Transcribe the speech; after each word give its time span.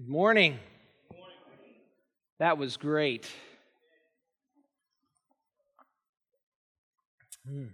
Good 0.00 0.08
morning. 0.08 0.58
That 2.38 2.56
was 2.56 2.78
great. 2.78 3.30
Hmm. 7.46 7.66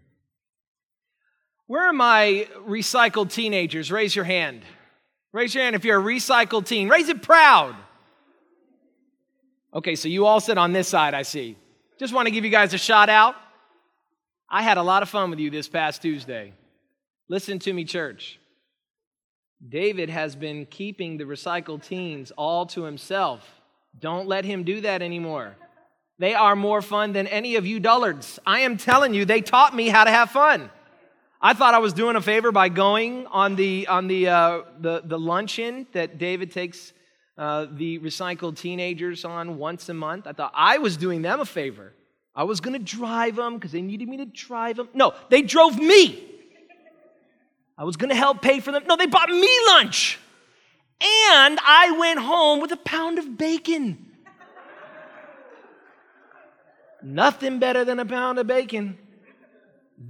Where 1.68 1.86
are 1.88 1.92
my 1.92 2.48
recycled 2.66 3.30
teenagers? 3.30 3.92
Raise 3.92 4.16
your 4.16 4.24
hand. 4.24 4.62
Raise 5.32 5.54
your 5.54 5.62
hand 5.62 5.76
if 5.76 5.84
you're 5.84 6.00
a 6.00 6.02
recycled 6.02 6.66
teen. 6.66 6.88
Raise 6.88 7.08
it 7.08 7.22
proud. 7.22 7.76
Okay, 9.72 9.94
so 9.94 10.08
you 10.08 10.26
all 10.26 10.40
sit 10.40 10.58
on 10.58 10.72
this 10.72 10.88
side, 10.88 11.14
I 11.14 11.22
see. 11.22 11.56
Just 12.00 12.12
want 12.12 12.26
to 12.26 12.32
give 12.32 12.44
you 12.44 12.50
guys 12.50 12.74
a 12.74 12.78
shout 12.78 13.08
out. 13.08 13.36
I 14.50 14.62
had 14.62 14.78
a 14.78 14.82
lot 14.82 15.04
of 15.04 15.08
fun 15.08 15.30
with 15.30 15.38
you 15.38 15.48
this 15.48 15.68
past 15.68 16.02
Tuesday. 16.02 16.54
Listen 17.28 17.60
to 17.60 17.72
me, 17.72 17.84
church. 17.84 18.40
David 19.66 20.10
has 20.10 20.36
been 20.36 20.66
keeping 20.66 21.16
the 21.16 21.24
recycled 21.24 21.86
teens 21.86 22.30
all 22.36 22.66
to 22.66 22.84
himself. 22.84 23.42
Don't 23.98 24.28
let 24.28 24.44
him 24.44 24.64
do 24.64 24.80
that 24.82 25.02
anymore. 25.02 25.56
They 26.18 26.34
are 26.34 26.56
more 26.56 26.82
fun 26.82 27.12
than 27.12 27.26
any 27.26 27.56
of 27.56 27.66
you 27.66 27.80
dullards. 27.80 28.38
I 28.46 28.60
am 28.60 28.76
telling 28.76 29.14
you, 29.14 29.24
they 29.24 29.40
taught 29.40 29.74
me 29.74 29.88
how 29.88 30.04
to 30.04 30.10
have 30.10 30.30
fun. 30.30 30.70
I 31.40 31.52
thought 31.52 31.74
I 31.74 31.78
was 31.78 31.92
doing 31.92 32.16
a 32.16 32.22
favor 32.22 32.50
by 32.50 32.70
going 32.70 33.26
on 33.26 33.56
the 33.56 33.86
on 33.88 34.08
the 34.08 34.28
uh, 34.28 34.62
the, 34.80 35.02
the 35.04 35.18
luncheon 35.18 35.86
that 35.92 36.18
David 36.18 36.50
takes 36.50 36.92
uh, 37.36 37.66
the 37.70 37.98
recycled 37.98 38.56
teenagers 38.56 39.24
on 39.24 39.58
once 39.58 39.88
a 39.90 39.94
month. 39.94 40.26
I 40.26 40.32
thought 40.32 40.52
I 40.54 40.78
was 40.78 40.96
doing 40.96 41.20
them 41.20 41.40
a 41.40 41.44
favor. 41.44 41.92
I 42.34 42.44
was 42.44 42.60
going 42.60 42.72
to 42.72 42.84
drive 42.84 43.36
them 43.36 43.54
because 43.54 43.72
they 43.72 43.82
needed 43.82 44.08
me 44.08 44.18
to 44.18 44.26
drive 44.26 44.76
them. 44.76 44.88
No, 44.94 45.14
they 45.28 45.42
drove 45.42 45.78
me. 45.78 46.35
I 47.78 47.84
was 47.84 47.96
going 47.96 48.10
to 48.10 48.16
help 48.16 48.40
pay 48.40 48.60
for 48.60 48.72
them. 48.72 48.84
No, 48.86 48.96
they 48.96 49.06
bought 49.06 49.28
me 49.28 49.58
lunch. 49.68 50.18
And 51.00 51.58
I 51.62 51.94
went 51.98 52.20
home 52.20 52.60
with 52.60 52.72
a 52.72 52.76
pound 52.76 53.18
of 53.18 53.36
bacon. 53.36 54.06
Nothing 57.02 57.58
better 57.58 57.84
than 57.84 58.00
a 58.00 58.06
pound 58.06 58.38
of 58.38 58.46
bacon. 58.46 58.98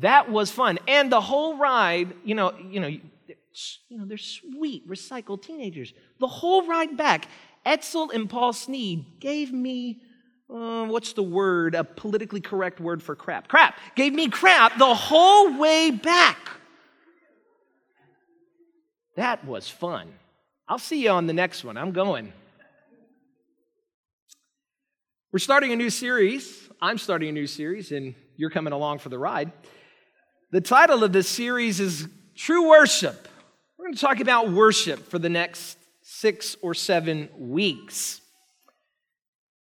That 0.01 0.31
was 0.31 0.51
fun. 0.51 0.79
And 0.87 1.11
the 1.11 1.21
whole 1.21 1.57
ride, 1.57 2.15
you 2.25 2.35
know, 2.35 2.53
you 2.71 2.81
know, 2.81 2.87
you 2.87 3.99
know, 3.99 4.05
they're 4.07 4.17
sweet, 4.17 4.89
recycled 4.89 5.43
teenagers. 5.43 5.93
The 6.21 6.27
whole 6.27 6.67
ride 6.67 6.97
back, 6.97 7.29
Etzel 7.65 8.11
and 8.11 8.31
Paul 8.31 8.53
Sneed 8.53 9.19
gave 9.19 9.53
me, 9.53 10.01
uh, 10.49 10.85
what's 10.85 11.15
the 11.15 11.23
word, 11.23 11.75
a 11.75 11.83
politically 11.83 12.41
correct 12.41 12.81
word 12.81 13.03
for 13.03 13.17
crap? 13.17 13.49
Crap. 13.49 13.79
Gave 13.97 14.13
me 14.13 14.29
crap 14.29 14.79
the 14.79 14.95
whole 14.95 15.59
way 15.59 15.91
back. 15.91 16.39
That 19.17 19.45
was 19.45 19.69
fun. 19.69 20.13
I'll 20.69 20.79
see 20.79 21.03
you 21.03 21.11
on 21.11 21.27
the 21.27 21.33
next 21.33 21.65
one. 21.65 21.77
I'm 21.77 21.93
going. 21.93 22.33
We're 25.33 25.39
starting 25.39 25.73
a 25.73 25.77
new 25.77 25.91
series. 25.91 26.69
I'm 26.81 26.99
starting 26.99 27.31
a 27.31 27.33
new 27.33 27.47
series, 27.47 27.93
and 27.93 28.15
you're 28.37 28.51
coming 28.51 28.73
along 28.73 28.99
for 28.99 29.09
the 29.09 29.19
ride. 29.19 29.53
The 30.51 30.61
title 30.61 31.03
of 31.03 31.13
this 31.13 31.29
series 31.29 31.81
is 31.81 32.09
True 32.35 32.69
Worship. 32.69 33.29
We're 33.79 33.87
going 33.87 33.95
to 33.95 34.01
talk 34.01 34.21
about 34.21 34.51
worship 34.51 35.09
for 35.09 35.19
the 35.19 35.29
next 35.29 35.79
six 36.03 36.57
or 36.61 36.75
seven 36.75 37.29
weeks. 37.39 38.21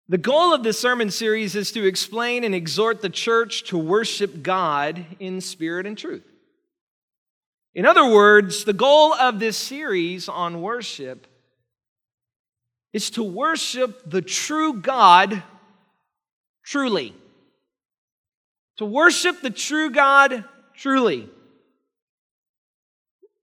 The 0.08 0.18
goal 0.18 0.54
of 0.54 0.62
this 0.62 0.78
sermon 0.78 1.10
series 1.10 1.56
is 1.56 1.72
to 1.72 1.84
explain 1.84 2.44
and 2.44 2.54
exhort 2.54 3.00
the 3.00 3.08
church 3.08 3.64
to 3.64 3.78
worship 3.78 4.42
God 4.42 5.04
in 5.18 5.40
spirit 5.40 5.86
and 5.86 5.96
truth. 5.96 6.24
In 7.76 7.84
other 7.84 8.06
words, 8.06 8.64
the 8.64 8.72
goal 8.72 9.12
of 9.12 9.38
this 9.38 9.54
series 9.54 10.30
on 10.30 10.62
worship 10.62 11.26
is 12.94 13.10
to 13.10 13.22
worship 13.22 14.10
the 14.10 14.22
true 14.22 14.80
God 14.80 15.42
truly. 16.64 17.14
To 18.78 18.86
worship 18.86 19.42
the 19.42 19.50
true 19.50 19.90
God 19.90 20.42
truly. 20.72 21.28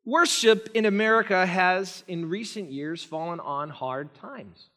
Worship 0.04 0.68
in 0.74 0.86
America 0.86 1.46
has, 1.46 2.04
in 2.08 2.28
recent 2.28 2.72
years, 2.72 3.04
fallen 3.04 3.40
on 3.40 3.70
hard 3.70 4.16
times. 4.16 4.72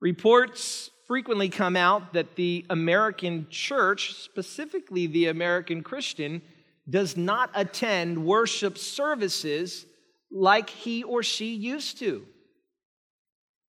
Reports 0.00 0.88
frequently 1.06 1.50
come 1.50 1.76
out 1.76 2.14
that 2.14 2.36
the 2.36 2.64
American 2.70 3.48
church, 3.50 4.14
specifically 4.14 5.06
the 5.06 5.26
American 5.26 5.82
Christian, 5.82 6.40
does 6.88 7.16
not 7.16 7.50
attend 7.54 8.24
worship 8.24 8.76
services 8.78 9.86
like 10.30 10.68
he 10.68 11.02
or 11.02 11.22
she 11.22 11.54
used 11.54 11.98
to. 11.98 12.26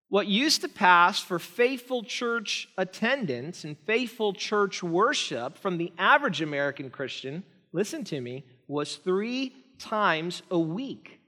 What 0.09 0.27
used 0.27 0.61
to 0.61 0.69
pass 0.69 1.19
for 1.19 1.39
faithful 1.39 2.03
church 2.03 2.67
attendance 2.77 3.63
and 3.63 3.77
faithful 3.85 4.33
church 4.33 4.83
worship 4.83 5.57
from 5.57 5.77
the 5.77 5.91
average 5.97 6.41
American 6.41 6.89
Christian, 6.89 7.43
listen 7.73 8.03
to 8.05 8.21
me, 8.21 8.45
was 8.67 8.95
three 8.97 9.53
times 9.79 10.41
a 10.51 10.59
week. 10.59 11.19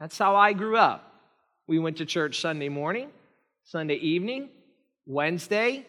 That's 0.00 0.18
how 0.18 0.36
I 0.36 0.52
grew 0.52 0.76
up. 0.76 1.12
We 1.66 1.78
went 1.78 1.96
to 1.98 2.06
church 2.06 2.40
Sunday 2.40 2.68
morning, 2.68 3.10
Sunday 3.64 3.96
evening, 3.96 4.50
Wednesday. 5.04 5.86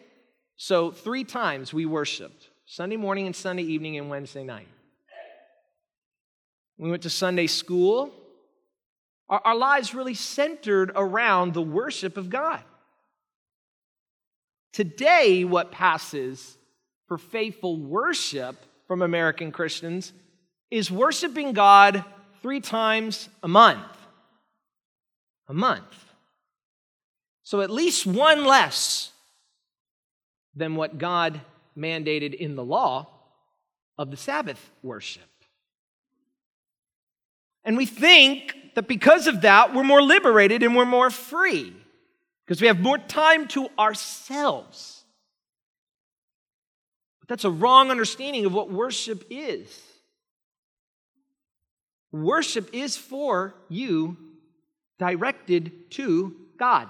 So, 0.56 0.90
three 0.90 1.24
times 1.24 1.72
we 1.72 1.86
worshiped 1.86 2.48
Sunday 2.66 2.96
morning 2.96 3.26
and 3.26 3.36
Sunday 3.36 3.62
evening 3.62 3.96
and 3.96 4.10
Wednesday 4.10 4.42
night. 4.42 4.68
We 6.78 6.90
went 6.90 7.02
to 7.02 7.10
Sunday 7.10 7.48
school. 7.48 8.14
Our, 9.28 9.40
our 9.44 9.56
lives 9.56 9.94
really 9.94 10.14
centered 10.14 10.92
around 10.94 11.52
the 11.52 11.62
worship 11.62 12.16
of 12.16 12.30
God. 12.30 12.62
Today, 14.72 15.44
what 15.44 15.72
passes 15.72 16.56
for 17.08 17.18
faithful 17.18 17.76
worship 17.76 18.56
from 18.86 19.02
American 19.02 19.50
Christians 19.50 20.12
is 20.70 20.90
worshiping 20.90 21.52
God 21.52 22.04
three 22.42 22.60
times 22.60 23.28
a 23.42 23.48
month. 23.48 23.82
A 25.48 25.54
month. 25.54 26.04
So 27.42 27.62
at 27.62 27.70
least 27.70 28.06
one 28.06 28.44
less 28.44 29.10
than 30.54 30.76
what 30.76 30.98
God 30.98 31.40
mandated 31.76 32.34
in 32.34 32.56
the 32.56 32.64
law 32.64 33.08
of 33.96 34.10
the 34.10 34.16
Sabbath 34.16 34.70
worship. 34.82 35.22
And 37.68 37.76
we 37.76 37.84
think 37.84 38.56
that 38.76 38.88
because 38.88 39.26
of 39.26 39.42
that, 39.42 39.74
we're 39.74 39.84
more 39.84 40.00
liberated 40.00 40.62
and 40.62 40.74
we're 40.74 40.86
more 40.86 41.10
free 41.10 41.76
because 42.46 42.62
we 42.62 42.66
have 42.66 42.80
more 42.80 42.96
time 42.96 43.46
to 43.48 43.68
ourselves. 43.78 45.04
But 47.20 47.28
that's 47.28 47.44
a 47.44 47.50
wrong 47.50 47.90
understanding 47.90 48.46
of 48.46 48.54
what 48.54 48.72
worship 48.72 49.22
is. 49.28 49.82
Worship 52.10 52.70
is 52.72 52.96
for 52.96 53.54
you 53.68 54.16
directed 54.98 55.90
to 55.90 56.34
God. 56.58 56.88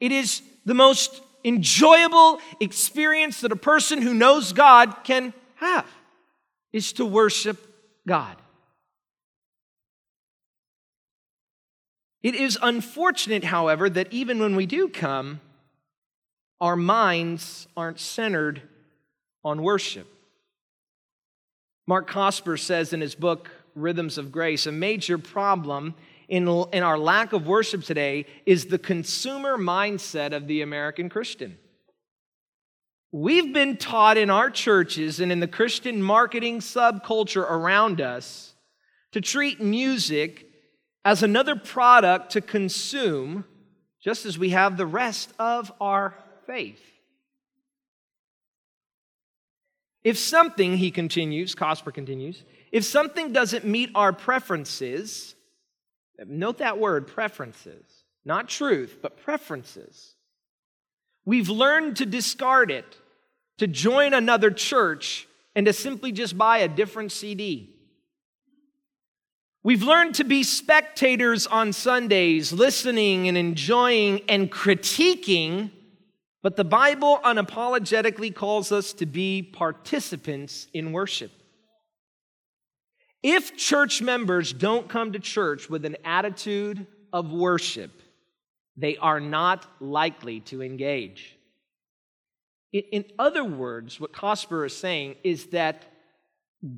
It 0.00 0.10
is 0.10 0.42
the 0.64 0.74
most 0.74 1.22
enjoyable 1.44 2.40
experience 2.58 3.42
that 3.42 3.52
a 3.52 3.56
person 3.56 4.02
who 4.02 4.14
knows 4.14 4.52
God 4.52 5.04
can 5.04 5.32
have 5.54 5.86
is 6.72 6.92
to 6.94 7.06
worship 7.06 7.64
God. 8.04 8.41
It 12.22 12.34
is 12.34 12.58
unfortunate, 12.62 13.44
however, 13.44 13.90
that 13.90 14.12
even 14.12 14.38
when 14.38 14.54
we 14.54 14.66
do 14.66 14.88
come, 14.88 15.40
our 16.60 16.76
minds 16.76 17.66
aren't 17.76 17.98
centered 17.98 18.62
on 19.44 19.62
worship. 19.62 20.06
Mark 21.86 22.08
Cosper 22.08 22.58
says 22.58 22.92
in 22.92 23.00
his 23.00 23.16
book, 23.16 23.50
Rhythms 23.74 24.18
of 24.18 24.30
Grace, 24.30 24.66
a 24.66 24.72
major 24.72 25.18
problem 25.18 25.94
in, 26.28 26.46
in 26.72 26.82
our 26.82 26.98
lack 26.98 27.32
of 27.32 27.46
worship 27.46 27.82
today 27.82 28.26
is 28.46 28.66
the 28.66 28.78
consumer 28.78 29.58
mindset 29.58 30.32
of 30.32 30.46
the 30.46 30.62
American 30.62 31.08
Christian. 31.08 31.58
We've 33.10 33.52
been 33.52 33.76
taught 33.76 34.16
in 34.16 34.30
our 34.30 34.48
churches 34.48 35.20
and 35.20 35.32
in 35.32 35.40
the 35.40 35.48
Christian 35.48 36.02
marketing 36.02 36.60
subculture 36.60 37.42
around 37.42 38.00
us 38.00 38.54
to 39.10 39.20
treat 39.20 39.60
music 39.60 40.51
as 41.04 41.22
another 41.22 41.56
product 41.56 42.32
to 42.32 42.40
consume, 42.40 43.44
just 44.00 44.24
as 44.26 44.38
we 44.38 44.50
have 44.50 44.76
the 44.76 44.86
rest 44.86 45.32
of 45.38 45.72
our 45.80 46.14
faith. 46.46 46.82
If 50.04 50.18
something, 50.18 50.76
he 50.76 50.90
continues, 50.90 51.54
Cosper 51.54 51.94
continues, 51.94 52.42
if 52.72 52.84
something 52.84 53.32
doesn't 53.32 53.64
meet 53.64 53.90
our 53.94 54.12
preferences, 54.12 55.34
note 56.26 56.58
that 56.58 56.78
word, 56.78 57.06
preferences, 57.06 57.84
not 58.24 58.48
truth, 58.48 58.98
but 59.00 59.22
preferences. 59.22 60.14
We've 61.24 61.48
learned 61.48 61.96
to 61.98 62.06
discard 62.06 62.70
it, 62.70 62.96
to 63.58 63.68
join 63.68 64.12
another 64.12 64.50
church, 64.50 65.28
and 65.54 65.66
to 65.66 65.72
simply 65.72 66.10
just 66.10 66.36
buy 66.36 66.58
a 66.58 66.68
different 66.68 67.12
CD. 67.12 67.76
We've 69.64 69.84
learned 69.84 70.16
to 70.16 70.24
be 70.24 70.42
spectators 70.42 71.46
on 71.46 71.72
Sundays, 71.72 72.52
listening 72.52 73.28
and 73.28 73.38
enjoying 73.38 74.22
and 74.28 74.50
critiquing, 74.50 75.70
but 76.42 76.56
the 76.56 76.64
Bible 76.64 77.20
unapologetically 77.24 78.34
calls 78.34 78.72
us 78.72 78.92
to 78.94 79.06
be 79.06 79.40
participants 79.40 80.66
in 80.74 80.90
worship. 80.90 81.30
If 83.22 83.56
church 83.56 84.02
members 84.02 84.52
don't 84.52 84.88
come 84.88 85.12
to 85.12 85.20
church 85.20 85.70
with 85.70 85.84
an 85.84 85.96
attitude 86.04 86.84
of 87.12 87.30
worship, 87.30 87.92
they 88.76 88.96
are 88.96 89.20
not 89.20 89.64
likely 89.80 90.40
to 90.40 90.60
engage. 90.60 91.38
In 92.72 93.04
other 93.16 93.44
words, 93.44 94.00
what 94.00 94.12
Cosper 94.12 94.66
is 94.66 94.76
saying 94.76 95.16
is 95.22 95.46
that 95.46 95.84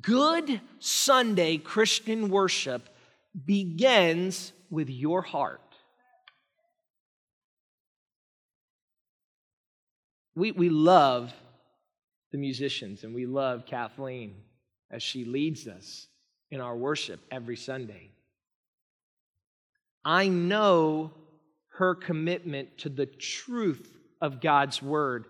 good 0.01 0.61
Sunday 0.79 1.57
Christian 1.57 2.29
worship 2.29 2.89
begins 3.45 4.53
with 4.69 4.89
your 4.89 5.21
heart. 5.21 5.61
We, 10.35 10.51
we 10.51 10.69
love 10.69 11.33
the 12.31 12.37
musicians 12.37 13.03
and 13.03 13.15
we 13.15 13.25
love 13.25 13.65
Kathleen 13.65 14.35
as 14.91 15.01
she 15.01 15.23
leads 15.25 15.67
us 15.67 16.07
in 16.51 16.61
our 16.61 16.75
worship 16.75 17.19
every 17.31 17.55
Sunday. 17.55 18.11
I 20.03 20.27
know 20.27 21.11
her 21.69 21.95
commitment 21.95 22.77
to 22.79 22.89
the 22.89 23.05
truth 23.05 23.97
of 24.21 24.39
God's 24.39 24.81
word, 24.81 25.25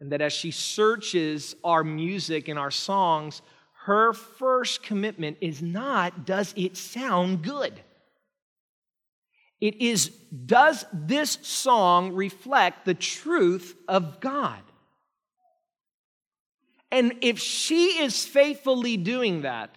and 0.00 0.12
that 0.12 0.20
as 0.22 0.32
she 0.32 0.50
searches 0.50 1.56
our 1.62 1.84
music 1.84 2.48
and 2.48 2.58
our 2.58 2.70
songs, 2.70 3.42
her 3.84 4.12
first 4.12 4.82
commitment 4.82 5.38
is 5.40 5.62
not, 5.62 6.26
does 6.26 6.52
it 6.56 6.76
sound 6.76 7.42
good? 7.42 7.80
It 9.60 9.80
is, 9.80 10.08
does 10.08 10.84
this 10.92 11.38
song 11.42 12.12
reflect 12.14 12.84
the 12.84 12.94
truth 12.94 13.74
of 13.88 14.20
God? 14.20 14.60
And 16.90 17.14
if 17.20 17.38
she 17.38 18.02
is 18.02 18.24
faithfully 18.24 18.96
doing 18.96 19.42
that, 19.42 19.74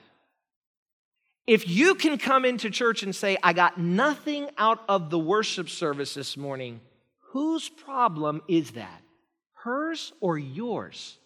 if 1.46 1.68
you 1.68 1.96
can 1.96 2.18
come 2.18 2.46
into 2.46 2.70
church 2.70 3.04
and 3.04 3.16
say, 3.16 3.38
I 3.44 3.54
got 3.54 3.78
nothing 3.78 4.50
out 4.58 4.84
of 4.90 5.10
the 5.10 5.20
worship 5.20 5.70
service 5.70 6.14
this 6.14 6.38
morning, 6.38 6.82
whose 7.32 7.70
problem 7.70 8.42
is 8.48 8.72
that? 8.72 9.02
Hers 9.54 10.14
or 10.22 10.38
yours? 10.38 11.18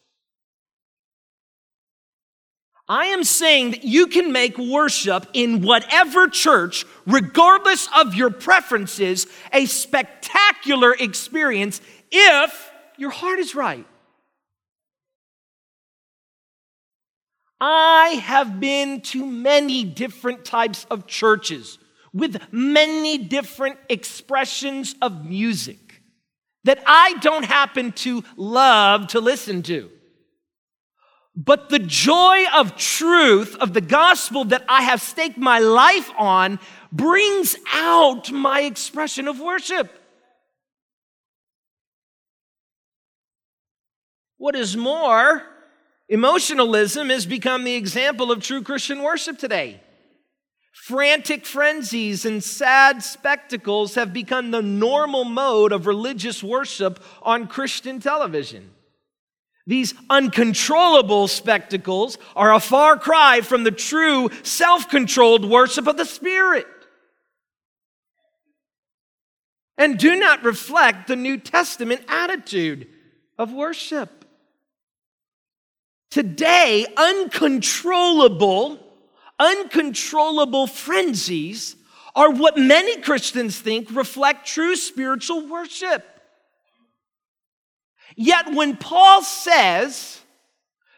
I 2.89 3.07
am 3.07 3.24
saying 3.25 3.72
that 3.72 3.84
you 3.84 4.07
can 4.07 4.31
make 4.31 4.57
worship 4.57 5.28
in 5.34 5.62
whatever 5.62 6.30
church, 6.30 6.86
regardless 7.06 7.89
of 7.98 8.16
your 8.16 8.30
preferences, 8.30 9.28
a 9.51 9.66
spectacular 9.66 10.94
experience 10.94 11.81
if 12.12 12.72
your 12.98 13.10
heart 13.10 13.39
is 13.39 13.56
right. 13.56 13.86
I 17.60 18.22
have 18.24 18.60
been 18.60 19.01
to 19.01 19.25
many 19.25 19.84
different 19.84 20.45
types 20.45 20.86
of 20.89 21.07
churches 21.07 21.80
with 22.13 22.42
many 22.51 23.18
different 23.18 23.80
expressions 23.89 24.95
of 25.01 25.25
music 25.25 26.01
that 26.63 26.81
I 26.86 27.13
don't 27.22 27.45
happen 27.45 27.92
to 27.94 28.24
love 28.36 29.07
to 29.07 29.19
listen 29.19 29.63
to. 29.63 29.89
But 31.38 31.69
the 31.69 31.80
joy 31.80 32.45
of 32.56 32.75
truth 32.75 33.56
of 33.62 33.74
the 33.74 33.81
gospel 33.81 34.44
that 34.45 34.66
I 34.68 34.81
have 34.81 35.01
staked 35.01 35.38
my 35.38 35.60
life 35.60 36.12
on 36.18 36.60
brings 36.92 37.56
out 37.72 38.31
my 38.31 38.62
expression 38.62 39.30
of 39.30 39.39
worship. 39.39 39.92
What 44.38 44.56
is 44.56 44.75
more, 44.75 45.45
Emotionalism 46.10 47.10
has 47.10 47.25
become 47.25 47.63
the 47.63 47.75
example 47.75 48.31
of 48.31 48.42
true 48.42 48.62
Christian 48.62 49.04
worship 49.04 49.38
today. 49.38 49.81
Frantic 50.72 51.45
frenzies 51.45 52.24
and 52.25 52.42
sad 52.42 53.04
spectacles 53.04 53.95
have 53.95 54.13
become 54.13 54.51
the 54.51 54.62
normal 54.62 55.25
mode 55.25 55.74
of 55.74 55.86
religious 55.86 56.42
worship 56.42 57.04
on 57.24 57.48
Christian 57.48 58.00
television. 58.00 58.72
These 59.68 59.94
uncontrollable 60.10 61.28
spectacles 61.28 62.18
are 62.38 62.54
a 62.54 62.60
far 62.60 62.98
cry 62.98 63.42
from 63.42 63.66
the 63.66 63.72
true 63.72 64.30
self 64.42 64.90
controlled 64.90 65.44
worship 65.44 65.88
of 65.88 65.98
the 65.98 66.06
Spirit 66.06 66.66
and 69.78 70.00
do 70.00 70.16
not 70.16 70.44
reflect 70.44 71.08
the 71.08 71.16
New 71.16 71.38
Testament 71.38 72.02
attitude 72.08 72.88
of 73.38 73.52
worship. 73.52 74.25
Today, 76.10 76.86
uncontrollable, 76.96 78.80
uncontrollable 79.38 80.66
frenzies 80.66 81.75
are 82.16 82.31
what 82.31 82.58
many 82.58 83.02
Christians 83.02 83.60
think 83.60 83.90
reflect 83.92 84.48
true 84.48 84.75
spiritual 84.75 85.46
worship. 85.48 86.17
Yet, 88.18 88.52
when 88.52 88.75
Paul 88.75 89.22
says 89.22 90.22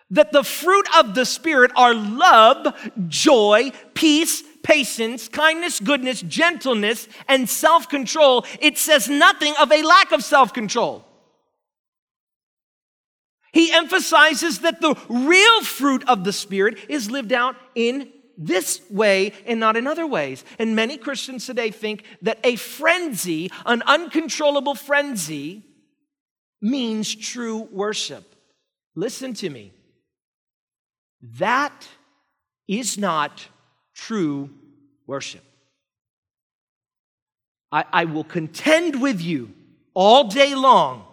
that 0.09 0.31
the 0.31 0.41
fruit 0.41 0.87
of 0.97 1.13
the 1.13 1.25
Spirit 1.25 1.69
are 1.75 1.93
love, 1.93 2.73
joy, 3.09 3.71
peace, 3.93 4.41
patience, 4.63 5.27
kindness, 5.27 5.81
goodness, 5.81 6.21
gentleness, 6.21 7.09
and 7.27 7.49
self 7.49 7.89
control, 7.89 8.45
it 8.61 8.77
says 8.77 9.09
nothing 9.09 9.53
of 9.61 9.69
a 9.69 9.83
lack 9.83 10.13
of 10.13 10.23
self 10.23 10.53
control. 10.53 11.05
He 13.51 13.73
emphasizes 13.73 14.59
that 14.59 14.79
the 14.79 14.95
real 15.09 15.63
fruit 15.63 16.07
of 16.07 16.23
the 16.23 16.31
Spirit 16.31 16.77
is 16.87 17.11
lived 17.11 17.33
out 17.33 17.57
in 17.75 18.09
this 18.37 18.79
way 18.89 19.33
and 19.45 19.59
not 19.59 19.75
in 19.75 19.87
other 19.87 20.07
ways. 20.07 20.45
And 20.57 20.73
many 20.73 20.95
Christians 20.95 21.45
today 21.45 21.69
think 21.69 22.05
that 22.21 22.39
a 22.45 22.55
frenzy, 22.55 23.51
an 23.65 23.83
uncontrollable 23.85 24.75
frenzy, 24.75 25.65
means 26.61 27.13
true 27.15 27.67
worship. 27.71 28.35
Listen 28.95 29.33
to 29.35 29.49
me. 29.49 29.71
That 31.37 31.87
is 32.67 32.97
not 32.97 33.47
true 33.93 34.49
worship. 35.07 35.43
I, 37.71 37.85
I 37.91 38.05
will 38.05 38.23
contend 38.23 39.01
with 39.01 39.21
you 39.21 39.51
all 39.93 40.27
day 40.27 40.55
long. 40.55 41.05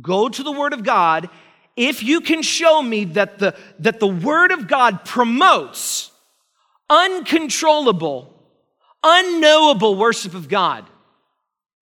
Go 0.00 0.28
to 0.28 0.42
the 0.42 0.52
Word 0.52 0.72
of 0.72 0.84
God 0.84 1.28
if 1.76 2.02
you 2.02 2.20
can 2.20 2.42
show 2.42 2.82
me 2.82 3.04
that 3.04 3.38
the, 3.38 3.54
that 3.78 4.00
the 4.00 4.06
Word 4.06 4.52
of 4.52 4.68
God 4.68 5.04
promotes 5.04 6.10
uncontrollable, 6.88 8.34
unknowable 9.02 9.96
worship 9.96 10.34
of 10.34 10.48
God, 10.48 10.84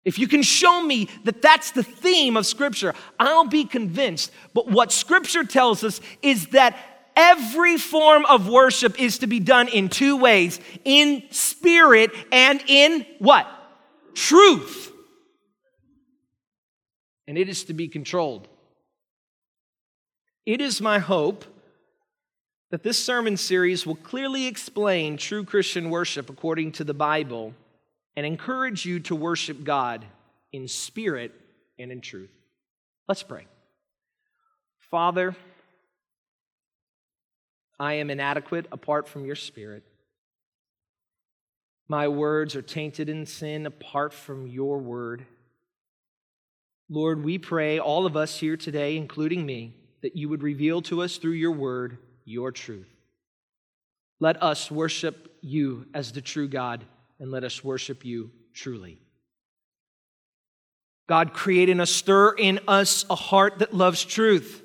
if 0.05 0.19
you 0.19 0.27
can 0.27 0.43
show 0.43 0.83
me 0.83 1.09
that 1.25 1.43
that's 1.43 1.73
the 1.73 1.83
theme 1.83 2.37
of 2.37 2.47
Scripture, 2.47 2.95
I'll 3.19 3.47
be 3.47 3.65
convinced. 3.65 4.33
But 4.55 4.69
what 4.69 4.93
Scripture 4.93 5.45
tells 5.45 5.85
us 5.85 6.01
is 6.23 6.49
that 6.49 6.77
every 7.17 7.77
form 7.77 8.25
of 8.27 8.49
worship 8.49 8.99
is 8.99 9.19
to 9.19 9.27
be 9.27 9.41
done 9.41 9.69
in 9.69 9.89
two 9.89 10.17
ways 10.17 10.59
in 10.85 11.23
spirit 11.31 12.11
and 12.33 12.63
in 12.67 13.05
what? 13.19 13.47
Truth. 14.15 14.93
And 17.29 17.37
it 17.37 17.49
is 17.49 17.65
to 17.65 17.75
be 17.75 17.89
controlled. 17.89 18.49
It 20.47 20.61
is 20.61 20.81
my 20.81 20.99
hope 20.99 21.45
that 22.71 22.83
this 22.83 22.99
sermon 22.99 23.37
series 23.37 23.87
will 23.87 23.97
clearly 23.97 24.47
explain 24.47 25.17
true 25.17 25.45
Christian 25.45 25.91
worship 25.91 26.31
according 26.31 26.73
to 26.73 26.85
the 26.85 26.95
Bible 26.95 27.55
and 28.17 28.27
encourage 28.27 28.85
you 28.85 29.01
to 29.01 29.15
worship 29.15 29.65
God 29.65 30.05
in 30.53 30.69
spirit 30.69 31.33
and 31.79 31.93
in 31.93 32.01
truth. 32.01 32.31
Let's 33.09 33.23
pray. 33.23 33.47
Father, 34.91 35.37
I 37.79 37.95
am 37.95 38.11
inadequate 38.11 38.67
apart 38.73 39.09
from 39.09 39.25
your 39.25 39.37
spirit. 39.37 39.85
My 41.89 42.09
words 42.09 42.55
are 42.55 42.63
tainted 42.63 43.09
in 43.09 43.27
sin 43.27 43.67
apart 43.67 44.13
from 44.13 44.47
your 44.47 44.79
word. 44.79 45.27
Lord, 46.89 47.25
we 47.25 47.39
pray, 47.39 47.79
all 47.79 48.07
of 48.07 48.17
us 48.17 48.39
here 48.39 48.57
today, 48.57 48.97
including 48.97 49.47
me, 49.47 49.75
that 50.03 50.17
you 50.17 50.29
would 50.29 50.43
reveal 50.43 50.83
to 50.83 51.03
us 51.03 51.17
through 51.17 51.33
your 51.33 51.53
word 51.53 51.99
your 52.25 52.53
truth. 52.53 52.89
Let 54.21 54.43
us 54.43 54.71
worship 54.71 55.37
you 55.41 55.87
as 55.95 56.13
the 56.13 56.21
true 56.21 56.49
God, 56.49 56.85
and 57.21 57.31
let 57.31 57.45
us 57.45 57.63
worship 57.63 58.05
you 58.05 58.31
truly. 58.55 58.99
God, 61.09 61.33
create 61.33 61.69
in 61.69 61.81
us, 61.81 61.91
stir 61.91 62.33
in 62.33 62.61
us 62.67 63.05
a 63.11 63.15
heart 63.15 63.59
that 63.59 63.75
loves 63.75 64.05
truth. 64.05 64.63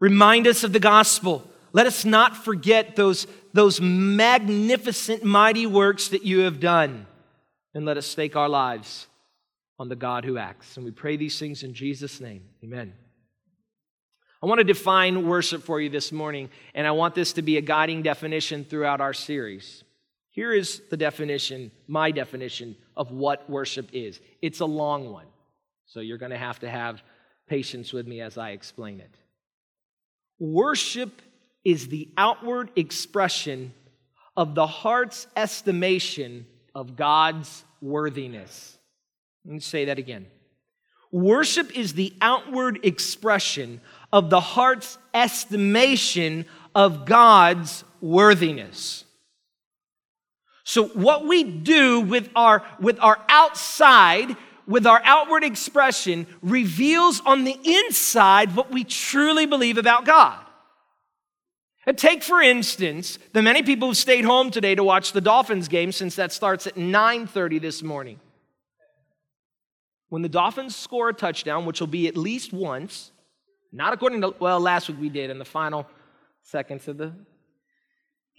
Remind 0.00 0.46
us 0.46 0.64
of 0.64 0.72
the 0.72 0.80
gospel. 0.80 1.48
Let 1.72 1.86
us 1.86 2.04
not 2.04 2.36
forget 2.36 2.96
those, 2.96 3.26
those 3.52 3.80
magnificent, 3.80 5.22
mighty 5.22 5.66
works 5.66 6.08
that 6.08 6.24
you 6.24 6.40
have 6.40 6.60
done. 6.60 7.06
And 7.74 7.84
let 7.84 7.96
us 7.96 8.06
stake 8.06 8.34
our 8.36 8.48
lives 8.48 9.06
on 9.78 9.88
the 9.88 9.96
God 9.96 10.24
who 10.24 10.38
acts. 10.38 10.76
And 10.76 10.84
we 10.84 10.90
pray 10.90 11.16
these 11.16 11.38
things 11.38 11.62
in 11.62 11.74
Jesus' 11.74 12.20
name. 12.20 12.42
Amen. 12.64 12.94
I 14.42 14.46
want 14.46 14.58
to 14.58 14.64
define 14.64 15.28
worship 15.28 15.62
for 15.62 15.80
you 15.80 15.90
this 15.90 16.10
morning, 16.10 16.48
and 16.74 16.86
I 16.86 16.92
want 16.92 17.14
this 17.14 17.34
to 17.34 17.42
be 17.42 17.58
a 17.58 17.60
guiding 17.60 18.02
definition 18.02 18.64
throughout 18.64 19.02
our 19.02 19.12
series. 19.12 19.84
Here 20.40 20.54
is 20.54 20.80
the 20.88 20.96
definition, 20.96 21.70
my 21.86 22.10
definition 22.12 22.74
of 22.96 23.10
what 23.10 23.50
worship 23.50 23.90
is. 23.92 24.20
It's 24.40 24.60
a 24.60 24.64
long 24.64 25.12
one, 25.12 25.26
so 25.84 26.00
you're 26.00 26.16
going 26.16 26.30
to 26.30 26.38
have 26.38 26.60
to 26.60 26.70
have 26.70 27.02
patience 27.46 27.92
with 27.92 28.06
me 28.06 28.22
as 28.22 28.38
I 28.38 28.52
explain 28.52 29.00
it. 29.00 29.14
Worship 30.38 31.20
is 31.62 31.88
the 31.88 32.08
outward 32.16 32.70
expression 32.74 33.74
of 34.34 34.54
the 34.54 34.66
heart's 34.66 35.26
estimation 35.36 36.46
of 36.74 36.96
God's 36.96 37.62
worthiness. 37.82 38.78
Let 39.44 39.52
me 39.52 39.60
say 39.60 39.84
that 39.84 39.98
again. 39.98 40.24
Worship 41.12 41.76
is 41.76 41.92
the 41.92 42.14
outward 42.22 42.80
expression 42.82 43.82
of 44.10 44.30
the 44.30 44.40
heart's 44.40 44.96
estimation 45.12 46.46
of 46.74 47.04
God's 47.04 47.84
worthiness. 48.00 49.04
So, 50.70 50.86
what 50.86 51.26
we 51.26 51.42
do 51.42 52.00
with 52.00 52.30
our, 52.36 52.62
with 52.78 53.00
our 53.00 53.18
outside, 53.28 54.36
with 54.68 54.86
our 54.86 55.02
outward 55.02 55.42
expression, 55.42 56.28
reveals 56.42 57.20
on 57.26 57.42
the 57.42 57.58
inside 57.64 58.54
what 58.54 58.70
we 58.70 58.84
truly 58.84 59.46
believe 59.46 59.78
about 59.78 60.04
God. 60.04 60.38
And 61.86 61.98
take, 61.98 62.22
for 62.22 62.40
instance, 62.40 63.18
the 63.32 63.42
many 63.42 63.64
people 63.64 63.88
who 63.88 63.94
stayed 63.94 64.24
home 64.24 64.52
today 64.52 64.76
to 64.76 64.84
watch 64.84 65.10
the 65.10 65.20
Dolphins 65.20 65.66
game 65.66 65.90
since 65.90 66.14
that 66.14 66.32
starts 66.32 66.68
at 66.68 66.76
9:30 66.76 67.58
this 67.58 67.82
morning. 67.82 68.20
When 70.08 70.22
the 70.22 70.28
Dolphins 70.28 70.76
score 70.76 71.08
a 71.08 71.12
touchdown, 71.12 71.66
which 71.66 71.80
will 71.80 71.88
be 71.88 72.06
at 72.06 72.16
least 72.16 72.52
once, 72.52 73.10
not 73.72 73.92
according 73.92 74.20
to, 74.20 74.36
well, 74.38 74.60
last 74.60 74.86
week 74.86 75.00
we 75.00 75.08
did 75.08 75.30
in 75.30 75.40
the 75.40 75.44
final 75.44 75.84
seconds 76.44 76.86
of 76.86 76.96
the 76.96 77.12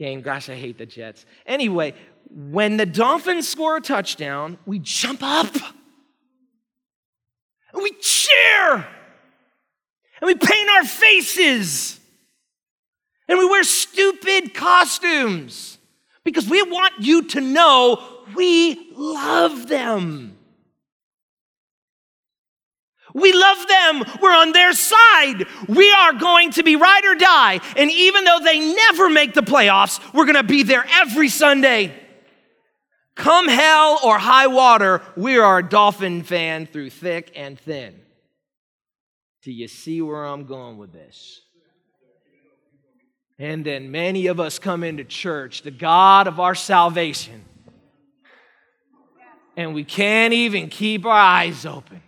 game. 0.02 0.22
Gosh, 0.22 0.50
I 0.50 0.56
hate 0.56 0.80
the 0.80 0.86
Jets. 0.88 1.28
Anyway, 1.46 1.94
when 2.28 2.78
the 2.78 2.88
Dolphins 2.88 3.48
score 3.48 3.78
a 3.78 3.82
touchdown, 3.82 4.58
we 4.66 4.80
jump 4.80 5.22
up 5.22 5.54
and 7.72 7.84
we 7.84 7.92
cheer 8.02 8.74
and 8.74 10.24
we 10.24 10.34
paint 10.34 10.70
our 10.72 10.86
faces 10.86 12.00
and 13.28 13.38
we 13.38 13.46
wear 13.46 13.64
stupid 13.64 14.56
costumes 14.56 15.78
because 16.24 16.50
we 16.50 16.64
want 16.64 16.94
you 17.00 17.22
to 17.28 17.40
know 17.40 18.04
we 18.36 18.92
love 18.96 19.68
them. 19.68 20.36
We 23.14 23.34
love 23.34 23.68
them. 23.68 24.04
We're 24.22 24.36
on 24.36 24.52
their 24.52 24.74
side. 24.74 25.46
We 25.68 25.92
are 25.92 26.14
going 26.14 26.52
to 26.52 26.64
be 26.64 26.76
ride 26.76 27.06
or 27.06 27.16
die. 27.16 27.60
And 27.76 27.92
even 27.92 28.24
though 28.24 28.40
they 28.44 28.74
never 28.74 29.10
make 29.10 29.34
the 29.34 29.42
playoffs, 29.42 30.00
we're 30.14 30.26
going 30.26 30.36
to 30.36 30.44
be 30.44 30.64
there 30.64 30.86
every 30.90 31.30
Sunday. 31.30 31.94
Come 33.16 33.48
hell 33.48 34.00
or 34.04 34.18
high 34.18 34.48
water, 34.48 35.02
we 35.16 35.38
are 35.38 35.60
a 35.60 35.68
Dolphin 35.68 36.24
fan 36.24 36.66
through 36.66 36.92
thick 36.92 37.32
and 37.36 37.60
thin. 37.60 38.00
Do 39.44 39.52
you 39.52 39.68
see 39.68 40.02
where 40.02 40.24
I'm 40.26 40.46
going 40.46 40.78
with 40.78 40.94
this? 40.94 41.42
And 43.38 43.66
then 43.66 43.90
many 43.90 44.28
of 44.28 44.40
us 44.40 44.60
come 44.60 44.84
into 44.84 45.04
church, 45.04 45.64
the 45.64 45.72
God 45.72 46.28
of 46.28 46.40
our 46.40 46.54
salvation, 46.54 47.44
and 49.58 49.74
we 49.74 49.84
can't 49.84 50.34
even 50.34 50.70
keep 50.70 51.06
our 51.06 51.12
eyes 51.12 51.66
open. 51.66 52.02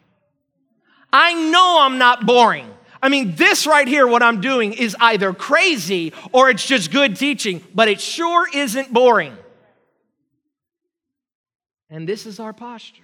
I 1.13 1.33
know 1.33 1.77
I'm 1.81 1.99
not 1.99 2.25
boring. 2.25 2.67
I 3.01 3.09
mean, 3.09 3.35
this 3.35 3.67
right 3.67 3.87
here, 3.87 4.07
what 4.07 4.23
I'm 4.23 4.41
doing, 4.41 4.73
is 4.73 4.95
either 4.99 5.33
crazy 5.33 6.11
or 6.31 6.49
it's 6.49 6.65
just 6.65 6.91
good 6.91 7.15
teaching, 7.15 7.63
but 7.75 7.87
it 7.87 8.01
sure 8.01 8.47
isn't 8.51 8.91
boring. 8.91 9.37
And 11.89 12.09
this 12.09 12.25
is 12.25 12.39
our 12.39 12.53
posture. 12.53 13.03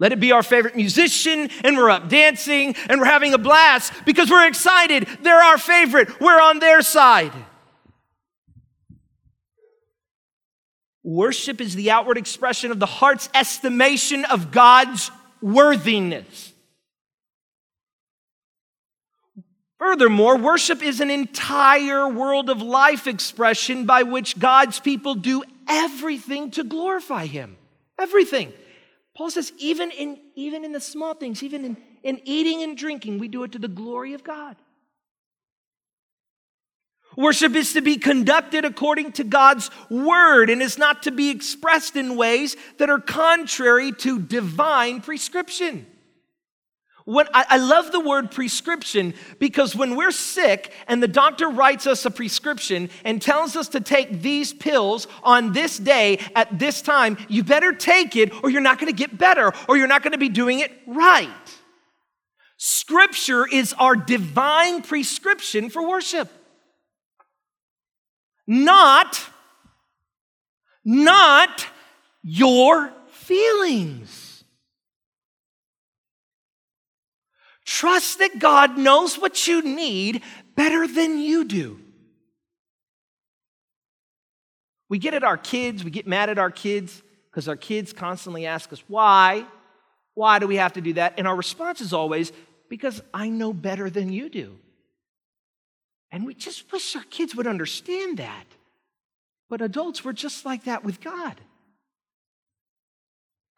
Let 0.00 0.12
it 0.12 0.18
be 0.18 0.32
our 0.32 0.42
favorite 0.42 0.74
musician, 0.74 1.50
and 1.62 1.76
we're 1.76 1.90
up 1.90 2.08
dancing, 2.08 2.74
and 2.88 3.00
we're 3.00 3.06
having 3.06 3.34
a 3.34 3.38
blast 3.38 3.92
because 4.06 4.30
we're 4.30 4.48
excited. 4.48 5.06
They're 5.22 5.42
our 5.42 5.58
favorite, 5.58 6.18
we're 6.20 6.40
on 6.40 6.58
their 6.58 6.80
side. 6.80 7.32
Worship 11.02 11.60
is 11.60 11.74
the 11.74 11.90
outward 11.90 12.16
expression 12.16 12.70
of 12.70 12.80
the 12.80 12.86
heart's 12.86 13.28
estimation 13.34 14.24
of 14.24 14.50
God's 14.50 15.10
worthiness. 15.42 16.52
Furthermore, 19.78 20.36
worship 20.36 20.82
is 20.82 21.00
an 21.00 21.10
entire 21.10 22.06
world 22.06 22.50
of 22.50 22.60
life 22.60 23.06
expression 23.06 23.86
by 23.86 24.02
which 24.02 24.38
God's 24.38 24.78
people 24.78 25.14
do 25.14 25.42
everything 25.66 26.50
to 26.52 26.64
glorify 26.64 27.24
Him. 27.24 27.56
Everything. 27.98 28.52
Paul 29.16 29.30
says, 29.30 29.52
even 29.58 29.90
in, 29.90 30.18
even 30.34 30.64
in 30.64 30.72
the 30.72 30.80
small 30.80 31.14
things, 31.14 31.42
even 31.42 31.64
in, 31.64 31.76
in 32.02 32.20
eating 32.24 32.62
and 32.62 32.76
drinking, 32.76 33.18
we 33.18 33.28
do 33.28 33.42
it 33.44 33.52
to 33.52 33.58
the 33.58 33.68
glory 33.68 34.12
of 34.12 34.22
God. 34.22 34.56
Worship 37.16 37.56
is 37.56 37.72
to 37.72 37.80
be 37.80 37.96
conducted 37.96 38.64
according 38.64 39.12
to 39.12 39.24
God's 39.24 39.70
word 39.88 40.48
and 40.48 40.62
is 40.62 40.78
not 40.78 41.02
to 41.04 41.10
be 41.10 41.30
expressed 41.30 41.96
in 41.96 42.16
ways 42.16 42.56
that 42.78 42.88
are 42.88 43.00
contrary 43.00 43.92
to 43.92 44.20
divine 44.20 45.00
prescription. 45.00 45.86
When, 47.06 47.26
I, 47.34 47.46
I 47.48 47.56
love 47.56 47.90
the 47.90 47.98
word 47.98 48.30
prescription 48.30 49.14
because 49.40 49.74
when 49.74 49.96
we're 49.96 50.12
sick 50.12 50.72
and 50.86 51.02
the 51.02 51.08
doctor 51.08 51.48
writes 51.48 51.86
us 51.88 52.04
a 52.04 52.10
prescription 52.10 52.90
and 53.04 53.20
tells 53.20 53.56
us 53.56 53.68
to 53.70 53.80
take 53.80 54.22
these 54.22 54.52
pills 54.52 55.08
on 55.24 55.52
this 55.52 55.78
day 55.78 56.20
at 56.36 56.60
this 56.60 56.80
time, 56.80 57.16
you 57.28 57.42
better 57.42 57.72
take 57.72 58.14
it 58.14 58.32
or 58.44 58.50
you're 58.50 58.60
not 58.60 58.78
going 58.78 58.92
to 58.92 58.96
get 58.96 59.18
better 59.18 59.52
or 59.68 59.76
you're 59.76 59.88
not 59.88 60.04
going 60.04 60.12
to 60.12 60.18
be 60.18 60.28
doing 60.28 60.60
it 60.60 60.70
right. 60.86 61.28
Scripture 62.58 63.44
is 63.48 63.72
our 63.72 63.96
divine 63.96 64.82
prescription 64.82 65.70
for 65.70 65.88
worship 65.88 66.30
not, 68.50 69.24
not 70.84 71.68
your 72.24 72.92
feelings. 73.12 74.42
Trust 77.64 78.18
that 78.18 78.40
God 78.40 78.76
knows 78.76 79.16
what 79.16 79.46
you 79.46 79.62
need 79.62 80.22
better 80.56 80.88
than 80.88 81.20
you 81.20 81.44
do. 81.44 81.78
We 84.88 84.98
get 84.98 85.14
at 85.14 85.22
our 85.22 85.36
kids, 85.36 85.84
we 85.84 85.92
get 85.92 86.08
mad 86.08 86.28
at 86.28 86.38
our 86.38 86.50
kids 86.50 87.00
because 87.30 87.46
our 87.46 87.54
kids 87.54 87.92
constantly 87.92 88.46
ask 88.46 88.72
us, 88.72 88.82
why? 88.88 89.46
Why 90.14 90.40
do 90.40 90.48
we 90.48 90.56
have 90.56 90.72
to 90.72 90.80
do 90.80 90.94
that? 90.94 91.14
And 91.18 91.28
our 91.28 91.36
response 91.36 91.80
is 91.80 91.92
always, 91.92 92.32
because 92.68 93.00
I 93.14 93.28
know 93.28 93.52
better 93.52 93.88
than 93.88 94.12
you 94.12 94.28
do. 94.28 94.58
And 96.12 96.26
we 96.26 96.34
just 96.34 96.70
wish 96.72 96.96
our 96.96 97.04
kids 97.04 97.34
would 97.36 97.46
understand 97.46 98.18
that. 98.18 98.44
But 99.48 99.60
adults, 99.60 100.04
we're 100.04 100.12
just 100.12 100.44
like 100.44 100.64
that 100.64 100.84
with 100.84 101.00
God. 101.00 101.40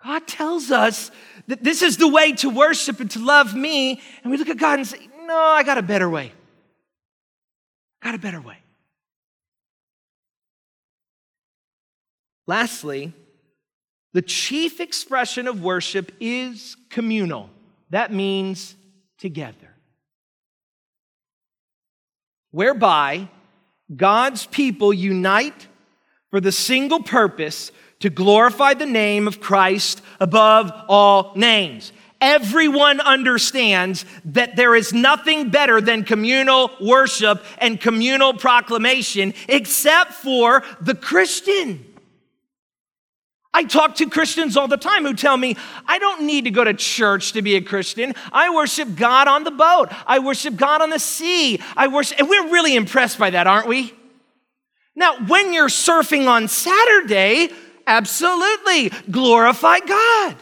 God 0.02 0.26
tells 0.26 0.70
us 0.70 1.10
that 1.46 1.62
this 1.62 1.80
is 1.80 1.96
the 1.96 2.08
way 2.08 2.32
to 2.32 2.50
worship 2.50 3.00
and 3.00 3.10
to 3.12 3.20
love 3.20 3.54
me. 3.54 4.00
And 4.22 4.30
we 4.30 4.36
look 4.36 4.48
at 4.48 4.58
God 4.58 4.80
and 4.80 4.88
say, 4.88 5.08
No, 5.24 5.36
I 5.36 5.62
got 5.62 5.78
a 5.78 5.82
better 5.82 6.10
way. 6.10 6.32
Got 8.02 8.14
a 8.14 8.18
better 8.18 8.40
way. 8.40 8.56
Lastly, 12.46 13.12
the 14.12 14.22
chief 14.22 14.80
expression 14.80 15.46
of 15.46 15.62
worship 15.62 16.10
is 16.20 16.76
communal. 16.90 17.48
That 17.90 18.12
means 18.12 18.74
together 19.18 19.71
whereby 22.52 23.28
God's 23.94 24.46
people 24.46 24.92
unite 24.92 25.66
for 26.30 26.40
the 26.40 26.52
single 26.52 27.02
purpose 27.02 27.72
to 28.00 28.08
glorify 28.08 28.74
the 28.74 28.86
name 28.86 29.28
of 29.28 29.40
Christ 29.40 30.00
above 30.20 30.72
all 30.88 31.32
names. 31.34 31.92
Everyone 32.20 33.00
understands 33.00 34.04
that 34.26 34.54
there 34.54 34.76
is 34.76 34.92
nothing 34.92 35.50
better 35.50 35.80
than 35.80 36.04
communal 36.04 36.70
worship 36.80 37.44
and 37.58 37.80
communal 37.80 38.32
proclamation 38.32 39.34
except 39.48 40.12
for 40.12 40.62
the 40.80 40.94
Christian. 40.94 41.84
I 43.62 43.64
talk 43.64 43.94
to 43.96 44.10
Christians 44.10 44.56
all 44.56 44.66
the 44.66 44.76
time 44.76 45.04
who 45.04 45.14
tell 45.14 45.36
me, 45.36 45.56
I 45.86 46.00
don't 46.00 46.22
need 46.22 46.44
to 46.44 46.50
go 46.50 46.64
to 46.64 46.74
church 46.74 47.30
to 47.34 47.42
be 47.42 47.54
a 47.54 47.60
Christian. 47.60 48.12
I 48.32 48.52
worship 48.52 48.96
God 48.96 49.28
on 49.28 49.44
the 49.44 49.52
boat, 49.52 49.88
I 50.04 50.18
worship 50.18 50.56
God 50.56 50.82
on 50.82 50.90
the 50.90 50.98
sea. 50.98 51.60
I 51.76 51.86
worship, 51.86 52.18
and 52.18 52.28
we're 52.28 52.50
really 52.50 52.74
impressed 52.74 53.20
by 53.20 53.30
that, 53.30 53.46
aren't 53.46 53.68
we? 53.68 53.94
Now, 54.96 55.16
when 55.26 55.52
you're 55.52 55.68
surfing 55.68 56.26
on 56.26 56.48
Saturday, 56.48 57.50
absolutely 57.86 58.90
glorify 59.08 59.78
God. 59.78 60.36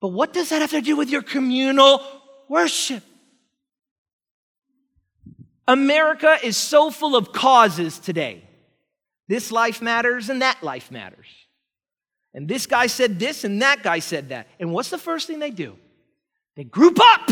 But 0.00 0.08
what 0.08 0.32
does 0.32 0.50
that 0.50 0.60
have 0.60 0.70
to 0.70 0.80
do 0.80 0.94
with 0.94 1.10
your 1.10 1.22
communal 1.22 2.02
worship? 2.48 3.02
America 5.66 6.38
is 6.40 6.56
so 6.56 6.92
full 6.92 7.16
of 7.16 7.32
causes 7.32 7.98
today. 7.98 8.47
This 9.28 9.52
life 9.52 9.82
matters 9.82 10.30
and 10.30 10.42
that 10.42 10.62
life 10.62 10.90
matters. 10.90 11.26
And 12.34 12.48
this 12.48 12.66
guy 12.66 12.86
said 12.86 13.18
this 13.18 13.44
and 13.44 13.62
that 13.62 13.82
guy 13.82 13.98
said 13.98 14.30
that. 14.30 14.48
And 14.58 14.72
what's 14.72 14.90
the 14.90 14.98
first 14.98 15.26
thing 15.26 15.38
they 15.38 15.50
do? 15.50 15.76
They 16.56 16.64
group 16.64 16.98
up 17.00 17.30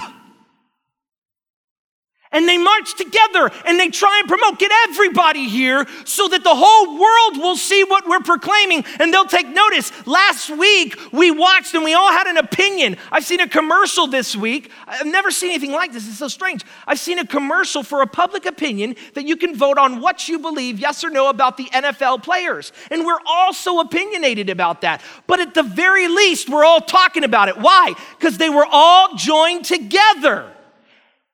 and 2.33 2.49
they 2.49 2.59
march 2.59 2.95
together 2.97 3.51
and 3.65 3.79
they 3.79 3.89
try 3.89 4.19
and 4.21 4.29
promote, 4.29 4.59
get 4.59 4.71
everybody 4.89 5.49
here 5.49 5.87
so 6.05 6.29
that 6.29 6.45
the 6.45 6.55
whole 6.55 6.99
world 6.99 7.43
will 7.43 7.57
see 7.57 7.85
what 7.85 8.07
we're 8.09 8.21
proclaiming 8.21 8.85
and 9.01 9.13
they'll 9.13 9.27
take 9.27 9.49
notice. 9.49 9.93
Last 10.07 10.51
week, 10.51 10.99
we 11.13 11.31
watched 11.31 11.75
and 11.75 11.85
we 11.85 11.95
all 11.95 12.11
had 12.11 12.27
an 12.27 12.37
opinion. 12.37 12.97
I've 13.11 13.25
seen 13.25 13.41
a 13.41 13.49
commercial 13.49 14.07
this 14.07 14.37
week. 14.37 14.71
I've 14.87 15.07
never 15.07 15.31
seen 15.31 15.51
anything 15.51 15.73
like 15.73 15.93
this. 15.93 16.09
It's 16.09 16.19
so 16.19 16.29
strange. 16.29 16.65
I've 16.87 16.99
seen 16.99 17.19
a 17.19 17.27
commercial 17.27 17.83
for 17.83 18.03
a 18.03 18.07
public 18.07 18.47
opinion 18.47 18.97
that 19.15 19.27
you 19.27 19.37
can 19.37 19.55
vote 19.55 19.79
on 19.79 20.01
what 20.01 20.29
you 20.29 20.39
believe, 20.39 20.79
yes 20.79 21.05
or 21.05 21.11
no, 21.11 21.29
about 21.29 21.57
the 21.57 21.65
NFL 21.67 22.23
players. 22.23 22.73
And 22.91 23.05
we're 23.05 23.21
all 23.27 23.53
so 23.53 23.81
opinionated 23.81 24.51
about 24.51 24.81
that. 24.83 25.03
But 25.27 25.41
at 25.41 25.55
the 25.55 25.63
very 25.63 26.09
least, 26.09 26.49
we're 26.49 26.65
all 26.65 26.81
talking 26.81 27.25
about 27.25 27.49
it. 27.49 27.57
Why? 27.57 27.95
Because 28.19 28.39
they 28.39 28.51
were 28.51 28.67
all 28.71 29.17
joined 29.17 29.65
together. 29.65 30.53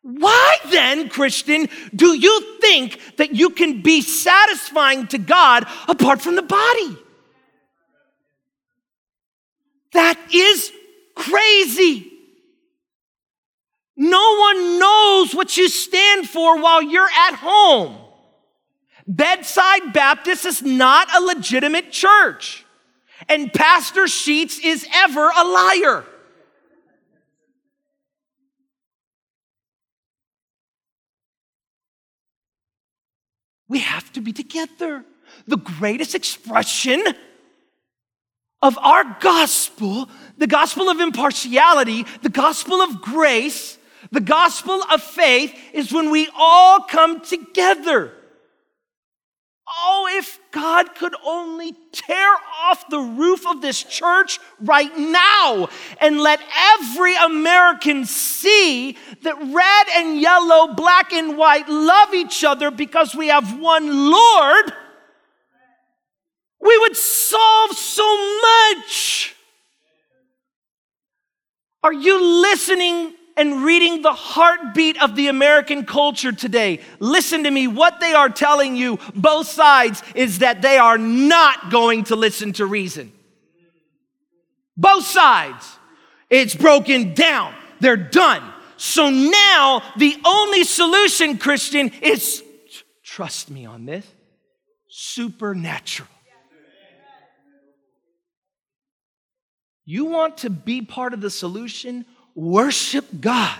Why 0.02 0.56
then, 0.70 1.08
Christian, 1.08 1.68
do 1.94 2.18
you 2.18 2.58
think 2.60 2.98
that 3.16 3.34
you 3.34 3.50
can 3.50 3.82
be 3.82 4.02
satisfying 4.02 5.06
to 5.08 5.18
God 5.18 5.64
apart 5.88 6.20
from 6.20 6.34
the 6.34 6.42
body? 6.42 6.98
That 9.92 10.18
is 10.34 10.72
crazy. 11.14 12.10
No 13.96 14.36
one 14.38 14.78
knows 14.80 15.34
what 15.34 15.56
you 15.56 15.68
stand 15.68 16.28
for 16.28 16.60
while 16.60 16.82
you're 16.82 17.08
at 17.28 17.34
home. 17.36 17.96
Bedside 19.06 19.92
Baptist 19.92 20.44
is 20.44 20.62
not 20.62 21.14
a 21.14 21.20
legitimate 21.20 21.92
church, 21.92 22.64
and 23.28 23.52
Pastor 23.52 24.08
Sheets 24.08 24.58
is 24.58 24.86
ever 24.92 25.30
a 25.30 25.44
liar. 25.44 26.04
We 33.72 33.78
have 33.78 34.12
to 34.12 34.20
be 34.20 34.34
together. 34.34 35.02
The 35.48 35.56
greatest 35.56 36.14
expression 36.14 37.02
of 38.60 38.76
our 38.76 39.16
gospel, 39.18 40.10
the 40.36 40.46
gospel 40.46 40.90
of 40.90 41.00
impartiality, 41.00 42.04
the 42.20 42.28
gospel 42.28 42.82
of 42.82 43.00
grace, 43.00 43.78
the 44.10 44.20
gospel 44.20 44.82
of 44.92 45.02
faith, 45.02 45.58
is 45.72 45.90
when 45.90 46.10
we 46.10 46.28
all 46.36 46.80
come 46.80 47.22
together. 47.22 48.12
Oh, 49.84 50.08
if 50.12 50.38
God 50.52 50.94
could 50.94 51.14
only 51.26 51.74
tear 51.90 52.36
off 52.62 52.88
the 52.88 53.00
roof 53.00 53.44
of 53.48 53.60
this 53.60 53.82
church 53.82 54.38
right 54.60 54.96
now 54.96 55.68
and 56.00 56.20
let 56.20 56.40
every 56.78 57.16
American 57.16 58.04
see 58.04 58.96
that 59.22 59.36
red 59.38 59.86
and 59.96 60.20
yellow, 60.20 60.72
black 60.72 61.12
and 61.12 61.36
white 61.36 61.68
love 61.68 62.14
each 62.14 62.44
other 62.44 62.70
because 62.70 63.12
we 63.12 63.26
have 63.26 63.58
one 63.58 64.10
Lord, 64.12 64.72
we 66.60 66.78
would 66.78 66.96
solve 66.96 67.72
so 67.72 68.38
much. 68.40 69.34
Are 71.82 71.92
you 71.92 72.22
listening 72.40 73.14
and 73.36 73.64
reading 73.64 74.02
the 74.02 74.12
heartbeat 74.12 75.02
of 75.02 75.16
the 75.16 75.28
American 75.28 75.84
culture 75.84 76.32
today, 76.32 76.80
listen 76.98 77.44
to 77.44 77.50
me. 77.50 77.66
What 77.66 78.00
they 78.00 78.12
are 78.12 78.28
telling 78.28 78.76
you, 78.76 78.98
both 79.14 79.46
sides, 79.46 80.02
is 80.14 80.40
that 80.40 80.62
they 80.62 80.78
are 80.78 80.98
not 80.98 81.70
going 81.70 82.04
to 82.04 82.16
listen 82.16 82.52
to 82.54 82.66
reason. 82.66 83.12
Both 84.76 85.06
sides. 85.06 85.78
It's 86.30 86.54
broken 86.54 87.14
down. 87.14 87.54
They're 87.80 87.96
done. 87.96 88.42
So 88.76 89.10
now 89.10 89.82
the 89.96 90.16
only 90.24 90.64
solution, 90.64 91.38
Christian, 91.38 91.90
is 92.00 92.42
trust 93.02 93.50
me 93.50 93.66
on 93.66 93.84
this 93.84 94.06
supernatural. 94.88 96.08
You 99.84 100.04
want 100.04 100.38
to 100.38 100.50
be 100.50 100.82
part 100.82 101.12
of 101.12 101.20
the 101.20 101.30
solution? 101.30 102.06
Worship 102.34 103.06
God. 103.20 103.58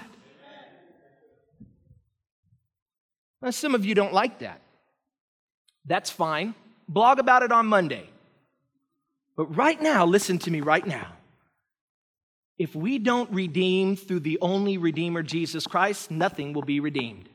Now, 3.41 3.51
some 3.51 3.75
of 3.75 3.85
you 3.85 3.95
don't 3.95 4.13
like 4.13 4.39
that. 4.39 4.61
That's 5.85 6.11
fine. 6.11 6.55
Blog 6.89 7.19
about 7.19 7.43
it 7.43 7.51
on 7.51 7.67
Monday. 7.67 8.09
But 9.37 9.57
right 9.57 9.81
now, 9.81 10.07
listen 10.07 10.39
to 10.41 10.51
me 10.51 10.61
right 10.61 10.87
now. 10.87 11.09
If 12.59 12.77
we 12.77 12.99
don't 12.99 13.31
redeem 13.33 13.97
through 13.97 14.21
the 14.21 14.39
only 14.41 14.79
Redeemer, 14.79 15.23
Jesus 15.23 15.67
Christ, 15.67 16.11
nothing 16.11 16.53
will 16.53 16.63
be 16.63 16.79
redeemed. 16.79 17.29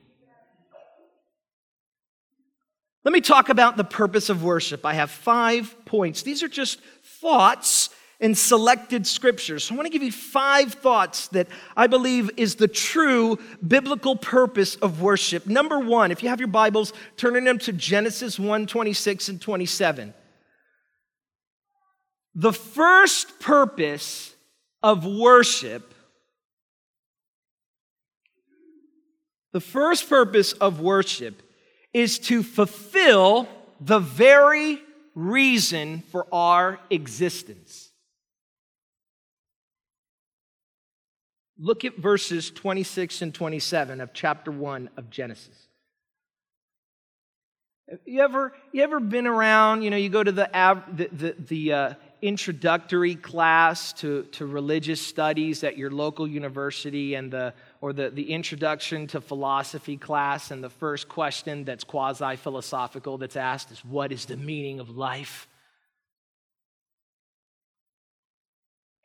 Let 3.04 3.14
me 3.14 3.22
talk 3.22 3.50
about 3.50 3.78
the 3.78 3.84
purpose 3.84 4.30
of 4.30 4.44
worship. 4.44 4.86
I 4.86 4.94
have 4.94 5.10
five 5.10 5.76
points. 5.86 6.24
These 6.24 6.44
are 6.44 6.48
just 6.48 6.80
thoughts 7.22 7.90
in 8.20 8.34
selected 8.34 9.06
scriptures. 9.06 9.66
So 9.66 9.74
I 9.74 9.78
want 9.78 9.86
to 9.86 9.92
give 9.92 10.02
you 10.02 10.12
five 10.12 10.74
thoughts 10.74 11.28
that 11.30 11.48
I 11.76 11.88
believe 11.88 12.32
is 12.36 12.56
the 12.56 12.68
true 12.68 13.38
biblical 13.66 14.16
purpose 14.16 14.76
of 14.78 15.02
worship. 15.02 15.46
Number 15.46 15.80
one, 15.80 16.12
if 16.12 16.24
you 16.24 16.30
have 16.30 16.40
your 16.40 16.48
Bibles, 16.48 16.94
turning 17.16 17.44
them 17.44 17.60
to 17.60 17.74
Genesis 17.74 18.40
1 18.40 18.66
26 18.66 19.30
and 19.30 19.42
27. 19.42 20.14
The 22.34 22.54
first 22.54 23.40
purpose 23.40 24.36
of 24.82 25.06
worship, 25.06 25.94
the 29.54 29.60
first 29.60 30.10
purpose 30.10 30.54
of 30.54 30.80
worship 30.80 31.42
is 31.94 32.20
to 32.20 32.42
fulfill 32.44 33.48
the 33.80 34.00
very 34.00 34.82
reason 35.14 36.04
for 36.12 36.28
our 36.32 36.80
existence. 36.90 37.87
Look 41.60 41.86
at 41.86 41.98
verses 41.98 42.52
26 42.52 43.22
and 43.22 43.34
27 43.34 44.02
of 44.02 44.14
chapter 44.14 44.52
1 44.52 44.90
of 44.96 45.10
Genesis. 45.10 45.68
You 48.06 48.22
ever, 48.22 48.54
you 48.74 48.84
ever 48.84 49.00
been 49.00 49.26
around, 49.26 49.82
you 49.82 49.90
know, 49.90 49.98
you 49.98 50.10
go 50.10 50.24
to 50.24 50.32
the, 50.32 50.50
the, 50.94 51.10
the, 51.12 51.36
the 51.40 51.74
uh, 51.74 51.94
introductory 52.22 53.16
class 53.16 53.94
to, 53.94 54.24
to 54.34 54.46
religious 54.46 55.02
studies 55.02 55.64
at 55.64 55.78
your 55.78 55.90
local 55.90 56.28
university 56.28 57.16
and 57.16 57.32
the, 57.32 57.54
or 57.80 57.94
the, 57.94 58.10
the 58.10 58.32
introduction 58.32 59.08
to 59.08 59.22
philosophy 59.22 59.96
class, 59.96 60.52
and 60.52 60.62
the 60.62 60.70
first 60.70 61.08
question 61.08 61.64
that's 61.64 61.86
quasi 61.86 62.36
philosophical 62.36 63.18
that's 63.18 63.38
asked 63.38 63.72
is, 63.72 63.84
What 63.86 64.12
is 64.12 64.26
the 64.26 64.38
meaning 64.38 64.82
of 64.82 64.90
life? 64.90 65.48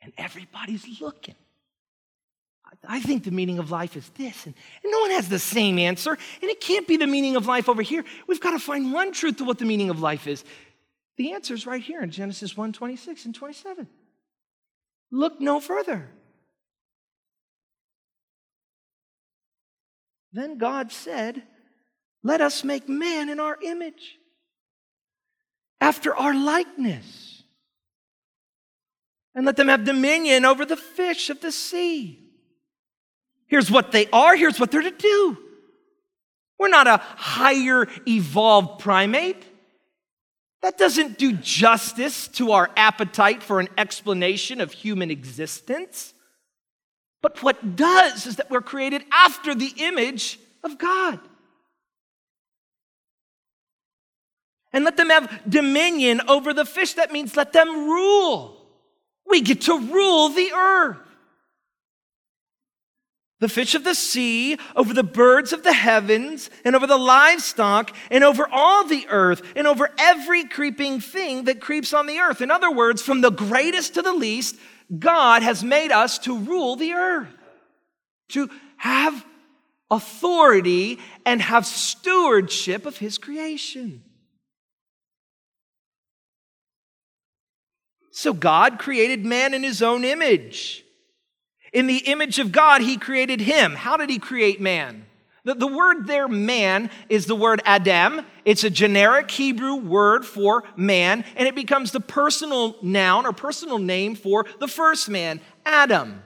And 0.01 0.11
everybody's 0.17 0.99
looking. 0.99 1.35
I 2.87 2.99
think 2.99 3.23
the 3.23 3.31
meaning 3.31 3.59
of 3.59 3.71
life 3.71 3.95
is 3.95 4.09
this. 4.09 4.45
And, 4.45 4.55
and, 4.83 4.91
no 4.91 4.99
one 4.99 5.11
has 5.11 5.29
the 5.29 5.39
same 5.39 5.77
answer. 5.77 6.11
And 6.11 6.51
it 6.51 6.59
can't 6.59 6.87
be 6.87 6.97
the 6.97 7.07
meaning 7.07 7.35
of 7.35 7.45
life 7.45 7.69
over 7.69 7.81
here. 7.81 8.03
We've 8.27 8.39
got 8.39 8.51
to 8.51 8.59
find 8.59 8.91
one 8.91 9.11
truth 9.11 9.37
to 9.37 9.43
what 9.43 9.59
the 9.59 9.65
meaning 9.65 9.89
of 9.89 9.99
life 9.99 10.27
is. 10.27 10.43
The 11.17 11.33
answer 11.33 11.53
is 11.53 11.67
right 11.67 11.81
here 11.81 12.01
in 12.01 12.09
Genesis 12.09 12.57
1 12.57 12.73
26 12.73 13.25
and 13.25 13.35
27. 13.35 13.87
Look 15.11 15.39
no 15.39 15.59
further. 15.59 16.09
Then 20.31 20.57
God 20.57 20.91
said, 20.91 21.43
Let 22.23 22.41
us 22.41 22.63
make 22.63 22.89
man 22.89 23.29
in 23.29 23.39
our 23.39 23.57
image, 23.61 24.17
after 25.79 26.15
our 26.15 26.33
likeness, 26.33 27.43
and 29.35 29.45
let 29.45 29.55
them 29.55 29.67
have 29.67 29.83
dominion 29.83 30.45
over 30.45 30.65
the 30.65 30.75
fish 30.75 31.29
of 31.29 31.41
the 31.41 31.51
sea 31.51 32.22
Here's 33.53 33.69
what 33.69 33.91
they 33.91 34.07
are, 34.07 34.35
here's 34.35 34.59
what 34.59 34.71
they're 34.71 34.81
to 34.81 34.89
do. 34.89 35.37
We're 36.57 36.69
not 36.69 36.87
a 36.87 36.97
higher 36.97 37.87
evolved 38.07 38.79
primate. 38.79 39.45
That 40.63 40.79
doesn't 40.79 41.19
do 41.19 41.33
justice 41.33 42.27
to 42.29 42.53
our 42.53 42.71
appetite 42.75 43.43
for 43.43 43.59
an 43.59 43.67
explanation 43.77 44.59
of 44.59 44.71
human 44.71 45.11
existence. 45.11 46.15
But 47.21 47.43
what 47.43 47.75
does 47.75 48.25
is 48.25 48.37
that 48.37 48.49
we're 48.49 48.61
created 48.61 49.03
after 49.11 49.53
the 49.53 49.71
image 49.77 50.39
of 50.63 50.79
God. 50.79 51.19
And 54.73 54.83
let 54.83 54.97
them 54.97 55.11
have 55.11 55.43
dominion 55.47 56.21
over 56.27 56.55
the 56.55 56.65
fish. 56.65 56.93
That 56.93 57.11
means 57.11 57.37
let 57.37 57.53
them 57.53 57.69
rule. 57.87 58.57
We 59.27 59.41
get 59.41 59.61
to 59.61 59.77
rule 59.77 60.29
the 60.29 60.51
earth 60.53 60.97
the 63.43 63.49
fish 63.49 63.75
of 63.75 63.83
the 63.83 63.93
sea, 63.93 64.57
over 64.73 64.93
the 64.93 65.03
birds 65.03 65.51
of 65.51 65.63
the 65.63 65.73
heavens, 65.73 66.49
and 66.63 66.77
over 66.77 66.87
the 66.87 66.97
livestock, 66.97 67.93
and 68.09 68.23
over 68.23 68.47
all 68.49 68.87
the 68.87 69.05
earth, 69.09 69.41
and 69.57 69.67
over 69.67 69.89
every 69.99 70.45
creeping 70.45 71.01
thing 71.01 71.43
that 71.43 71.59
creeps 71.59 71.93
on 71.93 72.07
the 72.07 72.19
earth. 72.19 72.39
In 72.39 72.49
other 72.49 72.71
words, 72.71 73.01
from 73.01 73.19
the 73.19 73.31
greatest 73.31 73.95
to 73.95 74.01
the 74.01 74.13
least, 74.13 74.55
God 74.97 75.43
has 75.43 75.61
made 75.61 75.91
us 75.91 76.19
to 76.19 76.37
rule 76.37 76.77
the 76.77 76.93
earth, 76.93 77.35
to 78.29 78.49
have 78.77 79.25
authority 79.91 80.99
and 81.25 81.41
have 81.41 81.65
stewardship 81.65 82.85
of 82.85 82.95
His 82.95 83.17
creation. 83.17 84.03
So 88.11 88.31
God 88.31 88.79
created 88.79 89.25
man 89.25 89.53
in 89.53 89.63
His 89.63 89.81
own 89.83 90.05
image. 90.05 90.82
In 91.73 91.87
the 91.87 91.97
image 91.97 92.37
of 92.39 92.51
God, 92.51 92.81
he 92.81 92.97
created 92.97 93.41
him. 93.41 93.73
How 93.73 93.97
did 93.97 94.09
he 94.09 94.19
create 94.19 94.61
man? 94.61 95.05
The, 95.43 95.55
the 95.55 95.67
word 95.67 96.07
there, 96.07 96.27
man, 96.27 96.89
is 97.09 97.25
the 97.25 97.35
word 97.35 97.61
Adam. 97.65 98.21
It's 98.45 98.63
a 98.63 98.69
generic 98.69 99.29
Hebrew 99.29 99.75
word 99.75 100.25
for 100.25 100.63
man, 100.77 101.25
and 101.35 101.47
it 101.47 101.55
becomes 101.55 101.91
the 101.91 101.99
personal 101.99 102.77
noun 102.81 103.25
or 103.25 103.33
personal 103.33 103.79
name 103.79 104.15
for 104.15 104.45
the 104.59 104.67
first 104.67 105.09
man, 105.09 105.41
Adam. 105.65 106.21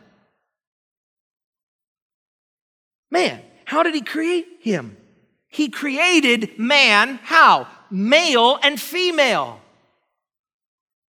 Man, 3.10 3.42
how 3.66 3.84
did 3.84 3.96
he 3.96 4.02
create 4.02 4.46
him? 4.60 4.98
He 5.48 5.70
created 5.70 6.60
man, 6.60 7.20
how? 7.24 7.68
Male 7.90 8.60
and 8.62 8.80
female. 8.80 9.62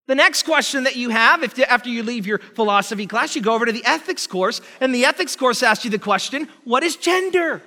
The 0.08 0.16
next 0.16 0.44
question 0.44 0.84
that 0.84 0.98
you 0.98 1.10
have, 1.10 1.44
if 1.44 1.58
after 1.60 1.90
you 1.90 2.04
leave 2.04 2.28
your 2.28 2.40
philosophy 2.40 3.08
class, 3.08 3.36
you 3.36 3.42
go 3.42 3.54
over 3.54 3.66
to 3.66 3.72
the 3.72 3.86
ethics 3.86 4.28
course, 4.28 4.60
and 4.82 4.94
the 4.94 5.06
ethics 5.06 5.36
course 5.36 5.64
asks 5.64 5.86
you 5.86 5.92
the 5.92 6.00
question 6.00 6.50
what 6.66 6.84
is 6.84 6.98
gender? 6.98 7.62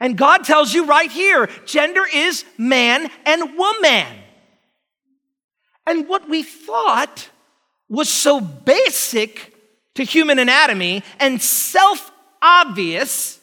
And 0.00 0.18
God 0.18 0.44
tells 0.44 0.74
you 0.74 0.86
right 0.86 1.10
here 1.10 1.48
gender 1.64 2.02
is 2.12 2.44
man 2.58 3.08
and 3.24 3.56
woman. 3.56 4.06
And 5.86 6.08
what 6.08 6.28
we 6.28 6.42
thought 6.42 7.28
was 7.88 8.08
so 8.08 8.40
basic 8.40 9.54
to 9.94 10.04
human 10.04 10.38
anatomy 10.38 11.04
and 11.20 11.40
self 11.40 12.10
obvious 12.40 13.40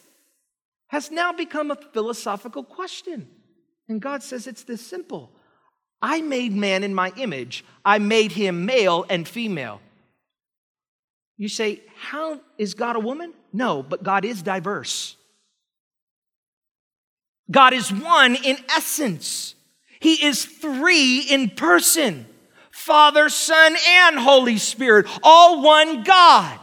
has 0.87 1.11
now 1.11 1.31
become 1.31 1.71
a 1.71 1.75
philosophical 1.75 2.63
question. 2.63 3.29
And 3.87 4.01
God 4.01 4.23
says 4.23 4.47
it's 4.47 4.63
this 4.63 4.85
simple 4.85 5.31
I 6.01 6.21
made 6.21 6.53
man 6.53 6.83
in 6.83 6.93
my 6.93 7.11
image, 7.17 7.65
I 7.83 7.99
made 7.99 8.31
him 8.31 8.65
male 8.65 9.05
and 9.09 9.27
female. 9.27 9.81
You 11.37 11.49
say, 11.49 11.81
How 11.95 12.39
is 12.57 12.73
God 12.73 12.95
a 12.95 12.99
woman? 12.99 13.33
No, 13.51 13.83
but 13.83 14.03
God 14.03 14.25
is 14.25 14.41
diverse. 14.41 15.15
God 17.51 17.73
is 17.73 17.91
one 17.91 18.35
in 18.35 18.57
essence. 18.69 19.55
He 19.99 20.25
is 20.25 20.45
three 20.45 21.21
in 21.21 21.49
person 21.49 22.25
Father, 22.71 23.29
Son, 23.29 23.75
and 23.87 24.17
Holy 24.17 24.57
Spirit, 24.57 25.05
all 25.21 25.61
one 25.61 26.03
God, 26.03 26.57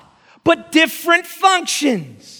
but 0.44 0.72
different 0.72 1.26
functions. 1.26 2.35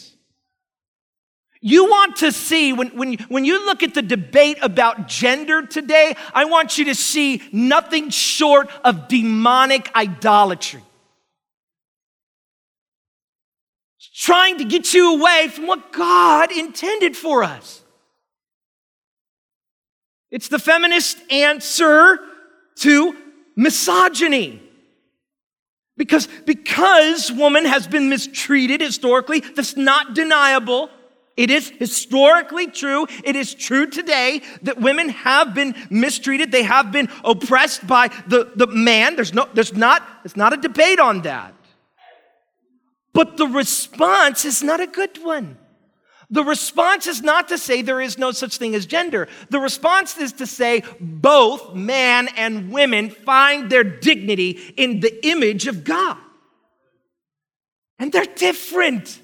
You 1.66 1.86
want 1.86 2.14
to 2.18 2.30
see, 2.30 2.72
when, 2.72 2.90
when, 2.90 3.14
when 3.28 3.44
you 3.44 3.66
look 3.66 3.82
at 3.82 3.92
the 3.92 4.00
debate 4.00 4.58
about 4.62 5.08
gender 5.08 5.66
today, 5.66 6.14
I 6.32 6.44
want 6.44 6.78
you 6.78 6.84
to 6.84 6.94
see 6.94 7.42
nothing 7.50 8.10
short 8.10 8.70
of 8.84 9.08
demonic 9.08 9.90
idolatry. 9.92 10.84
It's 13.98 14.08
trying 14.14 14.58
to 14.58 14.64
get 14.64 14.94
you 14.94 15.14
away 15.14 15.48
from 15.48 15.66
what 15.66 15.92
God 15.92 16.52
intended 16.52 17.16
for 17.16 17.42
us. 17.42 17.82
It's 20.30 20.46
the 20.46 20.60
feminist 20.60 21.18
answer 21.32 22.20
to 22.76 23.16
misogyny. 23.56 24.62
Because, 25.96 26.28
because 26.44 27.32
woman 27.32 27.64
has 27.64 27.88
been 27.88 28.08
mistreated 28.08 28.80
historically, 28.80 29.40
that's 29.40 29.76
not 29.76 30.14
deniable. 30.14 30.90
It 31.36 31.50
is 31.50 31.68
historically 31.78 32.68
true. 32.68 33.06
It 33.22 33.36
is 33.36 33.54
true 33.54 33.86
today 33.86 34.40
that 34.62 34.80
women 34.80 35.10
have 35.10 35.54
been 35.54 35.74
mistreated. 35.90 36.50
They 36.50 36.62
have 36.62 36.92
been 36.92 37.08
oppressed 37.24 37.86
by 37.86 38.08
the, 38.26 38.52
the 38.56 38.66
man. 38.66 39.16
There's 39.16 39.34
no, 39.34 39.46
there's 39.52 39.74
not, 39.74 40.02
it's 40.24 40.36
not 40.36 40.54
a 40.54 40.56
debate 40.56 40.98
on 40.98 41.22
that. 41.22 41.54
But 43.12 43.36
the 43.36 43.46
response 43.46 44.44
is 44.44 44.62
not 44.62 44.80
a 44.80 44.86
good 44.86 45.18
one. 45.22 45.58
The 46.28 46.42
response 46.42 47.06
is 47.06 47.22
not 47.22 47.48
to 47.48 47.58
say 47.58 47.82
there 47.82 48.00
is 48.00 48.18
no 48.18 48.32
such 48.32 48.56
thing 48.56 48.74
as 48.74 48.84
gender. 48.84 49.28
The 49.50 49.60
response 49.60 50.16
is 50.18 50.32
to 50.34 50.46
say 50.46 50.82
both 50.98 51.74
man 51.74 52.28
and 52.36 52.72
women 52.72 53.10
find 53.10 53.70
their 53.70 53.84
dignity 53.84 54.50
in 54.76 55.00
the 55.00 55.26
image 55.26 55.66
of 55.66 55.84
God. 55.84 56.18
And 57.98 58.10
they're 58.10 58.24
different. 58.24 59.20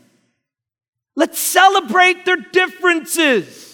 Let's 1.14 1.38
celebrate 1.38 2.24
their 2.24 2.36
differences. 2.36 3.72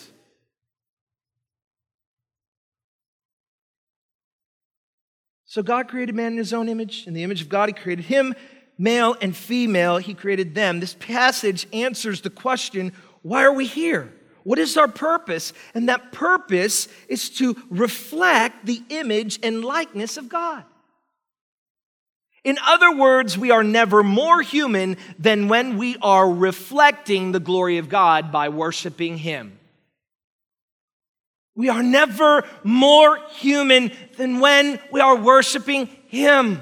So 5.45 5.63
God 5.63 5.89
created 5.89 6.15
man 6.15 6.33
in 6.33 6.39
his 6.39 6.53
own 6.53 6.69
image. 6.69 7.07
In 7.07 7.15
the 7.15 7.23
image 7.23 7.41
of 7.41 7.49
God, 7.49 7.69
he 7.69 7.73
created 7.73 8.05
him, 8.05 8.35
male 8.77 9.17
and 9.21 9.35
female, 9.35 9.97
he 9.97 10.15
created 10.15 10.55
them. 10.55 10.79
This 10.79 10.95
passage 10.95 11.67
answers 11.73 12.21
the 12.21 12.31
question 12.31 12.93
why 13.23 13.45
are 13.45 13.53
we 13.53 13.67
here? 13.67 14.13
What 14.45 14.59
is 14.59 14.77
our 14.77 14.89
purpose? 14.89 15.53
And 15.75 15.89
that 15.89 16.13
purpose 16.13 16.89
is 17.09 17.29
to 17.31 17.57
reflect 17.69 18.65
the 18.65 18.83
image 18.89 19.39
and 19.43 19.65
likeness 19.65 20.17
of 20.17 20.29
God. 20.29 20.65
In 22.45 22.59
other 22.65 22.95
words, 22.95 23.37
we 23.37 23.51
are 23.51 23.65
never 23.65 24.03
more 24.03 24.41
human 24.43 24.97
than 25.19 25.49
when 25.49 25.77
we 25.77 25.97
are 26.01 26.31
reflecting 26.31 27.33
the 27.33 27.41
glory 27.41 27.79
of 27.79 27.89
God 27.89 28.31
by 28.31 28.49
worshiping 28.49 29.19
Him. 29.19 29.59
We 31.55 31.69
are 31.69 31.83
never 31.83 32.45
more 32.63 33.19
human 33.31 33.91
than 34.17 34.39
when 34.39 34.79
we 34.93 35.01
are 35.01 35.17
worshiping 35.17 35.89
Him. 36.07 36.61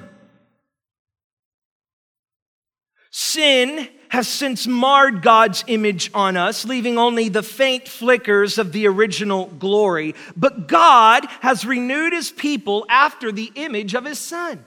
Sin 3.11 3.89
has 4.09 4.29
since 4.29 4.67
marred 4.67 5.21
God's 5.21 5.65
image 5.67 6.11
on 6.15 6.37
us, 6.37 6.65
leaving 6.65 6.97
only 6.97 7.29
the 7.29 7.43
faint 7.43 7.89
flickers 7.89 8.57
of 8.57 8.73
the 8.73 8.87
original 8.87 9.47
glory. 9.47 10.15
But 10.37 10.69
God 10.69 11.27
has 11.41 11.67
renewed 11.67 12.15
His 12.15 12.31
people 12.31 12.87
after 12.89 13.31
the 13.31 13.53
image 13.55 13.95
of 13.95 14.07
His 14.07 14.19
Son. 14.19 14.65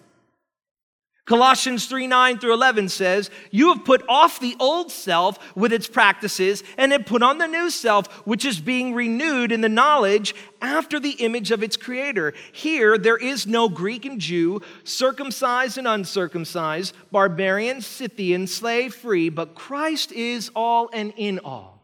Colossians 1.29 1.85
3 1.85 2.07
9 2.07 2.39
through 2.39 2.55
11 2.55 2.89
says, 2.89 3.29
You 3.51 3.71
have 3.71 3.85
put 3.85 4.03
off 4.09 4.39
the 4.39 4.55
old 4.59 4.91
self 4.91 5.55
with 5.55 5.71
its 5.71 5.87
practices 5.87 6.63
and 6.75 6.91
have 6.91 7.05
put 7.05 7.21
on 7.21 7.37
the 7.37 7.45
new 7.45 7.69
self, 7.69 8.07
which 8.25 8.43
is 8.43 8.59
being 8.59 8.95
renewed 8.95 9.51
in 9.51 9.61
the 9.61 9.69
knowledge 9.69 10.33
after 10.59 10.99
the 10.99 11.11
image 11.11 11.51
of 11.51 11.61
its 11.61 11.77
creator. 11.77 12.33
Here, 12.51 12.97
there 12.97 13.15
is 13.15 13.45
no 13.45 13.69
Greek 13.69 14.05
and 14.05 14.19
Jew, 14.19 14.63
circumcised 14.83 15.77
and 15.77 15.87
uncircumcised, 15.87 16.95
barbarian, 17.11 17.81
Scythian, 17.81 18.47
slave 18.47 18.95
free, 18.95 19.29
but 19.29 19.53
Christ 19.53 20.11
is 20.11 20.49
all 20.55 20.89
and 20.91 21.13
in 21.15 21.37
all. 21.45 21.78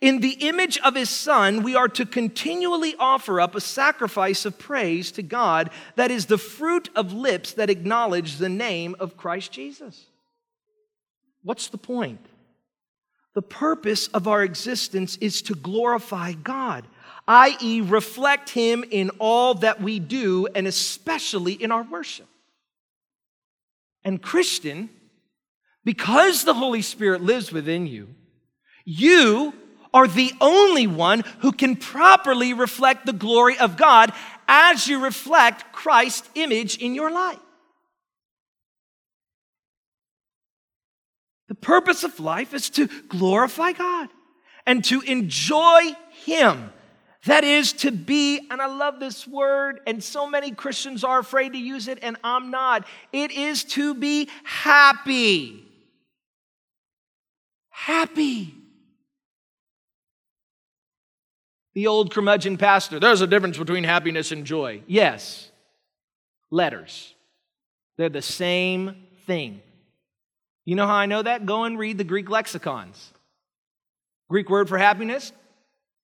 In 0.00 0.20
the 0.20 0.46
image 0.46 0.78
of 0.78 0.94
his 0.94 1.10
son, 1.10 1.64
we 1.64 1.74
are 1.74 1.88
to 1.88 2.06
continually 2.06 2.94
offer 3.00 3.40
up 3.40 3.56
a 3.56 3.60
sacrifice 3.60 4.44
of 4.44 4.58
praise 4.58 5.10
to 5.12 5.22
God 5.22 5.70
that 5.96 6.12
is 6.12 6.26
the 6.26 6.38
fruit 6.38 6.88
of 6.94 7.12
lips 7.12 7.54
that 7.54 7.70
acknowledge 7.70 8.36
the 8.36 8.48
name 8.48 8.94
of 9.00 9.16
Christ 9.16 9.50
Jesus. 9.50 10.06
What's 11.42 11.68
the 11.68 11.78
point? 11.78 12.24
The 13.34 13.42
purpose 13.42 14.06
of 14.08 14.28
our 14.28 14.42
existence 14.42 15.16
is 15.16 15.42
to 15.42 15.54
glorify 15.54 16.32
God, 16.32 16.86
i.e., 17.26 17.80
reflect 17.80 18.50
him 18.50 18.84
in 18.90 19.10
all 19.18 19.54
that 19.54 19.80
we 19.80 19.98
do 19.98 20.46
and 20.54 20.66
especially 20.68 21.54
in 21.54 21.72
our 21.72 21.82
worship. 21.82 22.28
And, 24.04 24.22
Christian, 24.22 24.90
because 25.84 26.44
the 26.44 26.54
Holy 26.54 26.82
Spirit 26.82 27.20
lives 27.20 27.52
within 27.52 27.88
you, 27.88 28.08
you 28.84 29.54
are 29.92 30.06
the 30.06 30.32
only 30.40 30.86
one 30.86 31.24
who 31.40 31.52
can 31.52 31.76
properly 31.76 32.52
reflect 32.52 33.06
the 33.06 33.12
glory 33.12 33.58
of 33.58 33.76
God 33.76 34.12
as 34.46 34.88
you 34.88 35.02
reflect 35.02 35.72
Christ's 35.72 36.28
image 36.34 36.78
in 36.78 36.94
your 36.94 37.10
life. 37.10 37.38
The 41.48 41.54
purpose 41.54 42.04
of 42.04 42.20
life 42.20 42.52
is 42.52 42.70
to 42.70 42.88
glorify 43.08 43.72
God 43.72 44.08
and 44.66 44.84
to 44.84 45.00
enjoy 45.00 45.96
Him. 46.24 46.70
That 47.24 47.42
is 47.42 47.72
to 47.74 47.90
be, 47.90 48.46
and 48.50 48.62
I 48.62 48.66
love 48.66 49.00
this 49.00 49.26
word, 49.26 49.80
and 49.86 50.02
so 50.02 50.28
many 50.28 50.52
Christians 50.52 51.02
are 51.04 51.18
afraid 51.18 51.52
to 51.54 51.58
use 51.58 51.88
it, 51.88 51.98
and 52.02 52.16
I'm 52.22 52.50
not. 52.50 52.86
It 53.12 53.32
is 53.32 53.64
to 53.64 53.94
be 53.94 54.28
happy. 54.44 55.64
Happy. 57.70 58.54
The 61.78 61.86
old 61.86 62.12
curmudgeon 62.12 62.56
pastor, 62.56 62.98
there's 62.98 63.20
a 63.20 63.26
difference 63.28 63.56
between 63.56 63.84
happiness 63.84 64.32
and 64.32 64.44
joy. 64.44 64.82
Yes, 64.88 65.48
letters. 66.50 67.14
They're 67.96 68.08
the 68.08 68.20
same 68.20 68.96
thing. 69.28 69.62
You 70.64 70.74
know 70.74 70.88
how 70.88 70.96
I 70.96 71.06
know 71.06 71.22
that? 71.22 71.46
Go 71.46 71.62
and 71.62 71.78
read 71.78 71.96
the 71.96 72.02
Greek 72.02 72.30
lexicons. 72.30 73.12
Greek 74.28 74.50
word 74.50 74.68
for 74.68 74.76
happiness? 74.76 75.30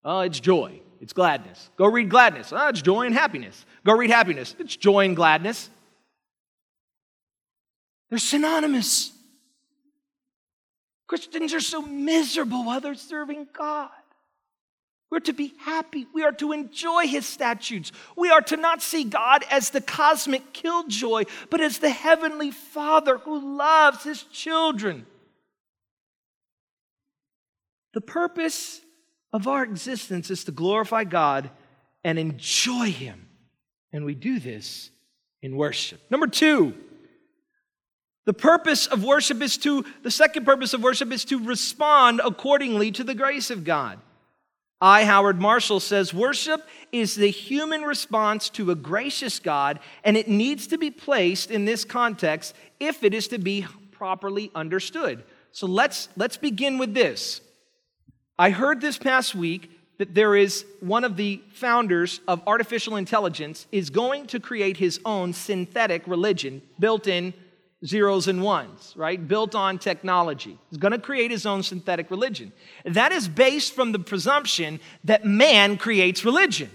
Oh, 0.04 0.20
it's 0.20 0.38
joy. 0.38 0.80
It's 1.00 1.12
gladness. 1.12 1.70
Go 1.76 1.86
read 1.86 2.08
gladness. 2.08 2.52
Oh, 2.52 2.68
it's 2.68 2.80
joy 2.80 3.06
and 3.06 3.14
happiness. 3.16 3.66
Go 3.84 3.94
read 3.94 4.10
happiness. 4.10 4.54
It's 4.60 4.76
joy 4.76 5.06
and 5.06 5.16
gladness. 5.16 5.68
They're 8.10 8.20
synonymous. 8.20 9.10
Christians 11.08 11.52
are 11.52 11.58
so 11.58 11.82
miserable 11.82 12.64
while 12.64 12.80
they're 12.80 12.94
serving 12.94 13.48
God. 13.52 13.90
We're 15.14 15.20
to 15.20 15.32
be 15.32 15.54
happy. 15.60 16.08
We 16.12 16.24
are 16.24 16.32
to 16.32 16.50
enjoy 16.50 17.06
his 17.06 17.24
statutes. 17.24 17.92
We 18.16 18.30
are 18.30 18.40
to 18.40 18.56
not 18.56 18.82
see 18.82 19.04
God 19.04 19.44
as 19.48 19.70
the 19.70 19.80
cosmic 19.80 20.52
killjoy, 20.52 21.26
but 21.50 21.60
as 21.60 21.78
the 21.78 21.88
heavenly 21.88 22.50
Father 22.50 23.18
who 23.18 23.56
loves 23.56 24.02
his 24.02 24.24
children. 24.24 25.06
The 27.92 28.00
purpose 28.00 28.80
of 29.32 29.46
our 29.46 29.62
existence 29.62 30.32
is 30.32 30.42
to 30.46 30.50
glorify 30.50 31.04
God 31.04 31.48
and 32.02 32.18
enjoy 32.18 32.90
him. 32.90 33.28
And 33.92 34.04
we 34.04 34.16
do 34.16 34.40
this 34.40 34.90
in 35.42 35.56
worship. 35.56 36.00
Number 36.10 36.26
two, 36.26 36.74
the 38.24 38.34
purpose 38.34 38.88
of 38.88 39.04
worship 39.04 39.40
is 39.42 39.58
to, 39.58 39.84
the 40.02 40.10
second 40.10 40.44
purpose 40.44 40.74
of 40.74 40.82
worship 40.82 41.12
is 41.12 41.24
to 41.26 41.38
respond 41.38 42.20
accordingly 42.24 42.90
to 42.90 43.04
the 43.04 43.14
grace 43.14 43.52
of 43.52 43.62
God. 43.62 44.00
I, 44.80 45.04
Howard 45.04 45.40
Marshall, 45.40 45.80
says 45.80 46.12
worship 46.12 46.66
is 46.92 47.14
the 47.14 47.30
human 47.30 47.82
response 47.82 48.50
to 48.50 48.70
a 48.70 48.74
gracious 48.74 49.38
God, 49.38 49.80
and 50.02 50.16
it 50.16 50.28
needs 50.28 50.66
to 50.68 50.78
be 50.78 50.90
placed 50.90 51.50
in 51.50 51.64
this 51.64 51.84
context 51.84 52.54
if 52.80 53.02
it 53.02 53.14
is 53.14 53.28
to 53.28 53.38
be 53.38 53.66
properly 53.92 54.50
understood. 54.54 55.24
So 55.52 55.66
let's, 55.66 56.08
let's 56.16 56.36
begin 56.36 56.78
with 56.78 56.94
this. 56.94 57.40
I 58.38 58.50
heard 58.50 58.80
this 58.80 58.98
past 58.98 59.34
week 59.34 59.70
that 59.98 60.14
there 60.14 60.34
is 60.34 60.64
one 60.80 61.04
of 61.04 61.16
the 61.16 61.40
founders 61.52 62.20
of 62.26 62.42
artificial 62.46 62.96
intelligence 62.96 63.66
is 63.70 63.90
going 63.90 64.26
to 64.26 64.40
create 64.40 64.76
his 64.76 64.98
own 65.04 65.32
synthetic 65.32 66.06
religion 66.06 66.60
built 66.80 67.06
in 67.06 67.32
zeros 67.86 68.28
and 68.28 68.42
ones, 68.42 68.94
right? 68.96 69.26
Built 69.26 69.54
on 69.54 69.78
technology. 69.78 70.58
He's 70.70 70.78
going 70.78 70.92
to 70.92 70.98
create 70.98 71.30
his 71.30 71.46
own 71.46 71.62
synthetic 71.62 72.10
religion. 72.10 72.52
That 72.84 73.12
is 73.12 73.28
based 73.28 73.74
from 73.74 73.92
the 73.92 73.98
presumption 73.98 74.80
that 75.04 75.24
man 75.24 75.76
creates 75.76 76.24
religion. 76.24 76.70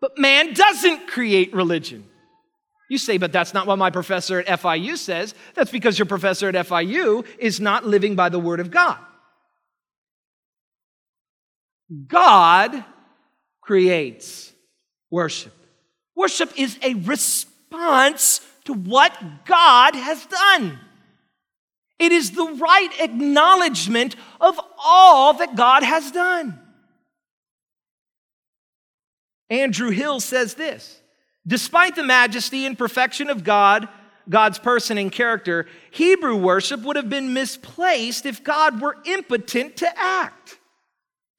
But 0.00 0.18
man 0.18 0.52
doesn't 0.52 1.08
create 1.08 1.52
religion. 1.52 2.04
You 2.90 2.98
say, 2.98 3.18
but 3.18 3.32
that's 3.32 3.54
not 3.54 3.66
what 3.66 3.78
my 3.78 3.90
professor 3.90 4.40
at 4.40 4.60
FIU 4.60 4.96
says. 4.96 5.34
That's 5.54 5.70
because 5.70 5.98
your 5.98 6.06
professor 6.06 6.48
at 6.48 6.54
FIU 6.66 7.24
is 7.38 7.60
not 7.60 7.86
living 7.86 8.16
by 8.16 8.28
the 8.28 8.38
word 8.38 8.60
of 8.60 8.70
God. 8.70 8.98
God 12.06 12.84
creates 13.60 14.52
worship. 15.10 15.54
Worship 16.14 16.52
is 16.58 16.78
a 16.82 16.94
response 16.94 17.51
response 17.72 18.40
to 18.64 18.72
what 18.72 19.44
God 19.44 19.94
has 19.94 20.24
done. 20.26 20.78
It 21.98 22.12
is 22.12 22.32
the 22.32 22.58
right 22.60 22.90
acknowledgement 23.00 24.16
of 24.40 24.58
all 24.82 25.34
that 25.34 25.56
God 25.56 25.82
has 25.82 26.10
done. 26.10 26.58
Andrew 29.50 29.90
Hill 29.90 30.20
says 30.20 30.54
this 30.54 31.00
Despite 31.46 31.96
the 31.96 32.02
majesty 32.02 32.66
and 32.66 32.78
perfection 32.78 33.30
of 33.30 33.44
God, 33.44 33.88
God's 34.28 34.58
person 34.58 34.98
and 34.98 35.10
character, 35.10 35.66
Hebrew 35.90 36.36
worship 36.36 36.82
would 36.82 36.96
have 36.96 37.10
been 37.10 37.34
misplaced 37.34 38.26
if 38.26 38.42
God 38.42 38.80
were 38.80 38.96
impotent 39.04 39.76
to 39.78 39.98
act, 39.98 40.58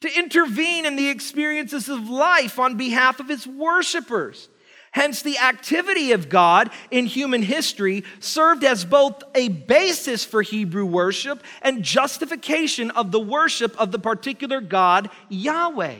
to 0.02 0.18
intervene 0.18 0.86
in 0.86 0.96
the 0.96 1.10
experiences 1.10 1.90
of 1.90 2.10
life 2.10 2.60
on 2.60 2.76
behalf 2.78 3.20
of 3.20 3.30
his 3.30 3.48
worshipers. 3.48 4.50
Hence, 4.94 5.24
the 5.24 5.40
activity 5.40 6.12
of 6.12 6.30
God 6.30 6.70
in 6.92 7.08
human 7.08 7.42
history 7.42 8.04
served 8.20 8.64
as 8.64 8.86
both 8.86 9.24
a 9.34 9.48
basis 9.48 10.24
for 10.24 10.44
Hebrew 10.44 10.86
worship 10.86 11.44
and 11.64 11.82
justification 11.82 12.92
of 12.92 13.12
the 13.12 13.20
worship 13.20 13.76
of 13.80 13.92
the 13.92 13.98
particular 13.98 14.62
God, 14.62 15.10
Yahweh. 15.30 15.96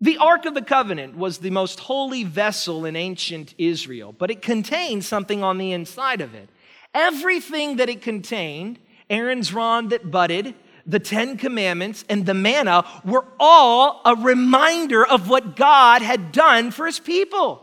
The 0.00 0.18
Ark 0.18 0.44
of 0.44 0.54
the 0.54 0.62
Covenant 0.62 1.16
was 1.16 1.38
the 1.38 1.50
most 1.50 1.78
holy 1.78 2.24
vessel 2.24 2.84
in 2.84 2.96
ancient 2.96 3.54
Israel, 3.58 4.12
but 4.12 4.32
it 4.32 4.42
contained 4.42 5.04
something 5.04 5.44
on 5.44 5.58
the 5.58 5.70
inside 5.70 6.20
of 6.20 6.34
it. 6.34 6.48
Everything 6.94 7.76
that 7.76 7.88
it 7.88 8.02
contained, 8.02 8.80
Aaron's 9.08 9.54
rod 9.54 9.90
that 9.90 10.10
budded, 10.10 10.52
the 10.88 10.98
Ten 10.98 11.36
Commandments, 11.36 12.04
and 12.08 12.26
the 12.26 12.34
manna 12.34 12.84
were 13.04 13.26
all 13.38 14.00
a 14.04 14.16
reminder 14.16 15.06
of 15.06 15.28
what 15.28 15.54
God 15.54 16.02
had 16.02 16.32
done 16.32 16.70
for 16.70 16.86
his 16.86 16.98
people. 16.98 17.62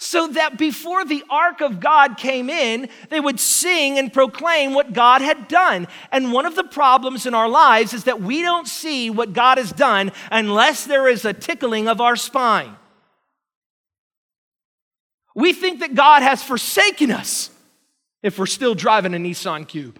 So 0.00 0.28
that 0.28 0.58
before 0.58 1.04
the 1.04 1.24
ark 1.28 1.60
of 1.60 1.80
God 1.80 2.18
came 2.18 2.50
in, 2.50 2.88
they 3.10 3.18
would 3.18 3.40
sing 3.40 3.98
and 3.98 4.12
proclaim 4.12 4.74
what 4.74 4.92
God 4.92 5.22
had 5.22 5.48
done. 5.48 5.88
And 6.12 6.32
one 6.32 6.46
of 6.46 6.54
the 6.54 6.64
problems 6.64 7.26
in 7.26 7.34
our 7.34 7.48
lives 7.48 7.92
is 7.92 8.04
that 8.04 8.20
we 8.20 8.42
don't 8.42 8.68
see 8.68 9.10
what 9.10 9.32
God 9.32 9.58
has 9.58 9.72
done 9.72 10.12
unless 10.30 10.84
there 10.84 11.08
is 11.08 11.24
a 11.24 11.32
tickling 11.32 11.88
of 11.88 12.00
our 12.00 12.14
spine. 12.14 12.76
We 15.34 15.52
think 15.52 15.80
that 15.80 15.94
God 15.94 16.22
has 16.22 16.42
forsaken 16.42 17.10
us 17.10 17.50
if 18.22 18.38
we're 18.38 18.46
still 18.46 18.74
driving 18.74 19.14
a 19.14 19.18
Nissan 19.18 19.66
Cube. 19.66 19.98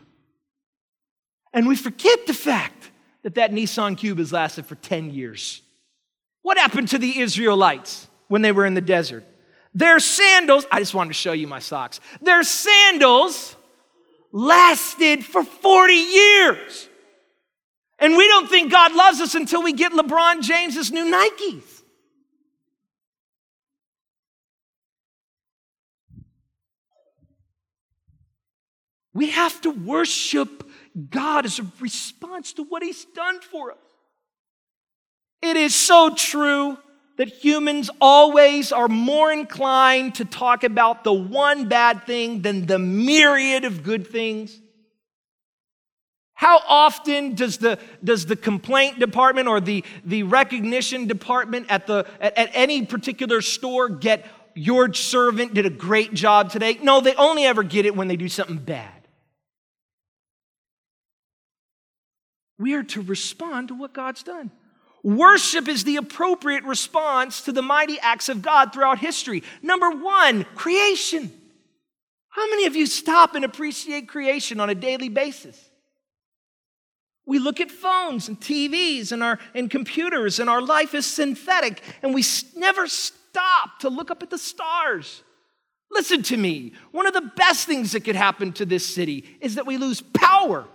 And 1.52 1.66
we 1.66 1.76
forget 1.76 2.26
the 2.26 2.34
fact 2.34 2.90
that 3.22 3.34
that 3.36 3.52
Nissan 3.52 3.96
Cube 3.96 4.18
has 4.18 4.32
lasted 4.32 4.66
for 4.66 4.74
10 4.76 5.10
years. 5.10 5.62
What 6.42 6.58
happened 6.58 6.88
to 6.88 6.98
the 6.98 7.18
Israelites 7.18 8.08
when 8.28 8.42
they 8.42 8.52
were 8.52 8.66
in 8.66 8.74
the 8.74 8.80
desert? 8.80 9.24
Their 9.74 9.98
sandals, 9.98 10.66
I 10.70 10.78
just 10.78 10.94
wanted 10.94 11.08
to 11.08 11.14
show 11.14 11.32
you 11.32 11.46
my 11.46 11.58
socks. 11.58 12.00
Their 12.20 12.42
sandals 12.42 13.56
lasted 14.32 15.24
for 15.24 15.44
40 15.44 15.92
years. 15.92 16.88
And 17.98 18.16
we 18.16 18.26
don't 18.28 18.48
think 18.48 18.70
God 18.70 18.94
loves 18.94 19.20
us 19.20 19.34
until 19.34 19.62
we 19.62 19.72
get 19.72 19.92
LeBron 19.92 20.42
James's 20.42 20.92
new 20.92 21.12
Nikes. 21.12 21.82
We 29.12 29.30
have 29.30 29.60
to 29.62 29.70
worship 29.70 30.67
God 31.10 31.46
is 31.46 31.58
a 31.58 31.66
response 31.80 32.52
to 32.54 32.64
what 32.64 32.82
He's 32.82 33.04
done 33.04 33.40
for 33.40 33.72
us. 33.72 33.78
It 35.40 35.56
is 35.56 35.74
so 35.74 36.14
true 36.14 36.78
that 37.16 37.28
humans 37.28 37.90
always 38.00 38.72
are 38.72 38.88
more 38.88 39.32
inclined 39.32 40.16
to 40.16 40.24
talk 40.24 40.64
about 40.64 41.04
the 41.04 41.12
one 41.12 41.68
bad 41.68 42.04
thing 42.04 42.42
than 42.42 42.66
the 42.66 42.78
myriad 42.78 43.64
of 43.64 43.82
good 43.82 44.06
things. 44.06 44.60
How 46.34 46.60
often 46.68 47.34
does 47.34 47.58
the, 47.58 47.80
does 48.02 48.26
the 48.26 48.36
complaint 48.36 49.00
department 49.00 49.48
or 49.48 49.60
the, 49.60 49.84
the 50.04 50.22
recognition 50.22 51.08
department 51.08 51.66
at, 51.68 51.88
the, 51.88 52.06
at, 52.20 52.38
at 52.38 52.50
any 52.54 52.86
particular 52.86 53.40
store 53.40 53.88
get 53.88 54.24
your 54.54 54.92
servant 54.94 55.54
did 55.54 55.66
a 55.66 55.70
great 55.70 56.14
job 56.14 56.52
today? 56.52 56.78
No, 56.80 57.00
they 57.00 57.16
only 57.16 57.44
ever 57.44 57.64
get 57.64 57.86
it 57.86 57.96
when 57.96 58.06
they 58.06 58.16
do 58.16 58.28
something 58.28 58.58
bad. 58.58 58.97
We 62.58 62.74
are 62.74 62.82
to 62.84 63.02
respond 63.02 63.68
to 63.68 63.74
what 63.74 63.92
God's 63.92 64.22
done. 64.22 64.50
Worship 65.02 65.68
is 65.68 65.84
the 65.84 65.96
appropriate 65.96 66.64
response 66.64 67.42
to 67.42 67.52
the 67.52 67.62
mighty 67.62 67.98
acts 68.00 68.28
of 68.28 68.42
God 68.42 68.72
throughout 68.72 68.98
history. 68.98 69.42
Number 69.62 69.90
one, 69.90 70.44
creation. 70.56 71.32
How 72.30 72.48
many 72.50 72.66
of 72.66 72.76
you 72.76 72.86
stop 72.86 73.34
and 73.34 73.44
appreciate 73.44 74.08
creation 74.08 74.60
on 74.60 74.70
a 74.70 74.74
daily 74.74 75.08
basis? 75.08 75.68
We 77.26 77.38
look 77.38 77.60
at 77.60 77.70
phones 77.70 78.28
and 78.28 78.40
TVs 78.40 79.12
and, 79.12 79.22
our, 79.22 79.38
and 79.54 79.70
computers, 79.70 80.40
and 80.40 80.48
our 80.48 80.62
life 80.62 80.94
is 80.94 81.06
synthetic, 81.06 81.82
and 82.02 82.14
we 82.14 82.24
never 82.56 82.86
stop 82.86 83.80
to 83.80 83.90
look 83.90 84.10
up 84.10 84.22
at 84.22 84.30
the 84.30 84.38
stars. 84.38 85.22
Listen 85.90 86.22
to 86.24 86.36
me. 86.36 86.72
One 86.90 87.06
of 87.06 87.14
the 87.14 87.30
best 87.36 87.66
things 87.66 87.92
that 87.92 88.04
could 88.04 88.16
happen 88.16 88.52
to 88.54 88.66
this 88.66 88.86
city 88.86 89.24
is 89.40 89.54
that 89.56 89.66
we 89.66 89.76
lose 89.76 90.00
power. 90.00 90.66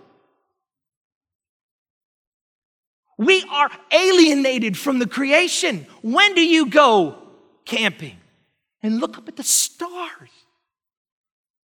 We 3.16 3.44
are 3.50 3.70
alienated 3.92 4.76
from 4.76 4.98
the 4.98 5.06
creation. 5.06 5.86
When 6.02 6.34
do 6.34 6.44
you 6.44 6.66
go 6.68 7.18
camping 7.64 8.16
and 8.82 9.00
look 9.00 9.18
up 9.18 9.28
at 9.28 9.36
the 9.36 9.44
stars? 9.44 10.30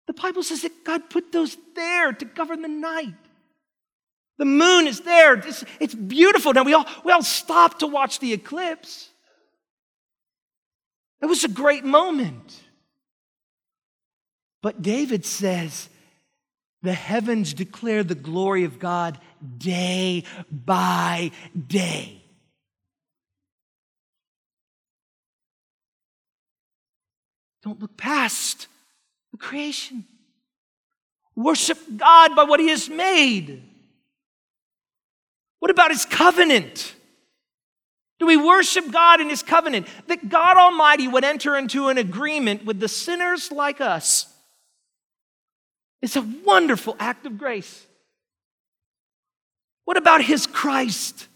The 0.08 0.14
Bible 0.14 0.44
says 0.44 0.62
that 0.62 0.84
God 0.84 1.10
put 1.10 1.32
those 1.32 1.58
there 1.76 2.14
to 2.14 2.26
govern 2.26 2.62
the 2.62 2.68
night. 2.68 3.16
The 4.38 4.46
moon 4.46 4.88
is 4.88 5.02
there. 5.02 5.36
It's, 5.36 5.64
it's 5.80 5.96
beautiful. 5.96 6.54
Now, 6.54 6.64
we 6.64 6.74
all, 6.74 6.86
we 7.06 7.12
all 7.12 7.24
stopped 7.24 7.80
to 7.80 7.88
watch 7.88 8.20
the 8.20 8.34
eclipse. 8.34 9.10
It 11.22 11.28
was 11.28 11.44
a 11.44 11.50
great 11.50 11.86
moment. 11.86 12.62
But 14.62 14.82
David 14.82 15.26
says, 15.26 15.90
the 16.82 16.94
heavens 16.94 17.54
declare 17.54 18.04
the 18.04 18.16
glory 18.16 18.66
of 18.66 18.80
God 18.80 19.20
day 19.58 20.24
by 20.52 21.32
day. 21.68 22.22
Don't 27.64 27.80
look 27.80 27.96
past 27.96 28.68
the 29.32 29.38
creation. 29.38 30.06
Worship 31.36 31.78
God 31.96 32.36
by 32.36 32.44
what 32.44 32.60
He 32.60 32.70
has 32.70 32.90
made. 32.90 33.64
What 35.60 35.72
about 35.72 35.92
His 35.92 36.06
covenant? 36.06 36.94
Do 38.20 38.28
we 38.28 38.38
worship 38.38 38.92
God 38.92 39.22
in 39.22 39.30
His 39.30 39.42
covenant? 39.42 39.88
That 40.08 40.30
God 40.30 40.58
Almighty 40.58 41.08
would 41.08 41.24
enter 41.24 41.56
into 41.56 41.88
an 41.88 41.98
agreement 41.98 42.66
with 42.66 42.80
the 42.80 42.88
sinners 42.88 43.52
like 43.52 43.82
us. 43.82 44.28
It's 46.02 46.18
a 46.18 46.22
wonderful 46.22 46.98
act 47.00 47.26
of 47.26 47.38
grace. 47.38 47.86
What 49.86 49.98
about 49.98 50.24
His 50.24 50.48
Christ? 50.48 51.28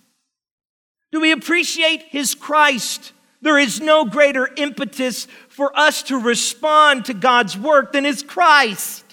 Do 1.11 1.21
we 1.21 1.31
appreciate 1.31 2.03
His 2.03 2.35
Christ? 2.35 3.13
There 3.41 3.57
is 3.57 3.79
no 3.79 4.05
greater 4.05 4.49
impetus 4.55 5.27
for 5.49 5.77
us 5.77 6.03
to 6.03 6.19
respond 6.19 7.05
to 7.05 7.13
God's 7.13 7.57
work 7.57 7.91
than 7.91 8.03
His 8.03 8.23
Christ. 8.23 9.03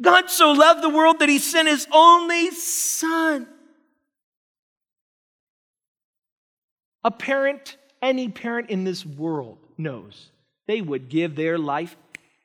God 0.00 0.30
so 0.30 0.52
loved 0.52 0.82
the 0.82 0.88
world 0.88 1.20
that 1.20 1.28
He 1.28 1.38
sent 1.38 1.68
His 1.68 1.86
only 1.92 2.50
Son. 2.50 3.46
A 7.04 7.10
parent, 7.10 7.76
any 8.00 8.28
parent 8.28 8.70
in 8.70 8.84
this 8.84 9.04
world 9.04 9.58
knows 9.76 10.30
they 10.66 10.80
would 10.80 11.08
give 11.08 11.34
their 11.34 11.58
life 11.58 11.96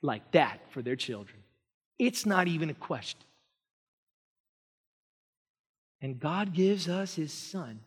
like 0.01 0.31
that 0.31 0.59
for 0.71 0.81
their 0.81 0.95
children. 0.95 1.37
It's 1.99 2.25
not 2.25 2.47
even 2.47 2.69
a 2.69 2.73
question. 2.73 3.19
And 6.01 6.19
God 6.19 6.53
gives 6.53 6.88
us 6.88 7.15
His 7.15 7.33
Son. 7.33 7.79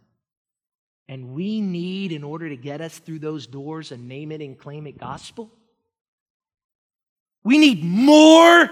And 1.08 1.34
we 1.34 1.60
need, 1.60 2.12
in 2.12 2.22
order 2.22 2.48
to 2.48 2.56
get 2.56 2.80
us 2.80 2.98
through 2.98 3.18
those 3.18 3.46
doors, 3.46 3.92
a 3.92 3.96
name 3.96 4.30
it 4.32 4.40
and 4.40 4.58
claim 4.58 4.86
it 4.86 4.98
gospel. 4.98 5.50
We 7.42 7.58
need 7.58 7.82
more. 7.82 8.70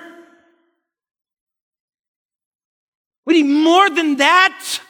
We 3.24 3.42
need 3.42 3.52
more 3.64 3.90
than 3.90 4.16
that. 4.16 4.80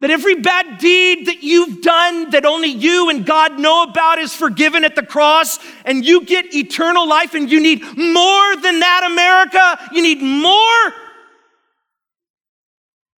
That 0.00 0.10
every 0.10 0.36
bad 0.36 0.78
deed 0.78 1.26
that 1.26 1.42
you've 1.42 1.82
done 1.82 2.30
that 2.30 2.44
only 2.44 2.68
you 2.68 3.10
and 3.10 3.26
God 3.26 3.58
know 3.58 3.82
about 3.82 4.18
is 4.18 4.32
forgiven 4.32 4.84
at 4.84 4.94
the 4.94 5.02
cross, 5.02 5.58
and 5.84 6.04
you 6.06 6.24
get 6.24 6.54
eternal 6.54 7.08
life, 7.08 7.34
and 7.34 7.50
you 7.50 7.60
need 7.60 7.82
more 7.82 8.56
than 8.56 8.80
that, 8.80 9.02
America. 9.10 9.90
You 9.92 10.02
need 10.02 10.22
more. 10.22 11.07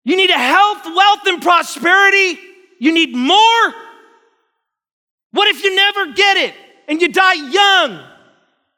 You 0.08 0.16
need 0.16 0.30
a 0.30 0.38
health, 0.38 0.86
wealth, 0.86 1.26
and 1.26 1.42
prosperity. 1.42 2.40
You 2.78 2.94
need 2.94 3.14
more. 3.14 3.74
What 5.32 5.48
if 5.48 5.62
you 5.62 5.76
never 5.76 6.14
get 6.14 6.38
it 6.38 6.54
and 6.88 7.02
you 7.02 7.12
die 7.12 7.34
young 7.34 8.02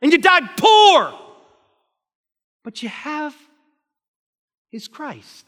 and 0.03 0.11
you 0.11 0.19
die 0.19 0.41
poor? 0.57 1.15
But 2.65 2.83
you 2.83 2.89
have 2.89 3.33
His 4.73 4.89
Christ. 4.89 5.47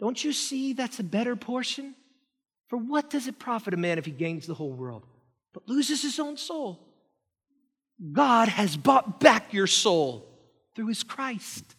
Don't 0.00 0.24
you 0.24 0.32
see 0.32 0.72
that's 0.72 0.98
a 0.98 1.04
better 1.04 1.36
portion? 1.36 1.94
For 2.66 2.76
what 2.76 3.08
does 3.08 3.28
it 3.28 3.38
profit 3.38 3.72
a 3.72 3.76
man 3.76 3.98
if 3.98 4.04
he 4.04 4.10
gains 4.10 4.48
the 4.48 4.54
whole 4.54 4.72
world 4.72 5.06
but 5.52 5.68
loses 5.68 6.02
his 6.02 6.18
own 6.18 6.36
soul? 6.36 6.80
God 8.10 8.48
has 8.48 8.76
bought 8.76 9.20
back 9.20 9.52
your 9.52 9.68
soul 9.68 10.26
through 10.74 10.88
His 10.88 11.04
Christ. 11.04 11.76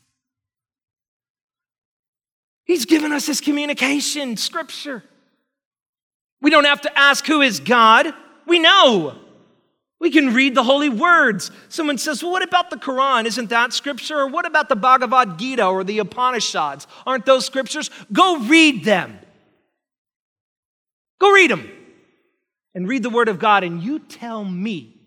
He's 2.65 2.85
given 2.85 3.11
us 3.11 3.25
His 3.25 3.41
communication, 3.41 4.37
Scripture. 4.37 5.03
We 6.41 6.49
don't 6.49 6.65
have 6.65 6.81
to 6.81 6.97
ask 6.97 7.25
who 7.25 7.41
is 7.41 7.59
God. 7.59 8.13
We 8.47 8.59
know. 8.59 9.15
We 9.99 10.09
can 10.09 10.33
read 10.33 10.55
the 10.55 10.63
holy 10.63 10.89
words. 10.89 11.51
Someone 11.69 11.99
says, 11.99 12.23
Well, 12.23 12.31
what 12.31 12.41
about 12.41 12.71
the 12.71 12.77
Quran? 12.77 13.25
Isn't 13.25 13.51
that 13.51 13.71
scripture? 13.71 14.17
Or 14.17 14.27
what 14.27 14.47
about 14.47 14.67
the 14.67 14.75
Bhagavad 14.75 15.37
Gita 15.37 15.63
or 15.63 15.83
the 15.83 15.99
Upanishads? 15.99 16.87
Aren't 17.05 17.27
those 17.27 17.45
scriptures? 17.45 17.91
Go 18.11 18.39
read 18.39 18.83
them. 18.83 19.19
Go 21.19 21.31
read 21.31 21.51
them 21.51 21.69
and 22.73 22.87
read 22.87 23.03
the 23.03 23.11
Word 23.11 23.29
of 23.29 23.37
God, 23.37 23.63
and 23.63 23.83
you 23.83 23.99
tell 23.99 24.43
me. 24.43 24.97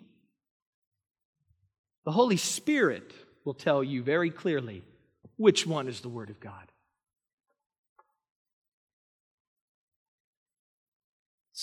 The 2.04 2.12
Holy 2.12 2.36
Spirit 2.36 3.12
will 3.44 3.54
tell 3.54 3.82
you 3.82 4.02
very 4.02 4.30
clearly 4.30 4.84
which 5.36 5.66
one 5.66 5.88
is 5.88 6.02
the 6.02 6.08
Word 6.08 6.30
of 6.30 6.38
God. 6.38 6.70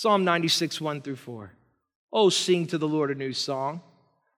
Psalm 0.02 0.24
96, 0.24 0.80
1 0.80 1.00
through 1.00 1.14
4. 1.14 1.52
Oh, 2.12 2.28
sing 2.28 2.66
to 2.66 2.76
the 2.76 2.88
Lord 2.88 3.12
a 3.12 3.14
new 3.14 3.32
song. 3.32 3.82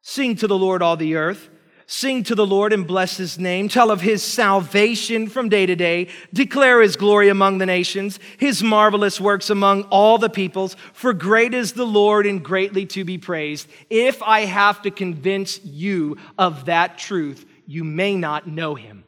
Sing 0.02 0.36
to 0.36 0.46
the 0.46 0.58
Lord 0.58 0.82
all 0.82 0.94
the 0.94 1.14
earth. 1.14 1.48
Sing 1.86 2.22
to 2.24 2.34
the 2.34 2.44
Lord 2.44 2.74
and 2.74 2.86
bless 2.86 3.16
his 3.16 3.38
name. 3.38 3.70
Tell 3.70 3.90
of 3.90 4.02
his 4.02 4.22
salvation 4.22 5.26
from 5.26 5.48
day 5.48 5.64
to 5.64 5.74
day. 5.74 6.08
Declare 6.34 6.82
his 6.82 6.96
glory 6.96 7.30
among 7.30 7.56
the 7.56 7.64
nations, 7.64 8.20
his 8.36 8.62
marvelous 8.62 9.18
works 9.18 9.48
among 9.48 9.84
all 9.84 10.18
the 10.18 10.28
peoples. 10.28 10.76
For 10.92 11.14
great 11.14 11.54
is 11.54 11.72
the 11.72 11.86
Lord 11.86 12.26
and 12.26 12.44
greatly 12.44 12.84
to 12.88 13.02
be 13.02 13.16
praised. 13.16 13.66
If 13.88 14.22
I 14.22 14.40
have 14.40 14.82
to 14.82 14.90
convince 14.90 15.64
you 15.64 16.18
of 16.36 16.66
that 16.66 16.98
truth, 16.98 17.46
you 17.66 17.84
may 17.84 18.16
not 18.16 18.46
know 18.46 18.74
him. 18.74 19.04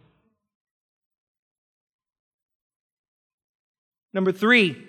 Number 4.15 4.33
three, 4.33 4.83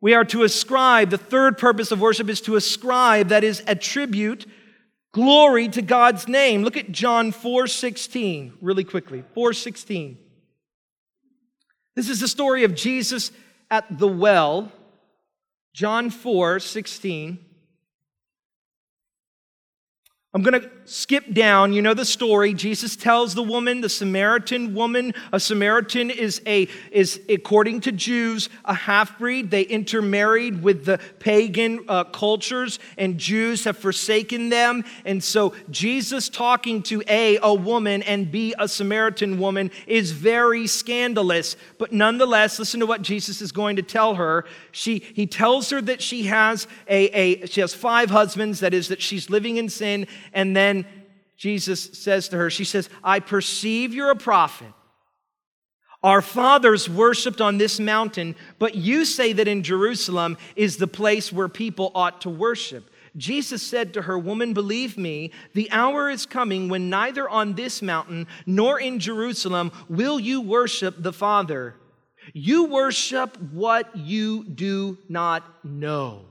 we 0.00 0.14
are 0.14 0.24
to 0.26 0.42
ascribe, 0.42 1.10
the 1.10 1.18
third 1.18 1.58
purpose 1.58 1.90
of 1.90 2.00
worship 2.00 2.28
is 2.28 2.40
to 2.42 2.56
ascribe, 2.56 3.28
that 3.28 3.44
is, 3.44 3.62
attribute 3.66 4.46
glory 5.16 5.66
to 5.66 5.80
God's 5.80 6.28
name. 6.28 6.62
Look 6.62 6.76
at 6.76 6.92
John 6.92 7.32
4 7.32 7.66
16, 7.66 8.58
really 8.60 8.84
quickly. 8.84 9.24
4 9.34 9.54
16. 9.54 10.18
This 11.94 12.10
is 12.10 12.20
the 12.20 12.28
story 12.28 12.64
of 12.64 12.74
Jesus 12.74 13.32
at 13.70 13.98
the 13.98 14.06
well. 14.06 14.70
John 15.72 16.10
4 16.10 16.60
16. 16.60 17.38
I'm 20.34 20.42
going 20.42 20.60
to 20.60 20.70
skip 20.86 21.32
down. 21.32 21.72
You 21.72 21.82
know 21.82 21.94
the 21.94 22.04
story. 22.04 22.54
Jesus 22.54 22.96
tells 22.96 23.34
the 23.34 23.42
woman, 23.42 23.80
the 23.80 23.88
Samaritan 23.88 24.74
woman, 24.74 25.14
a 25.32 25.40
Samaritan 25.40 26.10
is 26.10 26.40
a 26.46 26.68
is 26.90 27.20
according 27.28 27.80
to 27.82 27.92
Jews 27.92 28.48
a 28.64 28.74
half 28.74 29.18
breed. 29.18 29.50
They 29.50 29.62
intermarried 29.62 30.62
with 30.62 30.84
the 30.84 30.98
pagan 31.18 31.84
uh, 31.88 32.04
cultures, 32.04 32.78
and 32.96 33.18
Jews 33.18 33.64
have 33.64 33.76
forsaken 33.76 34.48
them. 34.48 34.84
And 35.04 35.22
so 35.22 35.54
Jesus 35.70 36.28
talking 36.28 36.82
to 36.84 37.02
a 37.08 37.38
a 37.42 37.52
woman 37.52 38.02
and 38.02 38.30
b 38.30 38.54
a 38.58 38.68
Samaritan 38.68 39.38
woman 39.38 39.70
is 39.86 40.12
very 40.12 40.66
scandalous. 40.66 41.56
But 41.78 41.92
nonetheless, 41.92 42.58
listen 42.58 42.80
to 42.80 42.86
what 42.86 43.02
Jesus 43.02 43.42
is 43.42 43.52
going 43.52 43.76
to 43.76 43.82
tell 43.82 44.14
her. 44.14 44.44
She 44.70 45.00
he 45.14 45.26
tells 45.26 45.70
her 45.70 45.80
that 45.82 46.00
she 46.00 46.24
has 46.24 46.68
a, 46.88 47.06
a 47.08 47.46
she 47.46 47.60
has 47.60 47.74
five 47.74 48.10
husbands. 48.10 48.60
That 48.60 48.72
is 48.72 48.88
that 48.88 49.02
she's 49.02 49.28
living 49.28 49.56
in 49.56 49.68
sin 49.68 50.06
and 50.32 50.56
then 50.56 50.75
Jesus 51.36 51.90
says 51.92 52.28
to 52.30 52.36
her, 52.36 52.50
She 52.50 52.64
says, 52.64 52.88
I 53.04 53.20
perceive 53.20 53.94
you're 53.94 54.10
a 54.10 54.16
prophet. 54.16 54.72
Our 56.02 56.22
fathers 56.22 56.88
worshiped 56.88 57.40
on 57.40 57.58
this 57.58 57.80
mountain, 57.80 58.36
but 58.58 58.74
you 58.74 59.04
say 59.04 59.32
that 59.32 59.48
in 59.48 59.62
Jerusalem 59.62 60.38
is 60.54 60.76
the 60.76 60.86
place 60.86 61.32
where 61.32 61.48
people 61.48 61.90
ought 61.94 62.20
to 62.20 62.30
worship. 62.30 62.90
Jesus 63.16 63.62
said 63.62 63.94
to 63.94 64.02
her, 64.02 64.18
Woman, 64.18 64.52
believe 64.52 64.98
me, 64.98 65.32
the 65.54 65.70
hour 65.70 66.10
is 66.10 66.26
coming 66.26 66.68
when 66.68 66.90
neither 66.90 67.28
on 67.28 67.54
this 67.54 67.80
mountain 67.80 68.26
nor 68.44 68.78
in 68.78 69.00
Jerusalem 69.00 69.72
will 69.88 70.20
you 70.20 70.40
worship 70.42 70.94
the 70.98 71.12
Father. 71.12 71.74
You 72.32 72.64
worship 72.64 73.40
what 73.52 73.96
you 73.96 74.44
do 74.44 74.98
not 75.08 75.64
know. 75.64 76.26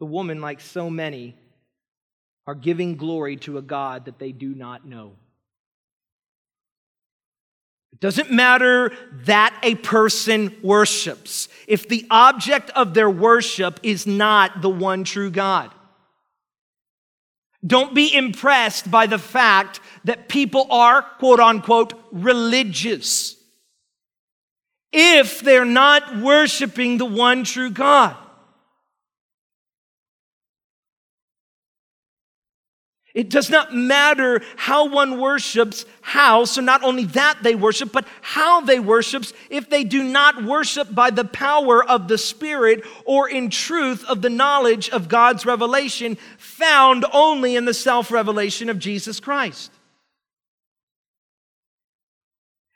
The 0.00 0.06
woman, 0.06 0.40
like 0.40 0.60
so 0.60 0.90
many, 0.90 1.36
are 2.46 2.54
giving 2.54 2.96
glory 2.96 3.36
to 3.36 3.58
a 3.58 3.62
God 3.62 4.06
that 4.06 4.18
they 4.18 4.32
do 4.32 4.54
not 4.54 4.84
know. 4.84 5.12
It 7.92 8.00
doesn't 8.00 8.30
matter 8.30 8.92
that 9.26 9.58
a 9.62 9.74
person 9.76 10.56
worships 10.62 11.48
if 11.68 11.88
the 11.88 12.06
object 12.10 12.70
of 12.70 12.94
their 12.94 13.10
worship 13.10 13.78
is 13.82 14.06
not 14.06 14.62
the 14.62 14.70
one 14.70 15.04
true 15.04 15.30
God. 15.30 15.70
Don't 17.66 17.94
be 17.94 18.14
impressed 18.14 18.90
by 18.90 19.06
the 19.06 19.18
fact 19.18 19.80
that 20.04 20.28
people 20.28 20.66
are, 20.70 21.02
quote 21.02 21.40
unquote, 21.40 21.92
religious 22.10 23.36
if 24.92 25.40
they're 25.40 25.64
not 25.64 26.16
worshiping 26.18 26.96
the 26.98 27.04
one 27.04 27.44
true 27.44 27.70
God. 27.70 28.16
It 33.12 33.28
does 33.28 33.50
not 33.50 33.74
matter 33.74 34.40
how 34.56 34.88
one 34.88 35.18
worships, 35.20 35.84
how, 36.00 36.44
so 36.44 36.60
not 36.60 36.84
only 36.84 37.04
that 37.06 37.38
they 37.42 37.56
worship, 37.56 37.90
but 37.90 38.06
how 38.20 38.60
they 38.60 38.78
worship, 38.78 39.24
if 39.48 39.68
they 39.68 39.82
do 39.82 40.04
not 40.04 40.44
worship 40.44 40.94
by 40.94 41.10
the 41.10 41.24
power 41.24 41.84
of 41.84 42.06
the 42.06 42.18
Spirit 42.18 42.84
or 43.04 43.28
in 43.28 43.50
truth 43.50 44.04
of 44.04 44.22
the 44.22 44.30
knowledge 44.30 44.88
of 44.90 45.08
God's 45.08 45.44
revelation 45.44 46.18
found 46.38 47.04
only 47.12 47.56
in 47.56 47.64
the 47.64 47.74
self 47.74 48.12
revelation 48.12 48.68
of 48.68 48.78
Jesus 48.78 49.18
Christ. 49.18 49.72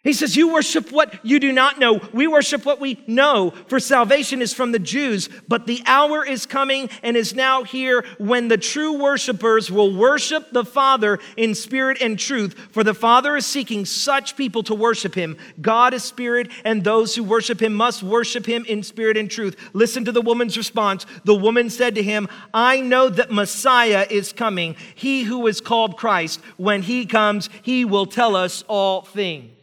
He 0.04 0.12
says, 0.12 0.36
You 0.36 0.52
worship 0.52 0.92
what 0.92 1.24
you 1.24 1.40
do 1.40 1.50
not 1.50 1.78
know. 1.78 1.98
We 2.12 2.26
worship 2.26 2.66
what 2.66 2.78
we 2.78 3.02
know, 3.06 3.54
for 3.68 3.80
salvation 3.80 4.42
is 4.42 4.52
from 4.52 4.70
the 4.70 4.78
Jews. 4.78 5.30
But 5.48 5.66
the 5.66 5.82
hour 5.86 6.24
is 6.24 6.44
coming 6.44 6.90
and 7.02 7.16
is 7.16 7.34
now 7.34 7.64
here 7.64 8.04
when 8.18 8.48
the 8.48 8.58
true 8.58 9.02
worshipers 9.02 9.70
will 9.70 9.96
worship 9.96 10.50
the 10.52 10.64
Father 10.64 11.18
in 11.38 11.54
spirit 11.54 12.02
and 12.02 12.18
truth. 12.18 12.54
For 12.70 12.84
the 12.84 12.92
Father 12.92 13.34
is 13.34 13.46
seeking 13.46 13.86
such 13.86 14.36
people 14.36 14.62
to 14.64 14.74
worship 14.74 15.14
him. 15.14 15.38
God 15.62 15.94
is 15.94 16.04
spirit, 16.04 16.50
and 16.66 16.84
those 16.84 17.14
who 17.14 17.24
worship 17.24 17.62
him 17.62 17.72
must 17.72 18.02
worship 18.02 18.44
him 18.44 18.66
in 18.66 18.82
spirit 18.82 19.16
and 19.16 19.30
truth. 19.30 19.56
Listen 19.72 20.04
to 20.04 20.12
the 20.12 20.20
woman's 20.20 20.58
response. 20.58 21.06
The 21.24 21.34
woman 21.34 21.70
said 21.70 21.94
to 21.94 22.02
him, 22.02 22.28
I 22.52 22.82
know 22.82 23.08
that 23.08 23.32
Messiah 23.32 24.06
is 24.10 24.34
coming, 24.34 24.76
he 24.94 25.22
who 25.22 25.46
is 25.46 25.62
called 25.62 25.96
Christ. 25.96 26.40
When 26.58 26.82
he 26.82 27.06
comes, 27.06 27.48
he 27.62 27.86
will 27.86 28.04
tell 28.04 28.36
us 28.36 28.64
all 28.68 29.00
things 29.00 29.53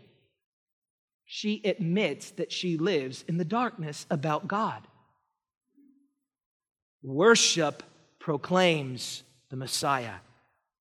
she 1.33 1.61
admits 1.63 2.31
that 2.31 2.51
she 2.51 2.77
lives 2.77 3.23
in 3.25 3.37
the 3.37 3.45
darkness 3.45 4.05
about 4.11 4.49
God. 4.49 4.85
Worship 7.01 7.83
proclaims 8.19 9.23
the 9.49 9.55
Messiah. 9.55 10.15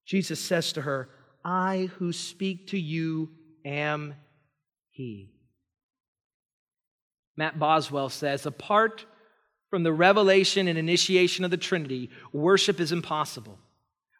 Jesus 0.04 0.40
says 0.40 0.72
to 0.72 0.80
her, 0.80 1.08
I 1.44 1.88
who 1.98 2.12
speak 2.12 2.66
to 2.70 2.78
you 2.80 3.30
am 3.64 4.16
He. 4.88 5.30
Matt 7.36 7.60
Boswell 7.60 8.08
says, 8.08 8.44
apart 8.44 9.06
from 9.70 9.84
the 9.84 9.92
revelation 9.92 10.66
and 10.66 10.76
initiation 10.76 11.44
of 11.44 11.52
the 11.52 11.58
Trinity, 11.58 12.10
worship 12.32 12.80
is 12.80 12.90
impossible. 12.90 13.56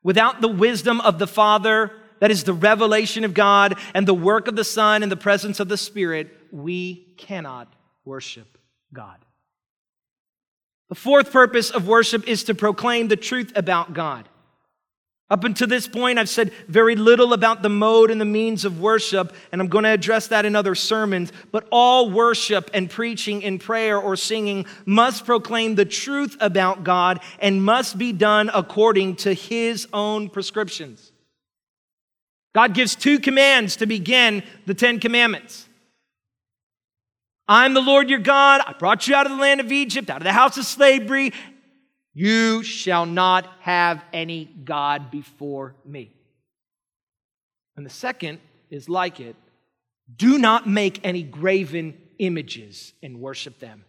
Without 0.05 0.41
the 0.41 0.47
wisdom 0.47 1.01
of 1.01 1.19
the 1.19 1.27
Father, 1.27 1.91
that 2.21 2.31
is 2.31 2.45
the 2.45 2.53
revelation 2.53 3.25
of 3.25 3.35
God 3.35 3.77
and 3.95 4.07
the 4.07 4.15
work 4.15 4.47
of 4.47 4.57
the 4.57 4.65
Son 4.65 5.03
and 5.03 5.11
the 5.11 5.17
presence 5.17 5.59
of 5.59 5.69
the 5.69 5.77
Spirit, 5.77 6.31
we 6.53 7.15
cannot 7.17 7.73
worship 8.05 8.59
God. 8.93 9.17
The 10.89 10.95
fourth 10.95 11.33
purpose 11.33 11.71
of 11.71 11.87
worship 11.87 12.27
is 12.29 12.45
to 12.45 12.55
proclaim 12.55 13.09
the 13.09 13.17
truth 13.17 13.53
about 13.55 13.95
God. 13.95 14.29
Up 15.31 15.45
until 15.45 15.69
this 15.69 15.87
point, 15.87 16.19
I've 16.19 16.29
said 16.29 16.51
very 16.67 16.97
little 16.97 17.33
about 17.33 17.63
the 17.63 17.69
mode 17.69 18.11
and 18.11 18.21
the 18.21 18.25
means 18.25 18.65
of 18.65 18.81
worship, 18.81 19.33
and 19.53 19.61
I'm 19.61 19.69
going 19.69 19.85
to 19.85 19.91
address 19.91 20.27
that 20.27 20.45
in 20.45 20.57
other 20.57 20.75
sermons. 20.75 21.33
But 21.53 21.69
all 21.71 22.11
worship 22.11 22.69
and 22.75 22.91
preaching 22.91 23.45
and 23.45 23.61
prayer 23.61 23.97
or 23.97 24.17
singing 24.17 24.67
must 24.85 25.25
proclaim 25.25 25.77
the 25.77 25.85
truth 25.85 26.37
about 26.41 26.83
God 26.83 27.21
and 27.39 27.65
must 27.65 27.97
be 27.97 28.13
done 28.13 28.51
according 28.53 29.17
to 29.17 29.33
His 29.33 29.87
own 29.93 30.29
prescriptions. 30.29 31.10
God 32.55 32.75
gives 32.75 32.97
two 32.97 33.19
commands 33.19 33.77
to 33.77 33.87
begin 33.87 34.43
the 34.67 34.75
Ten 34.75 34.99
Commandments. 34.99 35.69
I'm 37.47 37.75
the 37.75 37.81
Lord 37.81 38.09
your 38.11 38.21
God. 38.21 38.61
I 38.67 38.73
brought 38.75 39.09
you 39.09 39.15
out 39.15 39.27
of 39.27 39.33
the 39.33 39.39
land 39.39 39.61
of 39.61 39.73
Egypt, 39.73 40.09
out 40.11 40.19
of 40.19 40.25
the 40.25 40.33
house 40.33 40.57
of 40.57 40.65
slavery. 40.65 41.33
You 42.15 42.63
shall 42.63 43.07
not 43.07 43.47
have 43.61 44.05
any 44.13 44.45
God 44.45 45.11
before 45.11 45.75
me. 45.85 46.13
And 47.77 47.87
the 47.87 47.91
second 47.91 48.41
is 48.71 48.89
like 48.89 49.21
it 49.21 49.37
do 50.17 50.39
not 50.39 50.69
make 50.69 51.01
any 51.05 51.23
graven 51.23 51.97
images 52.19 52.93
and 53.03 53.21
worship 53.21 53.59
them. 53.59 53.85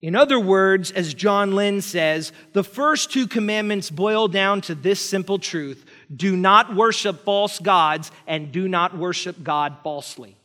In 0.00 0.16
other 0.16 0.38
words, 0.38 0.90
as 0.90 1.14
John 1.14 1.54
Lynn 1.54 1.80
says, 1.80 2.32
the 2.52 2.64
first 2.64 3.12
two 3.12 3.28
commandments 3.28 3.88
boil 3.88 4.26
down 4.26 4.60
to 4.62 4.74
this 4.74 5.00
simple 5.00 5.38
truth 5.38 5.84
do 6.14 6.36
not 6.36 6.74
worship 6.74 7.24
false 7.24 7.58
gods 7.58 8.10
and 8.26 8.52
do 8.52 8.68
not 8.68 8.96
worship 8.96 9.42
God 9.42 9.76
falsely. 9.82 10.36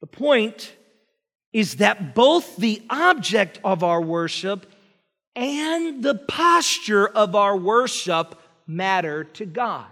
The 0.00 0.06
point 0.06 0.72
is 1.52 1.76
that 1.76 2.14
both 2.14 2.56
the 2.56 2.82
object 2.88 3.58
of 3.64 3.82
our 3.82 4.00
worship 4.00 4.66
and 5.34 6.02
the 6.02 6.14
posture 6.14 7.06
of 7.06 7.34
our 7.34 7.56
worship 7.56 8.40
matter 8.66 9.24
to 9.24 9.46
God. 9.46 9.86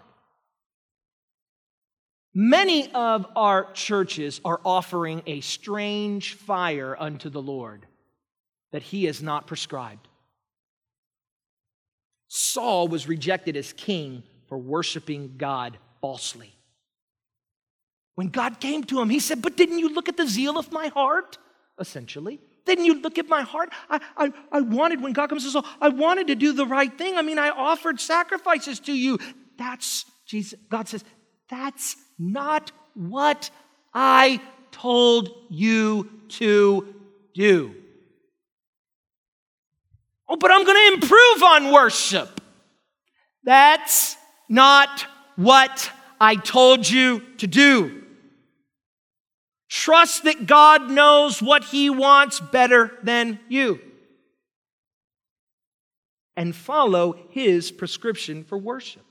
Many 2.34 2.92
of 2.92 3.26
our 3.34 3.72
churches 3.72 4.40
are 4.44 4.60
offering 4.64 5.22
a 5.26 5.40
strange 5.40 6.34
fire 6.34 6.94
unto 6.98 7.30
the 7.30 7.40
Lord 7.40 7.86
that 8.72 8.82
He 8.82 9.06
has 9.06 9.22
not 9.22 9.46
prescribed. 9.46 10.06
Saul 12.28 12.88
was 12.88 13.08
rejected 13.08 13.56
as 13.56 13.72
king 13.72 14.22
for 14.48 14.58
worshiping 14.58 15.34
God 15.36 15.78
falsely. 16.00 16.52
When 18.14 18.28
God 18.28 18.60
came 18.60 18.84
to 18.84 19.00
him, 19.00 19.10
he 19.10 19.20
said, 19.20 19.42
But 19.42 19.56
didn't 19.56 19.78
you 19.78 19.94
look 19.94 20.08
at 20.08 20.16
the 20.16 20.26
zeal 20.26 20.58
of 20.58 20.72
my 20.72 20.88
heart? 20.88 21.38
Essentially. 21.78 22.40
Didn't 22.64 22.86
you 22.86 23.00
look 23.00 23.18
at 23.18 23.28
my 23.28 23.42
heart? 23.42 23.70
I, 23.88 24.00
I, 24.16 24.32
I 24.50 24.60
wanted, 24.60 25.00
when 25.00 25.12
God 25.12 25.28
comes 25.28 25.44
to 25.44 25.50
Saul, 25.50 25.66
I 25.80 25.88
wanted 25.88 26.26
to 26.28 26.34
do 26.34 26.52
the 26.52 26.66
right 26.66 26.96
thing. 26.96 27.16
I 27.16 27.22
mean, 27.22 27.38
I 27.38 27.50
offered 27.50 28.00
sacrifices 28.00 28.80
to 28.80 28.92
you. 28.92 29.18
That's, 29.56 30.04
Jesus, 30.26 30.58
God 30.68 30.88
says, 30.88 31.04
that's 31.48 31.96
not 32.18 32.72
what 32.94 33.50
I 33.94 34.40
told 34.72 35.30
you 35.48 36.10
to 36.30 36.94
do. 37.34 37.74
Oh, 40.28 40.36
but 40.36 40.50
I'm 40.50 40.64
going 40.64 40.76
to 40.76 40.94
improve 40.94 41.42
on 41.42 41.72
worship. 41.72 42.40
That's 43.44 44.16
not 44.48 45.06
what 45.36 45.90
I 46.20 46.36
told 46.36 46.88
you 46.88 47.20
to 47.38 47.46
do. 47.46 48.02
Trust 49.68 50.24
that 50.24 50.46
God 50.46 50.90
knows 50.90 51.40
what 51.40 51.64
He 51.64 51.90
wants 51.90 52.40
better 52.40 52.92
than 53.02 53.38
you. 53.48 53.80
And 56.36 56.54
follow 56.54 57.16
His 57.30 57.70
prescription 57.70 58.44
for 58.44 58.58
worship. 58.58 59.04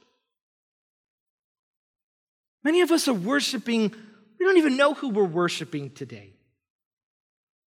Many 2.63 2.81
of 2.81 2.91
us 2.91 3.07
are 3.07 3.13
worshiping, 3.13 3.93
we 4.39 4.45
don't 4.45 4.57
even 4.57 4.75
know 4.75 4.93
who 4.93 5.09
we're 5.09 5.23
worshiping 5.23 5.91
today. 5.91 6.34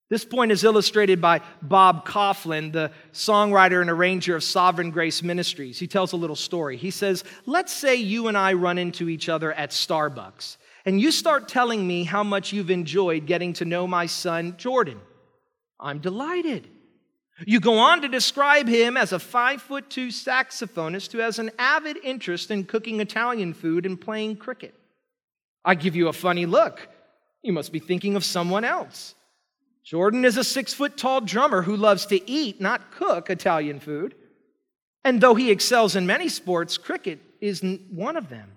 This 0.09 0.24
point 0.24 0.52
is 0.52 0.62
illustrated 0.62 1.20
by 1.20 1.40
Bob 1.62 2.07
Kauflin, 2.07 2.72
the 2.72 2.92
songwriter 3.12 3.80
and 3.80 3.90
arranger 3.90 4.36
of 4.36 4.44
Sovereign 4.44 4.92
Grace 4.92 5.20
Ministries. 5.20 5.80
He 5.80 5.88
tells 5.88 6.12
a 6.12 6.16
little 6.16 6.36
story. 6.36 6.76
He 6.76 6.92
says, 6.92 7.24
Let's 7.44 7.72
say 7.72 7.96
you 7.96 8.28
and 8.28 8.38
I 8.38 8.52
run 8.52 8.78
into 8.78 9.09
each 9.09 9.28
other 9.28 9.52
at 9.52 9.70
Starbucks, 9.70 10.59
and 10.84 11.00
you 11.00 11.11
start 11.11 11.48
telling 11.48 11.84
me 11.84 12.04
how 12.04 12.22
much 12.22 12.52
you've 12.52 12.70
enjoyed 12.70 13.26
getting 13.26 13.52
to 13.54 13.64
know 13.64 13.88
my 13.88 14.07
son, 14.07 14.54
Jordan. 14.59 15.00
I'm 15.80 15.98
delighted. 15.98 16.68
You 17.44 17.59
go 17.59 17.78
on 17.78 18.00
to 18.02 18.09
describe 18.09 18.68
him 18.68 18.96
as 18.96 19.12
a 19.12 19.18
five 19.18 19.61
foot 19.61 19.90
two 19.90 20.09
saxophonist 20.09 21.12
who 21.12 21.18
has 21.18 21.40
an 21.40 21.50
avid 21.59 21.98
interest 22.04 22.52
in 22.52 22.64
cooking 22.64 23.00
Italian 23.00 23.54
food 23.54 23.84
and 23.84 24.00
playing 24.00 24.36
cricket. 24.36 24.72
I 25.64 25.74
give 25.74 25.96
you 25.96 26.07
a 26.07 26.12
funny 26.12 26.46
look. 26.46 26.88
You 27.42 27.52
must 27.52 27.72
be 27.72 27.80
thinking 27.80 28.14
of 28.14 28.24
someone 28.24 28.64
else. 28.64 29.15
Jordan 29.87 30.24
is 30.24 30.37
a 30.37 30.43
six 30.43 30.74
foot 30.74 30.97
tall 30.97 31.20
drummer 31.20 31.62
who 31.62 31.76
loves 31.76 32.07
to 32.07 32.28
eat, 32.28 32.61
not 32.61 32.91
cook, 32.91 33.30
Italian 33.30 33.78
food. 33.78 34.16
And 35.05 35.20
though 35.20 35.37
he 35.37 35.53
excels 35.53 35.95
in 35.95 36.07
many 36.07 36.28
sports, 36.28 36.76
cricket 36.76 37.20
isn't 37.41 37.93
one 37.93 38.16
of 38.16 38.28
them. 38.28 38.51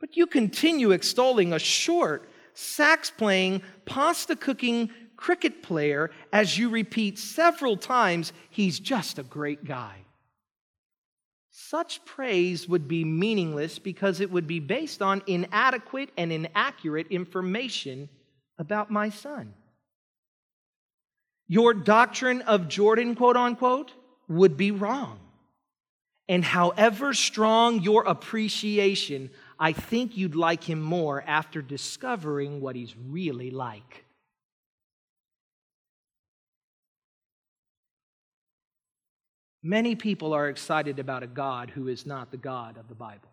But 0.00 0.16
you 0.16 0.26
continue 0.26 0.92
extolling 0.92 1.52
a 1.52 1.58
short, 1.58 2.30
sax 2.54 3.10
playing, 3.10 3.60
pasta 3.84 4.36
cooking 4.36 4.88
cricket 5.18 5.62
player 5.62 6.10
as 6.32 6.56
you 6.56 6.70
repeat 6.70 7.18
several 7.18 7.76
times, 7.76 8.32
he's 8.48 8.80
just 8.80 9.18
a 9.18 9.22
great 9.22 9.66
guy. 9.66 9.96
Such 11.50 12.02
praise 12.06 12.66
would 12.66 12.88
be 12.88 13.04
meaningless 13.04 13.78
because 13.78 14.20
it 14.20 14.30
would 14.30 14.46
be 14.46 14.60
based 14.60 15.02
on 15.02 15.22
inadequate 15.26 16.08
and 16.16 16.32
inaccurate 16.32 17.08
information 17.08 18.08
about 18.58 18.90
my 18.90 19.10
son. 19.10 19.52
Your 21.50 21.74
doctrine 21.74 22.42
of 22.42 22.68
Jordan, 22.68 23.16
quote 23.16 23.36
unquote, 23.36 23.92
would 24.28 24.56
be 24.56 24.70
wrong. 24.70 25.18
And 26.28 26.44
however 26.44 27.12
strong 27.12 27.80
your 27.80 28.04
appreciation, 28.04 29.30
I 29.58 29.72
think 29.72 30.16
you'd 30.16 30.36
like 30.36 30.62
him 30.62 30.80
more 30.80 31.24
after 31.26 31.60
discovering 31.60 32.60
what 32.60 32.76
he's 32.76 32.94
really 32.96 33.50
like. 33.50 34.04
Many 39.60 39.96
people 39.96 40.32
are 40.32 40.48
excited 40.48 41.00
about 41.00 41.24
a 41.24 41.26
God 41.26 41.70
who 41.70 41.88
is 41.88 42.06
not 42.06 42.30
the 42.30 42.36
God 42.36 42.78
of 42.78 42.86
the 42.86 42.94
Bible. 42.94 43.28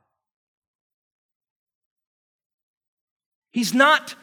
He's 3.52 3.76
not 3.76 4.16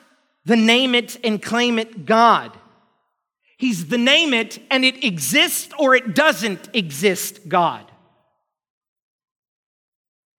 the 0.44 0.56
name 0.56 0.96
it 0.96 1.16
and 1.22 1.40
claim 1.40 1.78
it 1.78 2.06
God. 2.06 2.58
He's 3.56 3.86
the 3.86 3.98
name 3.98 4.34
it 4.34 4.58
and 4.70 4.84
it 4.84 5.04
exists 5.04 5.72
or 5.78 5.94
it 5.94 6.14
doesn't 6.14 6.68
exist 6.72 7.48
God. 7.48 7.90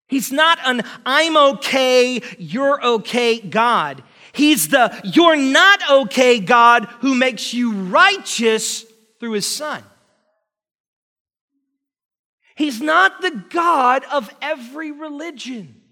He's 0.08 0.30
not 0.30 0.58
an 0.64 0.82
I'm 1.04 1.36
okay, 1.36 2.22
you're 2.38 2.84
okay 2.84 3.40
God. 3.40 4.04
He's 4.32 4.68
the 4.68 5.00
you're 5.02 5.36
not 5.36 5.80
okay 5.90 6.38
God 6.38 6.84
who 7.00 7.14
makes 7.14 7.52
you 7.52 7.72
righteous 7.72 8.84
through 9.18 9.32
his 9.32 9.46
son. 9.46 9.82
He's 12.54 12.80
not 12.80 13.20
the 13.20 13.44
God 13.50 14.04
of 14.12 14.32
every 14.40 14.92
religion. 14.92 15.82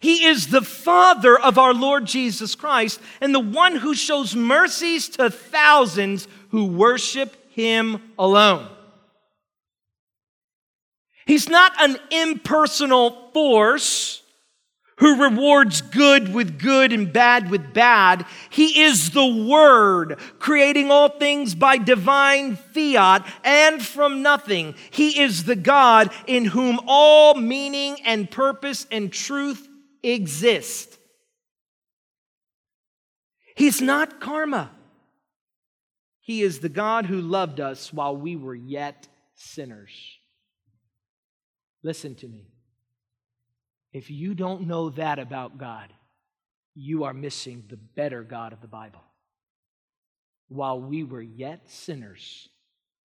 He 0.00 0.26
is 0.26 0.48
the 0.48 0.62
Father 0.62 1.38
of 1.38 1.58
our 1.58 1.74
Lord 1.74 2.06
Jesus 2.06 2.54
Christ 2.54 3.00
and 3.20 3.34
the 3.34 3.40
one 3.40 3.76
who 3.76 3.94
shows 3.94 4.34
mercies 4.34 5.08
to 5.10 5.30
thousands 5.30 6.28
who 6.50 6.66
worship 6.66 7.36
Him 7.52 8.00
alone. 8.18 8.68
He's 11.26 11.48
not 11.48 11.72
an 11.80 11.98
impersonal 12.10 13.30
force 13.34 14.22
who 14.98 15.22
rewards 15.22 15.80
good 15.80 16.32
with 16.32 16.58
good 16.58 16.92
and 16.92 17.12
bad 17.12 17.50
with 17.50 17.72
bad. 17.72 18.26
He 18.50 18.82
is 18.82 19.10
the 19.10 19.26
Word, 19.26 20.18
creating 20.38 20.90
all 20.90 21.08
things 21.08 21.54
by 21.54 21.78
divine 21.78 22.56
fiat 22.56 23.26
and 23.44 23.84
from 23.84 24.22
nothing. 24.22 24.74
He 24.90 25.20
is 25.20 25.44
the 25.44 25.56
God 25.56 26.10
in 26.26 26.46
whom 26.46 26.80
all 26.86 27.34
meaning 27.34 27.96
and 28.04 28.30
purpose 28.30 28.86
and 28.90 29.12
truth 29.12 29.67
exist. 30.02 30.98
He's 33.56 33.80
not 33.80 34.20
karma. 34.20 34.70
He 36.20 36.42
is 36.42 36.60
the 36.60 36.68
God 36.68 37.06
who 37.06 37.20
loved 37.20 37.58
us 37.58 37.92
while 37.92 38.16
we 38.16 38.36
were 38.36 38.54
yet 38.54 39.08
sinners. 39.34 39.90
Listen 41.82 42.14
to 42.16 42.28
me. 42.28 42.48
If 43.92 44.10
you 44.10 44.34
don't 44.34 44.66
know 44.66 44.90
that 44.90 45.18
about 45.18 45.58
God, 45.58 45.92
you 46.74 47.04
are 47.04 47.14
missing 47.14 47.64
the 47.68 47.76
better 47.76 48.22
God 48.22 48.52
of 48.52 48.60
the 48.60 48.68
Bible. 48.68 49.02
While 50.48 50.80
we 50.80 51.02
were 51.02 51.22
yet 51.22 51.68
sinners, 51.68 52.48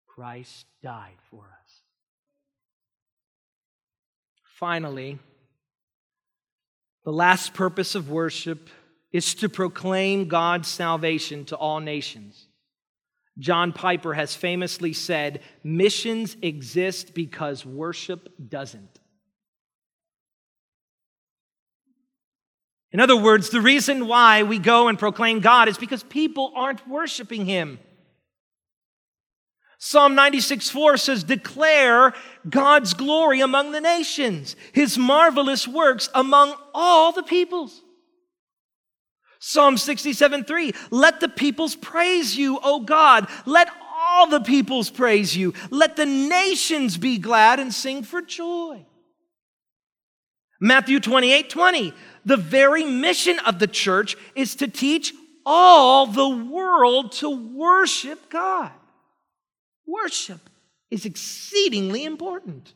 Christ 0.07 0.65
died 0.81 1.17
for 1.29 1.43
us. 1.43 1.81
Finally, 4.59 5.19
the 7.05 7.11
last 7.11 7.53
purpose 7.53 7.95
of 7.95 8.09
worship 8.09 8.69
is 9.11 9.33
to 9.35 9.49
proclaim 9.49 10.27
God's 10.27 10.67
salvation 10.67 11.45
to 11.45 11.55
all 11.55 11.79
nations. 11.79 12.47
John 13.37 13.71
Piper 13.71 14.13
has 14.13 14.35
famously 14.35 14.93
said, 14.93 15.41
Missions 15.63 16.35
exist 16.41 17.13
because 17.13 17.65
worship 17.65 18.29
doesn't. 18.49 18.99
In 22.91 22.99
other 22.99 23.15
words, 23.15 23.49
the 23.49 23.61
reason 23.61 24.07
why 24.07 24.43
we 24.43 24.59
go 24.59 24.87
and 24.87 24.97
proclaim 24.97 25.39
God 25.39 25.67
is 25.67 25.77
because 25.77 26.03
people 26.03 26.51
aren't 26.55 26.87
worshiping 26.87 27.45
Him. 27.45 27.79
Psalm 29.81 30.13
96 30.13 30.69
4 30.69 30.97
says, 30.97 31.23
Declare 31.23 32.13
God's 32.47 32.93
glory 32.93 33.39
among 33.39 33.71
the 33.71 33.81
nations, 33.81 34.57
his 34.73 34.97
marvelous 34.97 35.67
works 35.67 36.09
among 36.13 36.53
all 36.73 37.13
the 37.13 37.23
peoples. 37.23 37.81
Psalm 39.39 39.77
67 39.77 40.43
3, 40.43 40.73
let 40.91 41.21
the 41.21 41.29
peoples 41.29 41.73
praise 41.75 42.37
you, 42.37 42.59
O 42.61 42.81
God. 42.81 43.29
Let 43.45 43.69
all 43.97 44.27
the 44.27 44.41
peoples 44.41 44.89
praise 44.89 45.35
you. 45.35 45.53
Let 45.69 45.95
the 45.95 46.05
nations 46.05 46.97
be 46.97 47.17
glad 47.17 47.61
and 47.61 47.73
sing 47.73 48.03
for 48.03 48.21
joy. 48.21 48.85
Matthew 50.59 50.99
28 50.99 51.49
20, 51.49 51.93
the 52.25 52.35
very 52.35 52.83
mission 52.83 53.39
of 53.39 53.59
the 53.59 53.67
church 53.67 54.17
is 54.35 54.55
to 54.55 54.67
teach 54.67 55.13
all 55.45 56.05
the 56.05 56.27
world 56.27 57.13
to 57.13 57.29
worship 57.29 58.29
God. 58.29 58.71
Worship 59.89 60.49
is 60.91 61.05
exceedingly 61.05 62.05
important. 62.05 62.73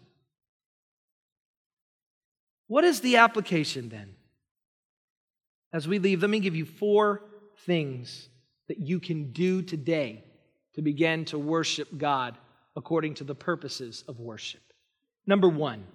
What 2.68 2.84
is 2.84 3.01
the 3.01 3.18
application 3.18 3.89
then? 3.89 4.16
As 5.72 5.88
we 5.88 5.99
leave, 5.99 6.22
let 6.22 6.30
me 6.30 6.39
give 6.39 6.55
you 6.55 6.66
four 6.66 7.22
things 7.66 8.30
that 8.68 8.80
you 8.80 8.99
can 8.99 9.32
do 9.32 9.61
today 9.61 10.24
to 10.74 10.82
begin 10.82 11.26
to 11.26 11.38
worship 11.38 11.88
God 11.97 12.38
according 12.76 13.16
to 13.16 13.24
the 13.24 13.36
purposes 13.36 14.03
of 14.07 14.20
worship. 14.20 14.61
Number 15.28 15.47
one, 15.47 15.86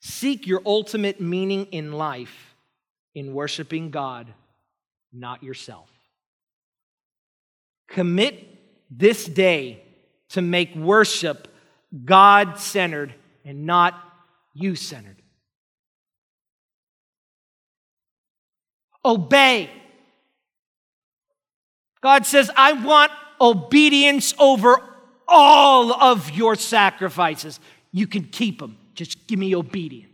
seek 0.00 0.46
your 0.46 0.62
ultimate 0.66 1.20
meaning 1.20 1.66
in 1.66 1.92
life 1.92 2.54
in 3.14 3.34
worshiping 3.34 3.90
God, 3.90 4.32
not 5.12 5.42
yourself. 5.42 5.90
Commit 7.88 8.46
this 8.90 9.24
day 9.26 9.84
to 10.30 10.42
make 10.42 10.74
worship 10.74 11.48
God 12.04 12.58
centered 12.58 13.14
and 13.44 13.66
not 13.66 13.94
you 14.54 14.74
centered. 14.76 15.16
Obey. 19.04 19.70
God 22.02 22.26
says, 22.26 22.50
I 22.56 22.72
want 22.72 23.12
obedience 23.40 24.34
over 24.38 24.76
all 25.26 25.92
of 25.92 26.30
your 26.30 26.54
sacrifices. 26.54 27.60
You 27.92 28.06
can 28.06 28.24
keep 28.24 28.58
them. 28.58 28.76
Just 28.94 29.26
give 29.26 29.38
me 29.38 29.54
obedience. 29.54 30.06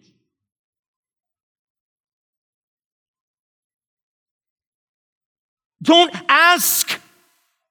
Don't 5.83 6.15
ask, 6.29 7.01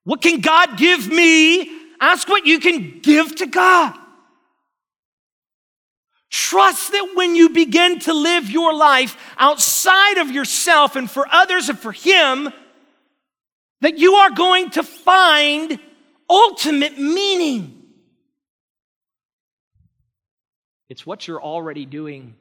what 0.03 0.21
can 0.21 0.39
God 0.41 0.77
give 0.77 1.07
me? 1.07 1.74
Ask 1.99 2.27
what 2.27 2.45
you 2.45 2.59
can 2.59 2.99
give 3.01 3.35
to 3.37 3.45
God. 3.45 3.97
Trust 6.29 6.91
that 6.91 7.13
when 7.15 7.35
you 7.35 7.49
begin 7.49 7.99
to 7.99 8.13
live 8.13 8.49
your 8.49 8.73
life 8.73 9.17
outside 9.37 10.17
of 10.17 10.31
yourself 10.31 10.95
and 10.95 11.09
for 11.09 11.25
others 11.31 11.69
and 11.69 11.79
for 11.79 11.91
Him, 11.91 12.51
that 13.81 13.97
you 13.97 14.15
are 14.15 14.31
going 14.31 14.69
to 14.71 14.83
find 14.83 15.79
ultimate 16.29 16.97
meaning. 16.97 17.83
It's 20.89 21.05
what 21.05 21.27
you're 21.27 21.41
already 21.41 21.85
doing 21.85 22.35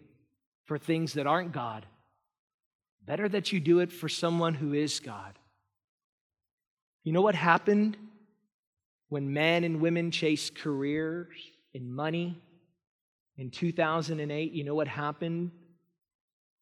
for 0.65 0.79
things 0.79 1.15
that 1.15 1.27
aren't 1.27 1.53
God. 1.53 1.87
Better 3.07 3.29
that 3.29 3.53
you 3.53 3.61
do 3.61 3.81
it 3.81 3.93
for 3.93 4.09
someone 4.09 4.55
who 4.55 4.73
is 4.73 5.01
God. 5.01 5.39
You 7.05 7.13
know 7.13 7.23
what 7.23 7.35
happened 7.35 7.97
when 9.09 9.33
men 9.33 9.65
and 9.65 9.81
women 9.81 10.11
chased 10.11 10.57
careers 10.57 11.29
and 11.75 11.95
money 11.95 12.43
in 13.37 13.51
2008, 13.51 14.53
you 14.53 14.65
know 14.65 14.75
what 14.75 14.89
happened 14.89 15.51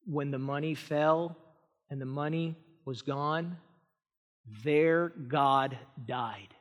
when 0.05 0.31
the 0.31 0.39
money 0.39 0.75
fell 0.75 1.37
and 1.89 2.01
the 2.01 2.05
money 2.05 2.57
was 2.85 3.01
gone, 3.01 3.57
their 4.63 5.09
God 5.09 5.77
died. 6.05 6.53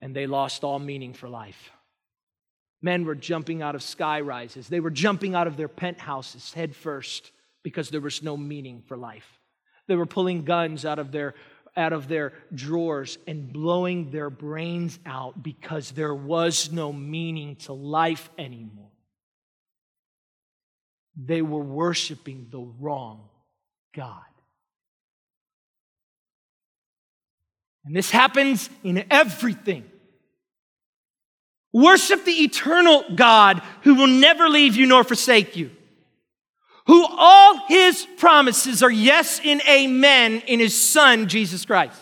And 0.00 0.16
they 0.16 0.26
lost 0.26 0.64
all 0.64 0.78
meaning 0.78 1.12
for 1.12 1.28
life. 1.28 1.70
Men 2.80 3.04
were 3.04 3.14
jumping 3.14 3.62
out 3.62 3.74
of 3.74 3.82
sky 3.82 4.20
rises. 4.20 4.68
They 4.68 4.80
were 4.80 4.90
jumping 4.90 5.34
out 5.34 5.46
of 5.46 5.56
their 5.56 5.68
penthouses 5.68 6.52
head 6.52 6.74
first 6.74 7.30
because 7.62 7.90
there 7.90 8.00
was 8.00 8.22
no 8.22 8.36
meaning 8.36 8.82
for 8.86 8.96
life. 8.96 9.38
They 9.86 9.94
were 9.94 10.06
pulling 10.06 10.44
guns 10.44 10.84
out 10.84 10.98
of 10.98 11.12
their 11.12 11.34
out 11.76 11.92
of 11.92 12.08
their 12.08 12.32
drawers 12.54 13.18
and 13.26 13.52
blowing 13.52 14.10
their 14.10 14.30
brains 14.30 14.98
out 15.06 15.42
because 15.42 15.90
there 15.92 16.14
was 16.14 16.70
no 16.70 16.92
meaning 16.92 17.56
to 17.56 17.72
life 17.72 18.30
anymore. 18.38 18.90
They 21.16 21.42
were 21.42 21.62
worshiping 21.62 22.48
the 22.50 22.60
wrong 22.80 23.28
God. 23.94 24.22
And 27.84 27.96
this 27.96 28.10
happens 28.10 28.70
in 28.84 29.04
everything. 29.10 29.84
Worship 31.72 32.24
the 32.24 32.32
eternal 32.32 33.04
God 33.14 33.62
who 33.82 33.94
will 33.94 34.06
never 34.06 34.48
leave 34.48 34.76
you 34.76 34.86
nor 34.86 35.04
forsake 35.04 35.56
you, 35.56 35.70
who 36.86 37.06
all 37.06 37.66
his 37.68 38.06
promises 38.16 38.82
are 38.82 38.90
yes 38.90 39.40
and 39.44 39.60
amen 39.68 40.42
in 40.46 40.60
his 40.60 40.78
Son, 40.78 41.28
Jesus 41.28 41.64
Christ. 41.64 41.98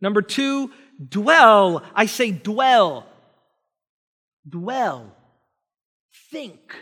Number 0.00 0.22
two, 0.22 0.70
dwell. 1.08 1.82
I 1.94 2.06
say 2.06 2.30
dwell. 2.30 3.06
Dwell. 4.48 5.14
Think. 6.30 6.74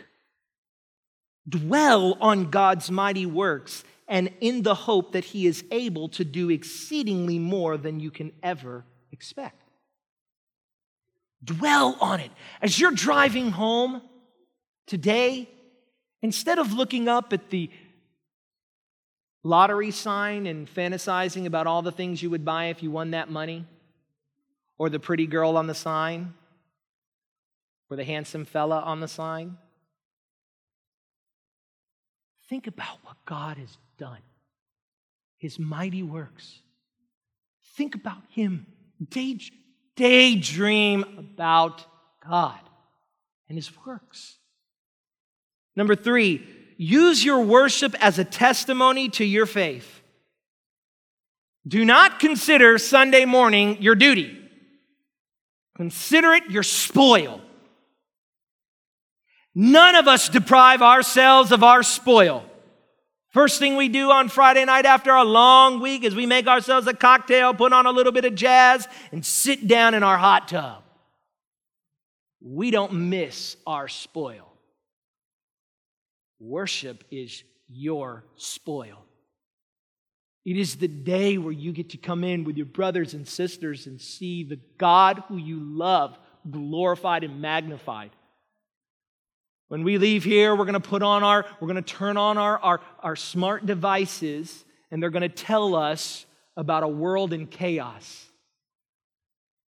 Dwell 1.47 2.17
on 2.19 2.49
God's 2.49 2.91
mighty 2.91 3.25
works 3.25 3.83
and 4.07 4.31
in 4.41 4.63
the 4.63 4.75
hope 4.75 5.13
that 5.13 5.25
he 5.25 5.47
is 5.47 5.63
able 5.71 6.09
to 6.09 6.23
do 6.23 6.49
exceedingly 6.49 7.39
more 7.39 7.77
than 7.77 7.99
you 7.99 8.11
can 8.11 8.31
ever 8.43 8.85
expect. 9.11 9.61
Dwell 11.43 11.97
on 12.01 12.19
it. 12.19 12.31
As 12.61 12.79
you're 12.79 12.91
driving 12.91 13.51
home 13.51 14.01
today, 14.87 15.47
instead 16.21 16.57
of 16.57 16.73
looking 16.73 17.07
up 17.07 17.31
at 17.33 17.49
the 17.49 17.69
lottery 19.43 19.91
sign 19.91 20.47
and 20.47 20.67
fantasizing 20.67 21.45
about 21.45 21.67
all 21.67 21.81
the 21.81 21.91
things 21.91 22.21
you 22.21 22.29
would 22.29 22.43
buy 22.43 22.65
if 22.65 22.81
you 22.81 22.89
won 22.89 23.11
that 23.11 23.29
money, 23.29 23.65
or 24.77 24.89
the 24.89 24.99
pretty 24.99 25.27
girl 25.27 25.55
on 25.57 25.67
the 25.67 25.75
sign, 25.75 26.33
or 27.89 27.95
the 27.95 28.03
handsome 28.03 28.45
fella 28.45 28.79
on 28.81 28.99
the 28.99 29.07
sign, 29.07 29.57
think 32.49 32.67
about 32.67 32.97
what 33.03 33.15
God 33.25 33.57
has 33.57 33.77
done, 33.97 34.21
His 35.37 35.59
mighty 35.59 36.03
works. 36.03 36.59
Think 37.75 37.95
about 37.95 38.23
Him. 38.29 38.65
Day, 39.09 39.39
daydream 39.95 41.03
about 41.19 41.85
God 42.27 42.59
and 43.47 43.57
His 43.57 43.71
works. 43.85 44.36
Number 45.77 45.95
three, 45.95 46.43
use 46.75 47.23
your 47.23 47.41
worship 47.41 47.95
as 48.03 48.17
a 48.17 48.25
testimony 48.25 49.09
to 49.09 49.23
your 49.23 49.45
faith. 49.45 50.01
Do 51.67 51.85
not 51.85 52.19
consider 52.19 52.79
Sunday 52.79 53.25
morning 53.25 53.79
your 53.79 53.93
duty. 53.93 54.35
Consider 55.75 56.33
it 56.33 56.49
your 56.49 56.63
spoil. 56.63 57.41
None 59.53 59.93
of 59.93 60.07
us 60.07 60.29
deprive 60.29 60.81
ourselves 60.81 61.51
of 61.51 61.63
our 61.63 61.83
spoil. 61.83 62.43
First 63.29 63.59
thing 63.59 63.75
we 63.75 63.87
do 63.87 64.09
on 64.09 64.29
Friday 64.29 64.65
night 64.65 64.87
after 64.87 65.13
a 65.13 65.23
long 65.23 65.79
week 65.79 66.03
is 66.03 66.15
we 66.15 66.25
make 66.25 66.47
ourselves 66.47 66.87
a 66.87 66.93
cocktail, 66.93 67.53
put 67.53 67.71
on 67.71 67.85
a 67.85 67.91
little 67.91 68.11
bit 68.11 68.25
of 68.25 68.33
jazz, 68.33 68.87
and 69.11 69.23
sit 69.23 69.67
down 69.67 69.93
in 69.93 70.01
our 70.01 70.17
hot 70.17 70.47
tub. 70.47 70.81
We 72.41 72.71
don't 72.71 72.93
miss 72.93 73.57
our 73.67 73.87
spoil. 73.87 74.46
Worship 76.39 77.03
is 77.11 77.43
your 77.67 78.23
spoil. 78.35 79.03
It 80.45 80.57
is 80.57 80.77
the 80.77 80.87
day 80.87 81.37
where 81.37 81.51
you 81.51 81.73
get 81.73 81.89
to 81.89 81.97
come 81.97 82.23
in 82.23 82.45
with 82.45 82.55
your 82.55 82.67
brothers 82.67 83.13
and 83.13 83.27
sisters 83.27 83.85
and 83.85 83.99
see 83.99 84.43
the 84.43 84.59
God 84.77 85.23
who 85.27 85.37
you 85.37 85.59
love 85.59 86.17
glorified 86.49 87.23
and 87.23 87.41
magnified. 87.41 88.11
When 89.67 89.83
we 89.83 89.97
leave 89.97 90.23
here, 90.23 90.55
we're 90.55 90.63
going 90.63 90.73
to 90.75 90.79
put 90.79 91.03
on 91.03 91.23
our, 91.23 91.45
we're 91.59 91.67
going 91.67 91.83
to 91.83 91.93
turn 91.93 92.15
on 92.15 92.37
our, 92.37 92.57
our, 92.59 92.81
our 93.01 93.15
smart 93.17 93.65
devices, 93.65 94.63
and 94.89 95.03
they're 95.03 95.09
going 95.09 95.21
to 95.21 95.29
tell 95.29 95.75
us 95.75 96.25
about 96.55 96.83
a 96.83 96.87
world 96.87 97.33
in 97.33 97.47
chaos. 97.47 98.25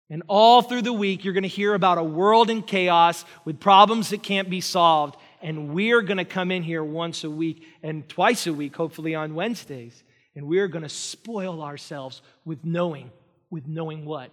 And 0.09 0.23
all 0.27 0.61
through 0.61 0.83
the 0.83 0.93
week, 0.93 1.23
you're 1.23 1.33
going 1.33 1.43
to 1.43 1.49
hear 1.49 1.73
about 1.73 1.97
a 1.97 2.03
world 2.03 2.49
in 2.49 2.63
chaos 2.63 3.25
with 3.45 3.59
problems 3.59 4.09
that 4.09 4.23
can't 4.23 4.49
be 4.49 4.61
solved. 4.61 5.17
And 5.41 5.73
we're 5.73 6.01
going 6.01 6.17
to 6.17 6.25
come 6.25 6.51
in 6.51 6.63
here 6.63 6.83
once 6.83 7.23
a 7.23 7.29
week 7.29 7.63
and 7.81 8.07
twice 8.07 8.47
a 8.47 8.53
week, 8.53 8.75
hopefully 8.75 9.15
on 9.15 9.35
Wednesdays. 9.35 10.03
And 10.35 10.47
we're 10.47 10.67
going 10.67 10.83
to 10.83 10.89
spoil 10.89 11.61
ourselves 11.61 12.21
with 12.45 12.63
knowing, 12.63 13.11
with 13.49 13.67
knowing 13.67 14.05
what? 14.05 14.31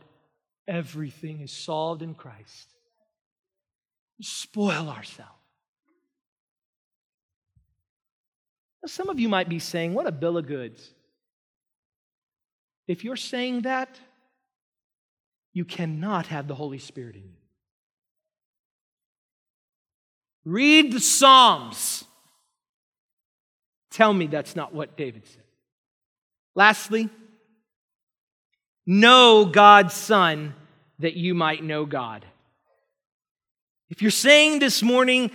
Everything 0.67 1.41
is 1.41 1.53
solved 1.53 2.03
in 2.03 2.15
Christ. 2.15 2.69
Spoil 4.21 4.89
ourselves. 4.89 5.31
Some 8.87 9.09
of 9.09 9.19
you 9.19 9.29
might 9.29 9.49
be 9.49 9.59
saying, 9.59 9.95
What 9.95 10.07
a 10.07 10.13
bill 10.13 10.39
of 10.39 10.47
goods. 10.47 10.93
If 12.87 13.03
you're 13.03 13.17
saying 13.17 13.63
that, 13.63 13.99
you 15.53 15.65
cannot 15.65 16.29
have 16.29 16.47
the 16.47 16.55
Holy 16.55 16.79
Spirit 16.79 17.17
in 17.17 17.23
you. 17.23 17.46
Read 20.47 20.93
the 20.93 21.01
Psalms. 21.01 22.05
Tell 23.91 24.15
me 24.15 24.29
that's 24.29 24.55
not 24.55 24.73
what 24.73 24.97
David 24.97 25.27
said. 25.27 25.43
Lastly, 26.55 27.11
know 28.87 29.45
God's 29.45 29.93
Son 29.93 30.55
that 31.01 31.15
you 31.15 31.35
might 31.35 31.65
know 31.65 31.85
God. 31.85 32.25
If 33.91 34.03
you're 34.03 34.11
saying 34.13 34.61
this 34.61 34.83
morning, 34.83 35.33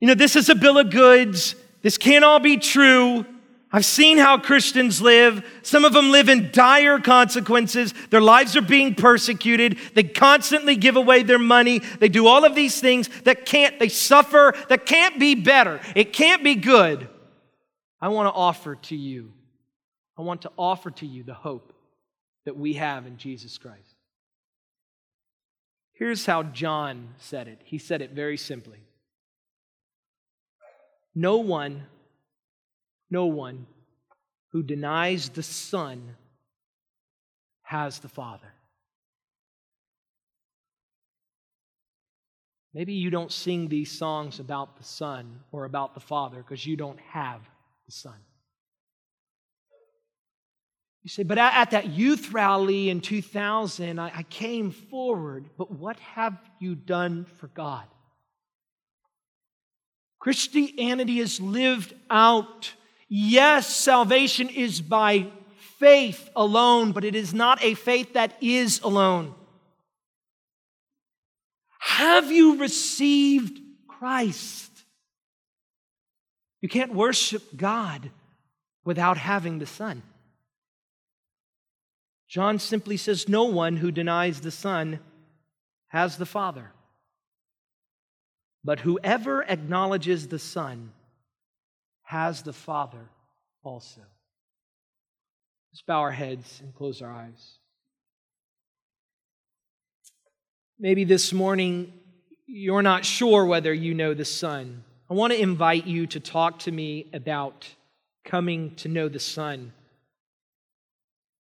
you 0.00 0.06
know, 0.06 0.14
this 0.14 0.36
is 0.36 0.48
a 0.48 0.54
bill 0.54 0.78
of 0.78 0.90
goods, 0.90 1.56
this 1.82 1.98
can't 1.98 2.24
all 2.24 2.38
be 2.38 2.56
true. 2.56 3.26
I've 3.72 3.84
seen 3.84 4.18
how 4.18 4.38
Christians 4.38 5.02
live. 5.02 5.44
Some 5.62 5.84
of 5.84 5.92
them 5.92 6.10
live 6.10 6.28
in 6.28 6.50
dire 6.52 7.00
consequences. 7.00 7.92
Their 8.10 8.20
lives 8.20 8.56
are 8.56 8.62
being 8.62 8.94
persecuted. 8.94 9.76
They 9.94 10.04
constantly 10.04 10.76
give 10.76 10.96
away 10.96 11.24
their 11.24 11.38
money. 11.38 11.80
They 11.80 12.08
do 12.08 12.26
all 12.26 12.44
of 12.44 12.54
these 12.54 12.80
things 12.80 13.08
that 13.24 13.44
can't, 13.44 13.78
they 13.78 13.88
suffer, 13.88 14.54
that 14.68 14.86
can't 14.86 15.18
be 15.18 15.34
better. 15.34 15.80
It 15.96 16.12
can't 16.12 16.44
be 16.44 16.54
good. 16.54 17.08
I 18.00 18.08
want 18.08 18.28
to 18.28 18.32
offer 18.32 18.76
to 18.76 18.96
you, 18.96 19.32
I 20.16 20.22
want 20.22 20.42
to 20.42 20.52
offer 20.56 20.90
to 20.92 21.06
you 21.06 21.24
the 21.24 21.34
hope 21.34 21.72
that 22.44 22.56
we 22.56 22.74
have 22.74 23.06
in 23.06 23.16
Jesus 23.16 23.58
Christ. 23.58 23.96
Here's 25.92 26.24
how 26.24 26.44
John 26.44 27.08
said 27.18 27.48
it. 27.48 27.60
He 27.64 27.78
said 27.78 28.00
it 28.00 28.12
very 28.12 28.36
simply 28.36 28.78
no 31.18 31.38
one, 31.38 31.86
no 33.10 33.26
one 33.26 33.66
who 34.52 34.62
denies 34.62 35.28
the 35.28 35.42
Son 35.42 36.16
has 37.62 37.98
the 37.98 38.08
Father. 38.08 38.52
Maybe 42.72 42.92
you 42.92 43.08
don't 43.10 43.32
sing 43.32 43.68
these 43.68 43.90
songs 43.90 44.38
about 44.38 44.76
the 44.76 44.84
Son 44.84 45.40
or 45.50 45.64
about 45.64 45.94
the 45.94 46.00
Father 46.00 46.38
because 46.38 46.66
you 46.66 46.76
don't 46.76 47.00
have 47.00 47.40
the 47.86 47.92
Son. 47.92 48.16
You 51.02 51.08
say, 51.08 51.22
but 51.22 51.38
at 51.38 51.70
that 51.70 51.90
youth 51.90 52.32
rally 52.32 52.90
in 52.90 53.00
2000, 53.00 54.00
I, 54.00 54.24
came 54.24 54.72
forward, 54.72 55.48
but 55.56 55.70
what 55.70 55.98
have 56.00 56.36
you 56.58 56.74
done 56.74 57.26
for 57.38 57.46
God? 57.46 57.84
Christianity 60.18 61.20
is 61.20 61.40
lived 61.40 61.94
out. 62.10 62.72
Yes, 63.08 63.66
salvation 63.66 64.48
is 64.48 64.80
by 64.80 65.26
faith 65.78 66.28
alone, 66.34 66.92
but 66.92 67.04
it 67.04 67.14
is 67.14 67.32
not 67.32 67.62
a 67.62 67.74
faith 67.74 68.14
that 68.14 68.36
is 68.40 68.80
alone. 68.82 69.34
Have 71.78 72.32
you 72.32 72.58
received 72.58 73.60
Christ? 73.86 74.70
You 76.60 76.68
can't 76.68 76.94
worship 76.94 77.56
God 77.56 78.10
without 78.84 79.18
having 79.18 79.58
the 79.58 79.66
Son. 79.66 80.02
John 82.28 82.58
simply 82.58 82.96
says, 82.96 83.28
No 83.28 83.44
one 83.44 83.76
who 83.76 83.92
denies 83.92 84.40
the 84.40 84.50
Son 84.50 84.98
has 85.88 86.16
the 86.16 86.26
Father. 86.26 86.72
But 88.64 88.80
whoever 88.80 89.44
acknowledges 89.44 90.26
the 90.26 90.40
Son 90.40 90.92
has 92.06 92.42
the 92.42 92.52
Father 92.52 93.10
also. 93.62 94.00
Let's 95.72 95.82
bow 95.82 96.00
our 96.00 96.12
heads 96.12 96.60
and 96.62 96.74
close 96.74 97.02
our 97.02 97.12
eyes. 97.12 97.58
Maybe 100.78 101.04
this 101.04 101.32
morning 101.32 101.92
you're 102.46 102.82
not 102.82 103.04
sure 103.04 103.44
whether 103.44 103.74
you 103.74 103.92
know 103.92 104.14
the 104.14 104.24
Son. 104.24 104.84
I 105.10 105.14
want 105.14 105.32
to 105.32 105.40
invite 105.40 105.86
you 105.86 106.06
to 106.08 106.20
talk 106.20 106.60
to 106.60 106.72
me 106.72 107.10
about 107.12 107.68
coming 108.24 108.74
to 108.76 108.88
know 108.88 109.08
the 109.08 109.20
Son 109.20 109.72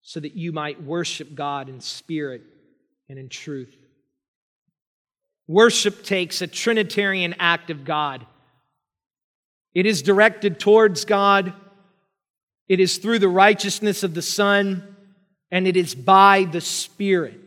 so 0.04 0.20
that 0.20 0.36
you 0.36 0.52
might 0.52 0.82
worship 0.84 1.34
God 1.34 1.70
in 1.70 1.82
spirit 1.82 2.44
and 3.10 3.18
in 3.18 3.30
truth. 3.30 3.76
Worship 5.48 6.04
takes 6.04 6.42
a 6.42 6.48
Trinitarian 6.48 7.36
act 7.40 7.70
of 7.72 7.84
God. 7.84 8.26
It 9.74 9.86
is 9.86 10.02
directed 10.02 10.60
towards 10.60 11.06
God, 11.06 11.54
it 12.68 12.80
is 12.80 12.98
through 12.98 13.20
the 13.20 13.28
righteousness 13.28 14.04
of 14.04 14.14
the 14.14 14.22
Son, 14.22 14.96
and 15.50 15.68
it 15.68 15.76
is 15.76 15.94
by 15.94 16.46
the 16.46 16.62
Spirit. 16.62 17.40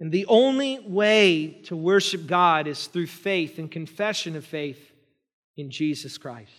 And 0.00 0.12
the 0.12 0.26
only 0.26 0.78
way 0.78 1.60
to 1.64 1.76
worship 1.76 2.26
God 2.26 2.66
is 2.66 2.86
through 2.86 3.08
faith 3.08 3.58
and 3.58 3.70
confession 3.70 4.36
of 4.36 4.44
faith 4.44 4.92
in 5.56 5.70
Jesus 5.70 6.16
Christ. 6.16 6.52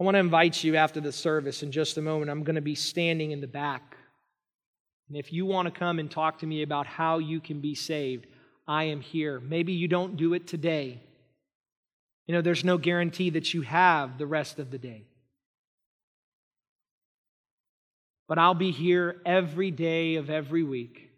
I 0.00 0.04
want 0.04 0.16
to 0.16 0.20
invite 0.20 0.64
you 0.64 0.74
after 0.76 1.00
the 1.00 1.12
service 1.12 1.62
in 1.62 1.70
just 1.70 1.96
a 1.96 2.02
moment. 2.02 2.30
I'm 2.30 2.42
going 2.42 2.56
to 2.56 2.60
be 2.60 2.74
standing 2.74 3.30
in 3.30 3.40
the 3.40 3.46
back. 3.46 3.96
And 5.08 5.16
if 5.16 5.32
you 5.32 5.46
want 5.46 5.66
to 5.66 5.78
come 5.78 6.00
and 6.00 6.10
talk 6.10 6.40
to 6.40 6.46
me 6.46 6.62
about 6.62 6.86
how 6.86 7.18
you 7.18 7.38
can 7.38 7.60
be 7.60 7.76
saved, 7.76 8.26
I 8.66 8.84
am 8.84 9.00
here. 9.00 9.38
Maybe 9.38 9.72
you 9.72 9.86
don't 9.86 10.16
do 10.16 10.34
it 10.34 10.48
today. 10.48 11.00
You 12.26 12.34
know, 12.34 12.42
there's 12.42 12.64
no 12.64 12.78
guarantee 12.78 13.30
that 13.30 13.52
you 13.52 13.62
have 13.62 14.18
the 14.18 14.26
rest 14.26 14.58
of 14.58 14.70
the 14.70 14.78
day. 14.78 15.04
But 18.28 18.38
I'll 18.38 18.54
be 18.54 18.70
here 18.70 19.20
every 19.26 19.70
day 19.70 20.14
of 20.14 20.30
every 20.30 20.62
week. 20.62 21.10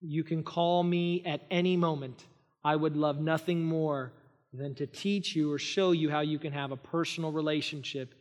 You 0.00 0.24
can 0.24 0.42
call 0.42 0.82
me 0.82 1.22
at 1.24 1.42
any 1.50 1.76
moment. 1.76 2.24
I 2.64 2.74
would 2.74 2.96
love 2.96 3.20
nothing 3.20 3.62
more 3.62 4.12
than 4.52 4.74
to 4.76 4.86
teach 4.86 5.36
you 5.36 5.52
or 5.52 5.58
show 5.58 5.92
you 5.92 6.10
how 6.10 6.20
you 6.20 6.38
can 6.38 6.52
have 6.52 6.72
a 6.72 6.76
personal 6.76 7.32
relationship 7.32 8.14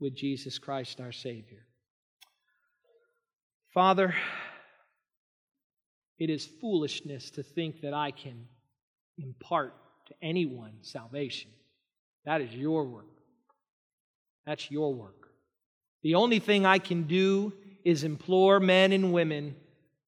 with 0.00 0.14
Jesus 0.14 0.58
Christ, 0.58 1.00
our 1.00 1.12
Savior. 1.12 1.64
Father, 3.72 4.14
it 6.18 6.30
is 6.30 6.46
foolishness 6.60 7.30
to 7.32 7.42
think 7.42 7.80
that 7.82 7.94
I 7.94 8.10
can 8.10 8.46
impart 9.18 9.74
to 10.06 10.14
anyone 10.22 10.72
salvation. 10.82 11.50
That 12.24 12.40
is 12.40 12.52
your 12.54 12.84
work. 12.84 13.06
That's 14.46 14.70
your 14.70 14.94
work. 14.94 15.28
The 16.02 16.14
only 16.14 16.38
thing 16.38 16.66
I 16.66 16.78
can 16.78 17.04
do 17.04 17.52
is 17.84 18.04
implore 18.04 18.60
men 18.60 18.92
and 18.92 19.12
women 19.12 19.56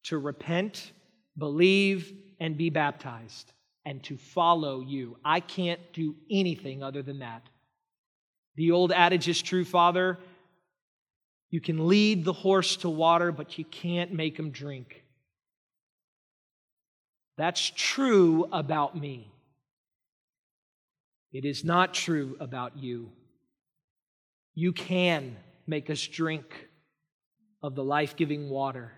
to 0.05 0.19
repent, 0.19 0.93
believe, 1.37 2.13
and 2.39 2.57
be 2.57 2.71
baptized 2.71 3.53
and 3.85 4.03
to 4.05 4.17
follow 4.17 4.81
you. 4.81 5.17
I 5.25 5.41
can't 5.41 5.81
do 5.93 6.15
anything 6.31 6.83
other 6.83 7.03
than 7.03 7.21
that. 7.21 7.49
The 8.57 8.73
old 8.73 8.93
adage 8.93 9.29
is 9.29 9.41
true, 9.41 9.65
Father. 9.65 10.19
You 11.51 11.61
can 11.61 11.87
lead 11.87 12.25
the 12.25 12.33
horse 12.33 12.77
to 12.79 12.91
water, 12.91 13.33
but 13.33 13.59
you 13.59 13.65
can't 13.65 14.13
make 14.13 14.39
him 14.39 14.51
drink. 14.51 15.05
That's 17.37 17.71
true 17.75 18.49
about 18.51 18.97
me. 18.97 19.31
It 21.37 21.45
is 21.45 21.65
not 21.65 21.93
true 21.93 22.35
about 22.41 22.79
you. 22.79 23.11
You 24.55 24.73
can 24.73 25.37
make 25.67 25.91
us 25.91 26.01
drink 26.01 26.47
of 27.63 27.75
the 27.75 27.85
life 27.85 28.17
giving 28.17 28.49
water 28.49 28.91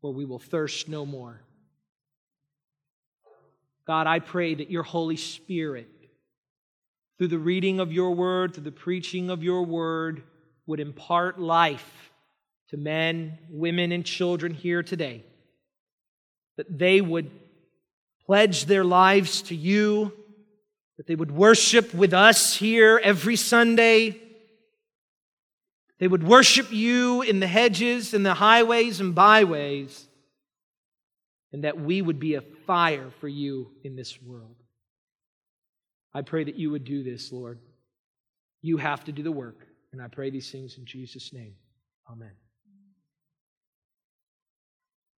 where 0.00 0.12
we 0.12 0.24
will 0.24 0.40
thirst 0.40 0.88
no 0.88 1.06
more. 1.06 1.40
God, 3.86 4.08
I 4.08 4.18
pray 4.18 4.56
that 4.56 4.72
your 4.72 4.82
Holy 4.82 5.16
Spirit, 5.16 5.88
through 7.16 7.28
the 7.28 7.38
reading 7.38 7.78
of 7.78 7.92
your 7.92 8.10
word, 8.10 8.54
through 8.54 8.64
the 8.64 8.72
preaching 8.72 9.30
of 9.30 9.44
your 9.44 9.64
word, 9.64 10.24
would 10.66 10.80
impart 10.80 11.38
life 11.38 12.10
to 12.70 12.76
men, 12.76 13.38
women, 13.48 13.92
and 13.92 14.04
children 14.04 14.52
here 14.52 14.82
today. 14.82 15.22
That 16.56 16.76
they 16.76 17.00
would 17.00 17.30
pledge 18.26 18.64
their 18.64 18.84
lives 18.84 19.42
to 19.42 19.54
you, 19.54 20.12
that 20.96 21.06
they 21.06 21.14
would 21.14 21.32
worship 21.32 21.92
with 21.94 22.12
us 22.12 22.56
here 22.56 23.00
every 23.02 23.36
Sunday. 23.36 24.20
They 25.98 26.08
would 26.08 26.26
worship 26.26 26.72
you 26.72 27.22
in 27.22 27.40
the 27.40 27.46
hedges 27.46 28.14
and 28.14 28.24
the 28.24 28.34
highways 28.34 29.00
and 29.00 29.14
byways 29.14 30.06
and 31.54 31.62
that 31.62 31.80
we 31.80 32.02
would 32.02 32.18
be 32.18 32.34
a 32.34 32.40
fire 32.66 33.10
for 33.20 33.28
you 33.28 33.70
in 33.84 33.94
this 33.94 34.20
world. 34.20 34.56
I 36.12 36.22
pray 36.22 36.42
that 36.42 36.56
you 36.56 36.72
would 36.72 36.84
do 36.84 37.04
this, 37.04 37.30
Lord. 37.30 37.60
You 38.60 38.76
have 38.76 39.04
to 39.04 39.12
do 39.12 39.22
the 39.22 39.30
work, 39.30 39.64
and 39.92 40.02
I 40.02 40.08
pray 40.08 40.30
these 40.30 40.50
things 40.50 40.78
in 40.78 40.84
Jesus' 40.84 41.32
name. 41.32 41.54
Amen. 42.10 42.32